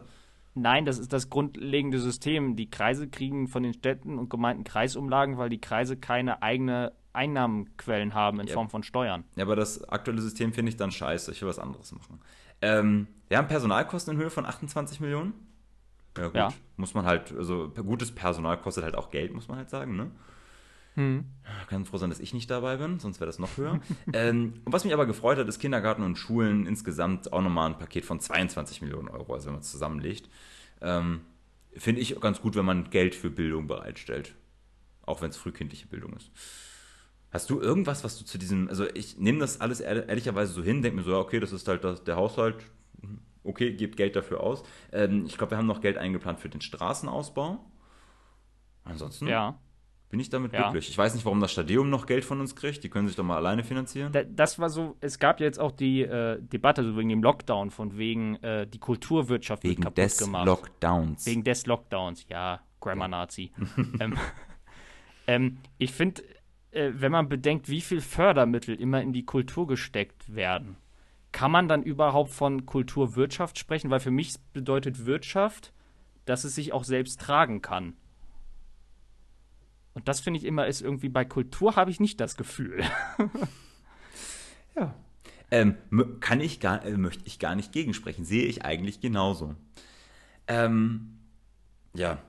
Nein, 0.54 0.86
das 0.86 0.98
ist 0.98 1.14
das 1.14 1.30
grundlegende 1.30 2.00
System. 2.00 2.56
Die 2.56 2.70
Kreise 2.70 3.08
kriegen 3.08 3.48
von 3.48 3.64
den 3.64 3.74
Städten 3.74 4.18
und 4.18 4.30
Gemeinden 4.30 4.64
Kreisumlagen, 4.64 5.38
weil 5.38 5.50
die 5.50 5.62
Kreise 5.62 5.98
keine 5.98 6.42
eigene 6.42 6.94
Einnahmenquellen 7.14 8.14
haben 8.14 8.40
in 8.40 8.48
Ja. 8.48 8.54
Form 8.54 8.70
von 8.70 8.84
Steuern. 8.84 9.24
Ja, 9.36 9.44
aber 9.44 9.56
das 9.56 9.84
aktuelle 9.88 10.22
System 10.22 10.54
finde 10.54 10.70
ich 10.70 10.78
dann 10.78 10.92
scheiße. 10.92 11.32
Ich 11.32 11.42
will 11.42 11.50
was 11.50 11.60
anderes 11.60 11.92
machen. 11.92 12.20
Ähm, 12.62 13.08
wir 13.28 13.38
haben 13.38 13.48
Personalkosten 13.48 14.16
in 14.16 14.22
Höhe 14.22 14.30
von 14.30 14.46
28 14.46 15.00
Millionen. 15.00 15.34
Ja, 16.18 16.26
gut. 16.26 16.36
Ja. 16.36 16.54
Muss 16.78 16.94
man 16.94 17.06
halt, 17.06 17.36
also 17.36 17.70
gutes 17.70 18.12
Personal 18.14 18.60
kostet 18.60 18.84
halt 18.84 18.96
auch 18.96 19.12
Geld, 19.12 19.34
muss 19.34 19.48
man 19.48 19.58
halt 19.58 19.70
sagen, 19.70 19.96
ne? 19.96 20.12
Hm. 20.96 21.26
Kann 21.68 21.86
froh 21.86 21.98
sein, 21.98 22.10
dass 22.10 22.20
ich 22.20 22.34
nicht 22.34 22.50
dabei 22.50 22.78
bin, 22.78 23.00
sonst 23.00 23.20
wäre 23.20 23.28
das 23.28 23.38
noch 23.38 23.56
höher. 23.56 23.80
ähm, 24.14 24.56
und 24.66 24.74
was 24.74 24.84
mich 24.84 24.94
aber 24.94 25.06
gefreut 25.06 25.38
hat, 25.38 25.48
ist 25.48 25.60
Kindergarten 25.60 26.02
und 26.02 26.18
Schulen 26.18 26.66
insgesamt 26.66 27.32
auch 27.32 27.42
nochmal 27.42 27.70
ein 27.70 27.78
Paket 27.78 28.04
von 28.04 28.20
22 28.20 28.82
Millionen 28.82 29.08
Euro, 29.08 29.34
also 29.34 29.46
wenn 29.46 29.54
man 29.54 29.62
es 29.62 29.70
zusammenlegt. 29.70 30.28
Ähm, 30.82 31.22
Finde 31.76 32.02
ich 32.02 32.20
ganz 32.20 32.42
gut, 32.42 32.56
wenn 32.56 32.66
man 32.66 32.90
Geld 32.90 33.14
für 33.14 33.30
Bildung 33.30 33.68
bereitstellt. 33.68 34.34
Auch 35.06 35.22
wenn 35.22 35.30
es 35.30 35.38
frühkindliche 35.38 35.86
Bildung 35.86 36.14
ist. 36.14 36.32
Hast 37.30 37.52
du 37.52 37.60
irgendwas, 37.60 38.04
was 38.04 38.18
du 38.18 38.26
zu 38.26 38.40
diesem, 38.40 38.68
also 38.68 38.88
ich 38.96 39.20
nehme 39.20 39.38
das 39.38 39.62
alles 39.62 39.80
ehrlicherweise 39.80 40.54
so 40.54 40.64
hin, 40.64 40.82
denke 40.82 40.98
mir 40.98 41.04
so, 41.04 41.12
ja, 41.12 41.20
okay, 41.20 41.40
das 41.40 41.52
ist 41.52 41.68
halt 41.68 41.84
das, 41.84 42.04
der 42.04 42.16
Haushalt, 42.16 42.56
okay, 43.48 43.74
gebt 43.74 43.98
Geld 43.98 44.16
dafür 44.16 44.42
aus. 44.42 44.64
Ähm, 44.92 45.26
ich 45.26 45.38
glaube, 45.38 45.52
wir 45.52 45.58
haben 45.58 45.66
noch 45.68 45.82
Geld 45.82 45.98
eingeplant 45.98 46.40
für 46.40 46.50
den 46.50 46.62
Straßenausbau. 46.62 47.60
Ansonsten 48.84 49.28
ja. 49.28 49.60
bin 50.10 50.20
ich 50.20 50.30
damit 50.30 50.54
Ja. 50.54 50.62
glücklich. 50.64 50.90
Ich 50.90 50.98
weiß 50.98 51.14
nicht, 51.14 51.26
warum 51.26 51.42
das 51.42 51.52
Stadion 51.52 51.90
noch 51.90 52.06
Geld 52.06 52.24
von 52.24 52.40
uns 52.40 52.56
kriegt. 52.56 52.84
Die 52.84 52.90
können 52.90 53.08
sich 53.08 53.18
doch 53.18 53.24
mal 53.24 53.36
alleine 53.38 53.64
finanzieren. 53.64 54.12
Da- 54.14 54.24
Das 54.24 54.60
war 54.60 54.70
so, 54.70 54.96
es 55.02 55.20
gab 55.20 55.40
ja 55.40 55.46
jetzt 55.46 55.60
auch 55.60 55.72
die 55.72 56.02
äh, 56.04 56.42
Debatte 56.42 56.84
so 56.84 56.98
wegen 56.98 57.10
dem 57.10 57.24
Lockdown, 57.24 57.70
von 57.72 57.98
wegen 57.98 58.36
äh, 58.44 58.66
die 58.68 58.80
Kulturwirtschaft 58.80 59.64
wird 59.64 59.72
Wegen 59.72 59.84
kaputt 59.84 59.98
des 59.98 60.18
gemacht. 60.18 60.46
Lockdowns. 60.46 61.26
Wegen 61.26 61.44
des 61.44 61.66
Lockdowns, 61.66 62.26
ja, 62.30 62.62
Grammar 62.80 63.08
Nazi. 63.10 63.52
ähm, 64.00 64.18
ähm, 65.28 65.58
ich 65.78 65.92
finde, 65.92 66.22
äh, 66.72 66.92
wenn 66.94 67.12
man 67.12 67.28
bedenkt, 67.28 67.68
wie 67.68 67.82
viel 67.82 68.00
Fördermittel 68.02 68.76
immer 68.80 69.02
in 69.02 69.12
die 69.12 69.26
Kultur 69.26 69.68
gesteckt 69.68 70.34
werden, 70.34 70.78
kann 71.32 71.52
man 71.52 71.68
dann 71.68 71.84
überhaupt 71.84 72.32
von 72.32 72.66
Kulturwirtschaft 72.66 73.60
sprechen? 73.60 73.90
Weil 73.90 74.00
für 74.00 74.12
mich 74.12 74.36
bedeutet 74.54 75.06
Wirtschaft, 75.06 75.74
dass 76.26 76.44
es 76.44 76.56
sich 76.56 76.74
auch 76.74 76.84
selbst 76.84 77.22
tragen 77.22 77.62
kann. 77.62 77.94
Und 79.94 80.08
das 80.08 80.20
finde 80.20 80.40
ich 80.40 80.46
immer 80.46 80.68
ist 80.68 80.82
irgendwie 80.82 81.10
bei 81.10 81.26
Kultur 81.26 81.76
habe 81.76 81.90
ich 81.90 82.00
nicht 82.00 82.20
das 82.20 82.38
Gefühl. 82.38 82.84
Ja. 84.78 84.94
Ähm, 85.50 85.76
kann 86.20 86.42
ich 86.42 86.60
gar, 86.60 86.86
äh, 86.86 86.98
möchte 86.98 87.24
ich 87.26 87.40
gar 87.40 87.56
nicht 87.56 87.72
gegensprechen. 87.72 88.26
Sehe 88.26 88.46
ich 88.46 88.64
eigentlich 88.66 89.00
genauso. 89.00 89.56
Ähm, 90.48 91.20
ja. 91.96 92.20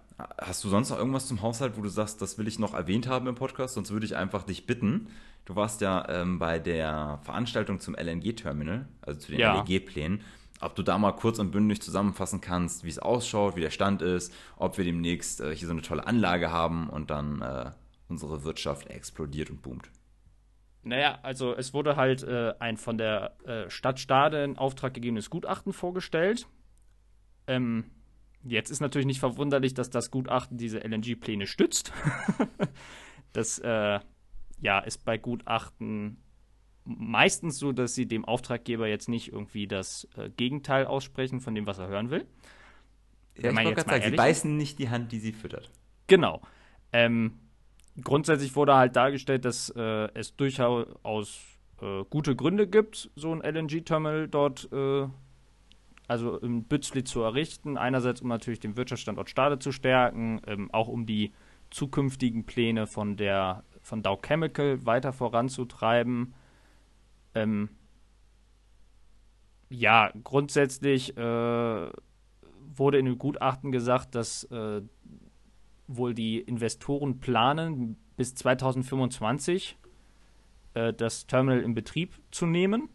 Hast 0.40 0.64
du 0.64 0.68
sonst 0.68 0.90
noch 0.90 0.99
irgendwas 0.99 1.28
zum 1.28 1.42
Haushalt, 1.42 1.76
wo 1.76 1.82
du 1.82 1.88
sagst, 1.88 2.20
das 2.20 2.38
will 2.38 2.49
ich 2.49 2.59
noch 2.59 2.74
erwähnt 2.74 3.07
haben 3.07 3.28
im 3.28 3.36
Podcast? 3.36 3.74
Sonst 3.74 3.92
würde 3.92 4.07
ich 4.07 4.16
einfach 4.16 4.42
dich 4.42 4.66
bitten. 4.66 5.09
Du 5.45 5.57
warst 5.57 5.80
ja 5.80 6.07
ähm, 6.09 6.39
bei 6.39 6.59
der 6.59 7.20
Veranstaltung 7.22 7.80
zum 7.80 7.95
LNG-Terminal, 7.95 8.86
also 9.01 9.20
zu 9.20 9.32
den 9.32 9.41
Ja. 9.41 9.61
LNG-Plänen. 9.61 10.22
Ob 10.61 10.74
du 10.74 10.82
da 10.82 10.99
mal 10.99 11.12
kurz 11.12 11.39
und 11.39 11.53
bündig 11.53 11.80
zusammenfassen 11.80 12.41
kannst, 12.41 12.84
wie 12.84 12.89
es 12.89 12.99
ausschaut, 12.99 13.57
wie 13.57 13.61
der 13.61 13.70
Stand 13.70 14.03
ist, 14.03 14.34
ob 14.57 14.76
wir 14.76 14.84
demnächst 14.84 15.41
äh, 15.41 15.55
hier 15.55 15.68
so 15.68 15.72
eine 15.72 15.82
tolle 15.82 16.07
Anlage 16.07 16.51
haben 16.51 16.91
und 16.91 17.11
dann 17.11 17.41
äh, 17.41 17.70
unsere 18.09 18.43
Wirtschaft 18.45 18.89
explodiert 18.89 19.51
und 19.51 19.62
boomt. 19.62 19.91
Naja, 20.82 21.18
also 21.22 21.55
es 21.55 21.74
wurde 21.74 21.97
halt 21.97 22.22
äh, 22.22 22.55
ein 22.59 22.76
von 22.76 22.99
der 22.99 23.36
äh, 23.47 23.70
Stadt 23.70 24.01
Stade 24.01 24.43
in 24.43 24.59
Auftrag 24.59 24.95
gegebenes 24.95 25.30
Gutachten 25.30 25.72
vorgestellt. 25.72 26.47
Ähm, 27.47 27.91
jetzt 28.43 28.70
ist 28.70 28.80
natürlich 28.80 29.07
nicht 29.07 29.20
verwunderlich, 29.20 29.74
dass 29.74 29.91
das 29.91 30.11
Gutachten 30.11 30.57
diese 30.57 30.78
LNG-Pläne 30.78 31.47
stützt. 31.47 31.93
das 33.32 33.59
äh, 33.59 34.01
ja, 34.61 34.81
ist 34.81 35.05
bei 35.05 35.19
Gutachten 35.19 36.19
meistens 36.85 37.59
so, 37.59 37.73
dass 37.73 37.95
sie 37.95 38.07
dem 38.07 38.25
Auftraggeber 38.25 38.89
jetzt 38.89 39.09
nicht 39.09 39.33
irgendwie 39.33 39.67
das 39.67 40.09
äh, 40.17 40.31
Gegenteil 40.31 40.87
aussprechen 40.87 41.41
von 41.41 41.55
dem, 41.55 41.67
was 41.67 41.79
er 41.79 41.89
hören 41.89 42.11
will. 42.11 42.27
Ja, 43.37 43.51
ich 43.51 43.57
wollte 43.57 43.75
gerade 43.75 43.91
sagen, 43.91 44.05
sie 44.11 44.17
beißen 44.17 44.57
nicht 44.57 44.79
die 44.79 44.89
Hand, 44.89 45.13
die 45.13 45.21
sie 45.21 45.33
füttert. 45.33 45.71
Genau. 46.07 46.41
Ähm, 46.93 47.39
grundsätzlich 48.03 48.57
wurde 48.57 48.75
halt 48.75 48.97
dargestellt, 48.97 49.45
dass 49.45 49.71
äh, 49.71 50.09
es 50.15 50.35
durchaus 50.35 51.59
äh, 51.81 52.05
gute 52.11 52.35
Gründe 52.35 52.67
gibt, 52.67 53.11
so 53.15 53.33
ein 53.33 53.43
LNG-Terminal 53.43 54.29
dort, 54.29 54.69
äh, 54.73 55.07
also 56.09 56.39
in 56.39 56.65
Bützli 56.65 57.05
zu 57.05 57.21
errichten. 57.21 57.77
Einerseits, 57.77 58.23
um 58.23 58.29
natürlich 58.29 58.61
den 58.61 58.77
Wirtschaftsstandort 58.77 59.29
Stade 59.29 59.59
zu 59.59 59.73
stärken, 59.73 60.41
ähm, 60.47 60.71
auch 60.73 60.89
um 60.89 61.07
die 61.07 61.33
zukünftigen 61.71 62.45
Pläne 62.45 62.87
von 62.87 63.17
der 63.17 63.63
von 63.89 64.03
Dow 64.03 64.16
Chemical 64.20 64.84
weiter 64.86 65.12
voranzutreiben. 65.12 66.34
Ähm, 67.34 67.70
ja, 69.70 70.12
grundsätzlich 70.22 71.16
äh, 71.16 71.91
wurde 72.76 72.99
in 72.99 73.07
dem 73.07 73.18
Gutachten 73.18 73.72
gesagt, 73.72 74.14
dass 74.14 74.45
äh, 74.45 74.82
wohl 75.86 76.14
die 76.14 76.39
Investoren 76.39 77.18
planen, 77.18 77.97
bis 78.16 78.34
2025 78.34 79.78
äh, 80.74 80.93
das 80.93 81.26
Terminal 81.26 81.61
in 81.61 81.74
Betrieb 81.74 82.14
zu 82.30 82.47
nehmen. 82.47 82.91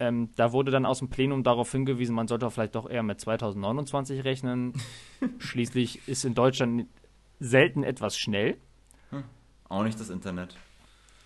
Ähm, 0.00 0.30
da 0.36 0.52
wurde 0.52 0.70
dann 0.70 0.86
aus 0.86 1.00
dem 1.00 1.10
Plenum 1.10 1.42
darauf 1.42 1.72
hingewiesen, 1.72 2.14
man 2.14 2.28
sollte 2.28 2.48
vielleicht 2.52 2.76
doch 2.76 2.88
eher 2.88 3.02
mit 3.02 3.20
2029 3.20 4.22
rechnen. 4.22 4.74
Schließlich 5.38 6.06
ist 6.06 6.24
in 6.24 6.34
Deutschland 6.34 6.86
selten 7.40 7.82
etwas 7.82 8.16
schnell, 8.16 8.58
Auch 9.68 9.84
nicht 9.84 10.00
das 10.00 10.10
Internet. 10.10 10.56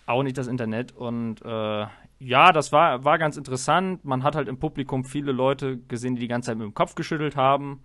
auch 0.06 0.22
nicht 0.22 0.36
das 0.36 0.46
Internet. 0.48 0.92
Und 0.92 1.42
äh, 1.44 1.86
ja, 2.18 2.52
das 2.52 2.72
war, 2.72 3.04
war 3.04 3.18
ganz 3.18 3.36
interessant. 3.36 4.04
Man 4.04 4.22
hat 4.22 4.36
halt 4.36 4.48
im 4.48 4.58
Publikum 4.58 5.04
viele 5.04 5.32
Leute 5.32 5.78
gesehen, 5.78 6.14
die 6.14 6.20
die 6.22 6.28
ganze 6.28 6.46
Zeit 6.46 6.58
mit 6.58 6.64
dem 6.66 6.74
Kopf 6.74 6.94
geschüttelt 6.94 7.36
haben. 7.36 7.82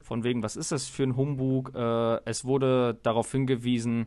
Von 0.00 0.24
wegen, 0.24 0.42
was 0.42 0.56
ist 0.56 0.72
das 0.72 0.88
für 0.88 1.02
ein 1.04 1.16
Humbug? 1.16 1.74
Äh, 1.74 2.20
es 2.26 2.44
wurde 2.44 2.98
darauf 3.02 3.30
hingewiesen, 3.32 4.06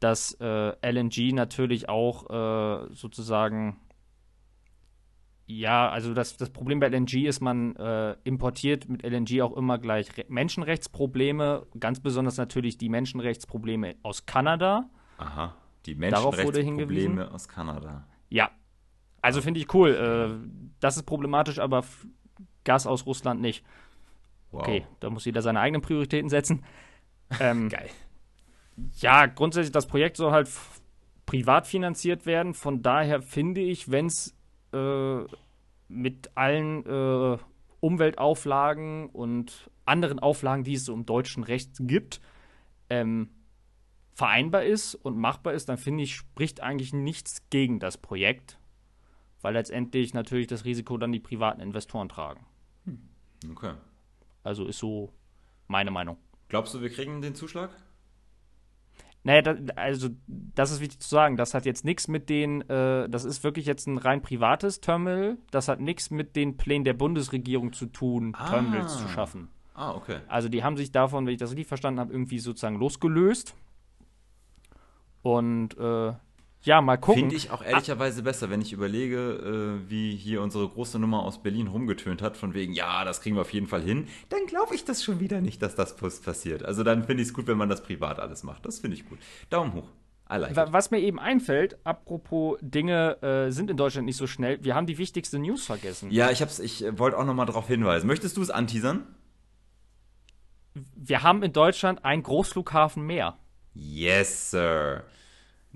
dass 0.00 0.36
äh, 0.40 0.72
LNG 0.88 1.32
natürlich 1.32 1.88
auch 1.88 2.28
äh, 2.30 2.94
sozusagen, 2.94 3.76
ja, 5.46 5.88
also 5.88 6.14
das, 6.14 6.36
das 6.36 6.50
Problem 6.50 6.78
bei 6.80 6.88
LNG 6.88 7.26
ist, 7.26 7.40
man 7.40 7.74
äh, 7.76 8.16
importiert 8.24 8.88
mit 8.88 9.02
LNG 9.02 9.42
auch 9.42 9.56
immer 9.56 9.78
gleich 9.78 10.16
Re 10.16 10.24
Menschenrechtsprobleme, 10.28 11.66
ganz 11.80 12.00
besonders 12.00 12.36
natürlich 12.36 12.78
die 12.78 12.88
Menschenrechtsprobleme 12.88 13.96
aus 14.02 14.26
Kanada. 14.26 14.90
Aha. 15.18 15.54
Die? 15.86 15.94
Menschenrechtsprobleme 15.94 17.30
aus 17.30 17.48
Kanada. 17.48 18.06
Ja, 18.28 18.50
also 19.20 19.42
finde 19.42 19.60
ich 19.60 19.72
cool. 19.74 19.94
Äh, 19.94 20.48
das 20.80 20.96
ist 20.96 21.04
problematisch, 21.04 21.58
aber 21.58 21.84
Gas 22.64 22.86
aus 22.86 23.06
Russland 23.06 23.40
nicht. 23.40 23.64
Wow. 24.50 24.62
Okay, 24.62 24.86
da 25.00 25.10
muss 25.10 25.24
jeder 25.24 25.42
seine 25.42 25.60
eigenen 25.60 25.82
Prioritäten 25.82 26.30
setzen. 26.30 26.64
Ähm, 27.40 27.68
Geil. 27.68 27.90
ja, 29.00 29.26
grundsätzlich, 29.26 29.70
das 29.70 29.86
Projekt 29.86 30.16
soll 30.16 30.32
halt 30.32 30.48
privat 31.26 31.66
finanziert 31.66 32.24
werden. 32.24 32.54
Von 32.54 32.80
daher 32.80 33.20
finde 33.20 33.60
ich, 33.60 33.90
wenn 33.90 34.06
es 34.06 34.34
äh, 34.72 35.24
mit 35.88 36.30
allen 36.36 36.86
äh, 36.86 37.36
Umweltauflagen 37.80 39.10
und 39.10 39.70
anderen 39.84 40.20
Auflagen, 40.20 40.64
die 40.64 40.72
es 40.72 40.86
so 40.86 40.94
im 40.94 41.04
deutschen 41.04 41.44
Recht 41.44 41.72
gibt, 41.80 42.22
ähm, 42.88 43.28
vereinbar 44.18 44.64
ist 44.64 44.96
und 44.96 45.16
machbar 45.16 45.52
ist, 45.54 45.68
dann 45.68 45.78
finde 45.78 46.02
ich, 46.02 46.16
spricht 46.16 46.60
eigentlich 46.60 46.92
nichts 46.92 47.48
gegen 47.50 47.78
das 47.78 47.96
Projekt, 47.96 48.58
weil 49.42 49.54
letztendlich 49.54 50.12
natürlich 50.12 50.48
das 50.48 50.64
Risiko 50.64 50.96
dann 50.98 51.12
die 51.12 51.20
privaten 51.20 51.60
Investoren 51.60 52.08
tragen. 52.08 52.44
Okay. 53.48 53.74
Also 54.42 54.66
ist 54.66 54.78
so 54.80 55.12
meine 55.68 55.92
Meinung. 55.92 56.16
Glaubst 56.48 56.74
du, 56.74 56.80
wir 56.80 56.90
kriegen 56.90 57.22
den 57.22 57.36
Zuschlag? 57.36 57.70
Naja, 59.22 59.42
da, 59.42 59.56
also 59.76 60.08
das 60.26 60.72
ist 60.72 60.80
wichtig 60.80 60.98
zu 60.98 61.08
sagen. 61.08 61.36
Das 61.36 61.54
hat 61.54 61.64
jetzt 61.64 61.84
nichts 61.84 62.08
mit 62.08 62.28
den, 62.28 62.62
äh, 62.68 63.08
das 63.08 63.24
ist 63.24 63.44
wirklich 63.44 63.66
jetzt 63.66 63.86
ein 63.86 63.98
rein 63.98 64.20
privates 64.20 64.80
Terminal. 64.80 65.38
Das 65.52 65.68
hat 65.68 65.78
nichts 65.80 66.10
mit 66.10 66.34
den 66.34 66.56
Plänen 66.56 66.82
der 66.84 66.94
Bundesregierung 66.94 67.72
zu 67.72 67.86
tun, 67.86 68.34
Ah. 68.36 68.50
Terminals 68.50 68.98
zu 68.98 69.06
schaffen. 69.06 69.48
Ah, 69.74 69.92
okay. 69.94 70.18
Also 70.26 70.48
die 70.48 70.64
haben 70.64 70.76
sich 70.76 70.90
davon, 70.90 71.24
wenn 71.24 71.34
ich 71.34 71.38
das 71.38 71.50
richtig 71.50 71.68
verstanden 71.68 72.00
habe, 72.00 72.12
irgendwie 72.12 72.40
sozusagen 72.40 72.80
losgelöst. 72.80 73.54
Und 75.36 75.76
äh, 75.78 76.12
ja, 76.62 76.80
mal 76.80 76.96
gucken. 76.96 77.22
Finde 77.22 77.36
ich 77.36 77.50
auch 77.50 77.62
ehrlicherweise 77.62 78.22
besser, 78.22 78.50
wenn 78.50 78.60
ich 78.60 78.72
überlege, 78.72 79.80
äh, 79.86 79.90
wie 79.90 80.16
hier 80.16 80.42
unsere 80.42 80.68
große 80.68 80.98
Nummer 80.98 81.22
aus 81.22 81.42
Berlin 81.42 81.66
rumgetönt 81.68 82.20
hat, 82.22 82.36
von 82.36 82.54
wegen, 82.54 82.72
ja, 82.72 83.04
das 83.04 83.20
kriegen 83.20 83.36
wir 83.36 83.42
auf 83.42 83.52
jeden 83.52 83.66
Fall 83.68 83.82
hin, 83.82 84.08
dann 84.28 84.46
glaube 84.46 84.74
ich 84.74 84.84
das 84.84 85.04
schon 85.04 85.20
wieder 85.20 85.40
nicht, 85.40 85.62
dass 85.62 85.74
das 85.74 85.96
passiert. 85.96 86.64
Also 86.64 86.82
dann 86.82 87.04
finde 87.04 87.22
ich 87.22 87.28
es 87.28 87.34
gut, 87.34 87.46
wenn 87.46 87.58
man 87.58 87.68
das 87.68 87.82
privat 87.82 88.18
alles 88.18 88.42
macht. 88.42 88.66
Das 88.66 88.78
finde 88.80 88.96
ich 88.96 89.08
gut. 89.08 89.18
Daumen 89.50 89.72
hoch. 89.74 89.88
Like. 90.30 90.54
Was 90.72 90.90
mir 90.90 90.98
eben 90.98 91.18
einfällt, 91.18 91.78
apropos 91.84 92.58
Dinge 92.60 93.16
äh, 93.22 93.50
sind 93.50 93.70
in 93.70 93.78
Deutschland 93.78 94.04
nicht 94.04 94.18
so 94.18 94.26
schnell, 94.26 94.62
wir 94.62 94.74
haben 94.74 94.86
die 94.86 94.98
wichtigste 94.98 95.38
News 95.38 95.64
vergessen. 95.64 96.10
Ja, 96.10 96.30
ich, 96.30 96.42
hab's- 96.42 96.58
ich 96.58 96.84
äh, 96.84 96.98
wollte 96.98 97.16
auch 97.16 97.24
nochmal 97.24 97.46
darauf 97.46 97.66
hinweisen. 97.66 98.06
Möchtest 98.06 98.36
du 98.36 98.42
es 98.42 98.50
anteasern? 98.50 99.06
Wir 100.94 101.22
haben 101.22 101.42
in 101.42 101.52
Deutschland 101.52 102.04
einen 102.04 102.22
Großflughafen 102.22 103.06
mehr. 103.06 103.38
Yes, 103.74 104.50
Sir. 104.50 105.04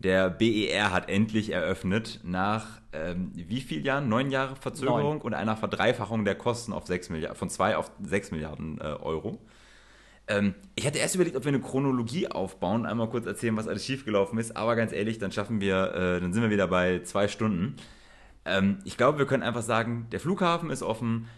Der 0.03 0.30
BER 0.30 0.90
hat 0.90 1.09
endlich 1.09 1.50
eröffnet 1.50 2.20
nach 2.24 2.80
ähm, 2.92 3.30
wie 3.34 3.61
viel 3.61 3.86
Jahren? 3.86 4.09
Neun 4.09 4.32
Jahre 4.32 4.57
Verzögerung 4.57 5.20
und 5.20 5.32
einer 5.32 5.57
Verdreifachung 5.57 6.24
der 6.24 6.34
Kosten 6.34 6.72
auf 6.72 6.86
6 6.86 7.11
Milliarden, 7.11 7.36
von 7.36 7.48
2 7.48 7.76
auf 7.76 7.92
6 8.03 8.32
Milliarden 8.32 8.80
äh, 8.80 8.84
Euro. 8.84 9.38
Ähm, 10.26 10.55
ich 10.74 10.86
hatte 10.86 10.98
erst 10.98 11.14
überlegt, 11.14 11.36
ob 11.36 11.44
wir 11.44 11.50
eine 11.50 11.61
Chronologie 11.61 12.28
aufbauen, 12.28 12.84
einmal 12.84 13.09
kurz 13.11 13.26
erzählen, 13.26 13.57
was 13.57 13.68
alles 13.68 13.84
schiefgelaufen 13.84 14.38
ist, 14.38 14.57
aber 14.57 14.74
ganz 14.74 14.92
ehrlich, 14.92 15.18
dann 15.18 15.30
schaffen 15.30 15.61
wir, 15.61 15.94
äh, 15.94 16.20
dann 16.20 16.32
sind 16.32 16.42
wir 16.42 16.50
wieder 16.50 16.66
bei 16.66 17.03
zwei 17.05 17.28
Stunden. 17.28 17.76
Ähm, 18.44 18.78
ich 18.84 18.96
glaube, 18.96 19.18
wir 19.18 19.26
können 19.26 19.44
einfach 19.44 19.62
sagen, 19.62 20.09
der 20.11 20.18
Flughafen 20.18 20.70
ist 20.70 20.82
offen. 20.82 21.28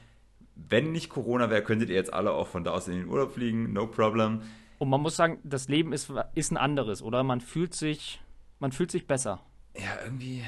Wenn 0.56 0.92
nicht 0.92 1.10
Corona 1.10 1.50
wäre, 1.50 1.62
könntet 1.62 1.90
ihr 1.90 1.96
jetzt 1.96 2.14
alle 2.14 2.32
auch 2.32 2.48
von 2.48 2.64
da 2.64 2.70
aus 2.70 2.88
in 2.88 2.94
den 2.94 3.08
Urlaub 3.08 3.34
fliegen, 3.34 3.74
no 3.74 3.86
problem. 3.86 4.40
Und 4.78 4.88
man 4.88 5.02
muss 5.02 5.16
sagen, 5.16 5.38
das 5.44 5.68
Leben 5.68 5.92
ist, 5.92 6.10
ist 6.34 6.50
ein 6.50 6.56
anderes, 6.56 7.02
oder? 7.02 7.22
Man 7.22 7.40
fühlt 7.40 7.74
sich, 7.74 8.20
man 8.59 8.72
fühlt 8.72 8.90
sich 8.90 9.07
besser. 9.07 9.40
Ja, 9.76 10.02
irgendwie, 10.05 10.44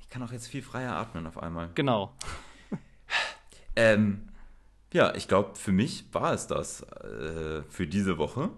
ich 0.00 0.08
kann 0.08 0.22
auch 0.22 0.32
jetzt 0.32 0.48
viel 0.48 0.62
freier 0.62 0.96
atmen 0.96 1.26
auf 1.26 1.42
einmal. 1.42 1.70
Genau. 1.74 2.14
Ähm, 3.78 4.30
ja, 4.92 5.14
ich 5.14 5.28
glaube, 5.28 5.54
für 5.54 5.70
mich 5.70 6.06
war 6.14 6.32
es 6.32 6.46
das 6.46 6.80
äh, 6.80 7.62
für 7.68 7.86
diese 7.86 8.16
Woche. 8.16 8.48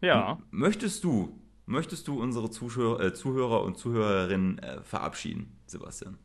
Ja. 0.00 0.32
M 0.32 0.38
möchtest 0.50 1.04
du, 1.04 1.40
möchtest 1.66 2.08
du 2.08 2.20
unsere 2.20 2.50
Zuschauer, 2.50 3.00
äh, 3.00 3.14
Zuhörer 3.14 3.62
und 3.62 3.78
Zuhörerinnen 3.78 4.58
äh, 4.58 4.82
verabschieden, 4.82 5.56
Sebastian? 5.66 6.18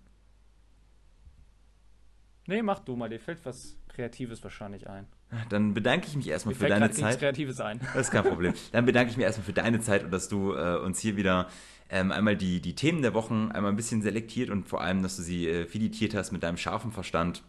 Nee, 2.50 2.64
mach 2.64 2.80
du 2.80 2.96
mal, 2.96 3.10
dir 3.10 3.20
fällt 3.20 3.46
was 3.46 3.78
Kreatives 3.90 4.44
wahrscheinlich 4.44 4.90
ein. 4.90 5.06
Dann 5.50 5.76
bedanke 5.76 6.08
ich 6.08 6.16
mich 6.16 6.28
erstmal 6.28 6.56
Mir 6.56 6.60
für 6.60 6.68
deine 6.68 6.80
grad 6.88 6.90
nichts 6.90 7.02
Zeit. 7.02 7.20
Kreatives 7.20 7.60
ein. 7.62 7.80
Das 7.94 8.08
ist 8.08 8.12
kein 8.12 8.24
Problem. 8.24 8.54
Dann 8.72 8.86
bedanke 8.86 9.12
ich 9.12 9.18
mich 9.18 9.26
erstmal 9.26 9.46
für 9.46 9.54
deine 9.54 9.80
Zeit 9.82 10.04
und 10.04 10.12
dass 10.12 10.28
du 10.30 10.54
äh, 10.56 10.78
uns 10.80 11.00
hier 11.00 11.16
wieder 11.16 11.48
ähm, 11.92 12.12
einmal 12.12 12.36
die, 12.36 12.60
die 12.60 12.74
Themen 12.74 13.04
der 13.04 13.14
Wochen 13.14 13.52
einmal 13.52 13.72
ein 13.72 13.76
bisschen 13.76 14.02
selektiert 14.02 14.50
und 14.50 14.68
vor 14.68 14.82
allem, 14.82 15.04
dass 15.04 15.16
du 15.18 15.22
sie 15.22 15.48
äh, 15.48 15.66
filetiert 15.68 16.16
hast 16.16 16.32
mit 16.32 16.42
deinem 16.42 16.58
scharfen 16.58 16.92
Verstand. 16.92 17.44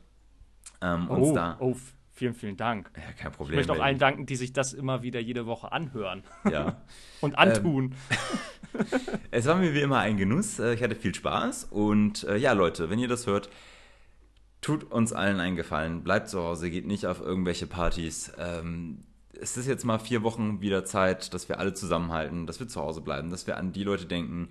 Ähm, 0.83 1.09
uns 1.09 1.29
Oh, 1.29 1.35
da. 1.35 1.57
oh, 1.61 1.75
vielen, 2.13 2.35
vielen 2.35 2.59
Dank. 2.59 2.91
Ja, 2.97 3.13
kein 3.15 3.31
Ich 3.31 3.37
Problem. 3.39 3.57
möchte 3.57 3.73
auch 3.73 3.81
allen 3.81 3.97
danken, 3.99 4.27
die 4.27 4.37
sich 4.37 4.53
das 4.53 4.75
immer 4.75 5.03
wieder 5.03 5.21
jede 5.21 5.47
Woche 5.47 5.73
anhören 5.73 6.23
Ja. 6.51 6.83
und 7.23 7.39
antun. 7.39 7.95
Es 9.33 9.47
war 9.47 9.57
mir 9.57 9.75
wie 9.75 9.81
immer 9.81 9.99
ein 9.99 10.17
Genuss. 10.17 10.59
Äh, 10.61 10.75
Ich 10.75 10.83
hatte 10.83 10.95
viel 10.95 11.15
Spaß. 11.15 11.65
Und 11.65 12.25
äh, 12.25 12.37
ja, 12.37 12.53
Leute, 12.53 12.89
wenn 12.91 12.99
ihr 13.01 13.09
das 13.09 13.27
hört, 13.27 13.51
tut 14.61 14.85
uns 14.85 15.13
allen 15.13 15.41
einen 15.41 15.57
Gefallen. 15.57 16.03
Bleibt 16.03 16.29
zu 16.29 16.41
Hause, 16.41 16.71
geht 16.71 16.87
nicht 16.87 17.07
auf 17.07 17.21
irgendwelche 17.21 17.67
Partys. 17.67 18.33
Ähm, 18.39 19.05
es 19.41 19.57
ist 19.57 19.67
jetzt 19.67 19.85
mal 19.85 19.99
vier 19.99 20.23
Wochen 20.23 20.61
wieder 20.61 20.85
Zeit, 20.85 21.33
dass 21.33 21.49
wir 21.49 21.59
alle 21.59 21.73
zusammenhalten, 21.73 22.47
dass 22.47 22.61
wir 22.61 22.69
zu 22.69 22.81
Hause 22.81 23.01
bleiben, 23.01 23.31
dass 23.31 23.47
wir 23.47 23.57
an 23.57 23.73
die 23.73 23.85
Leute 23.85 24.07
denken. 24.07 24.51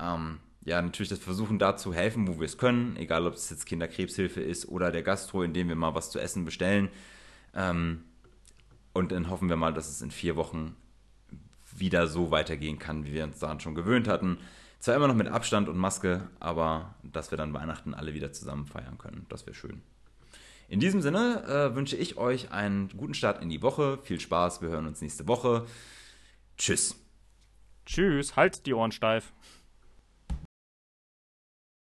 Ähm, 0.00 0.38
ja, 0.64 0.80
natürlich, 0.80 1.10
wir 1.10 1.18
versuchen, 1.18 1.58
da 1.58 1.76
zu 1.76 1.92
helfen, 1.92 2.26
wo 2.26 2.40
wir 2.40 2.46
es 2.46 2.56
können. 2.56 2.96
Egal, 2.96 3.26
ob 3.26 3.34
es 3.34 3.50
jetzt 3.50 3.66
Kinderkrebshilfe 3.66 4.40
ist 4.40 4.66
oder 4.66 4.90
der 4.90 5.02
Gastro, 5.02 5.42
indem 5.42 5.68
wir 5.68 5.76
mal 5.76 5.94
was 5.94 6.10
zu 6.10 6.18
essen 6.18 6.46
bestellen. 6.46 6.88
Ähm, 7.54 8.04
und 8.94 9.12
dann 9.12 9.28
hoffen 9.28 9.48
wir 9.50 9.56
mal, 9.56 9.74
dass 9.74 9.90
es 9.90 10.00
in 10.00 10.10
vier 10.10 10.36
Wochen 10.36 10.74
wieder 11.76 12.06
so 12.06 12.30
weitergehen 12.30 12.78
kann, 12.78 13.04
wie 13.04 13.12
wir 13.12 13.24
uns 13.24 13.40
daran 13.40 13.60
schon 13.60 13.74
gewöhnt 13.74 14.08
hatten. 14.08 14.38
Zwar 14.84 14.96
immer 14.96 15.08
noch 15.08 15.14
mit 15.14 15.28
Abstand 15.28 15.70
und 15.70 15.78
Maske, 15.78 16.28
aber 16.40 16.94
dass 17.02 17.30
wir 17.30 17.38
dann 17.38 17.54
Weihnachten 17.54 17.94
alle 17.94 18.12
wieder 18.12 18.34
zusammen 18.34 18.66
feiern 18.66 18.98
können. 18.98 19.24
Das 19.30 19.46
wäre 19.46 19.54
schön. 19.54 19.80
In 20.68 20.78
diesem 20.78 21.00
Sinne 21.00 21.42
äh, 21.44 21.74
wünsche 21.74 21.96
ich 21.96 22.18
euch 22.18 22.52
einen 22.52 22.90
guten 22.94 23.14
Start 23.14 23.40
in 23.40 23.48
die 23.48 23.62
Woche. 23.62 23.98
Viel 24.02 24.20
Spaß, 24.20 24.60
wir 24.60 24.68
hören 24.68 24.86
uns 24.86 25.00
nächste 25.00 25.26
Woche. 25.26 25.64
Tschüss. 26.58 26.96
Tschüss, 27.86 28.36
halt 28.36 28.66
die 28.66 28.74
Ohren 28.74 28.92
steif. 28.92 29.32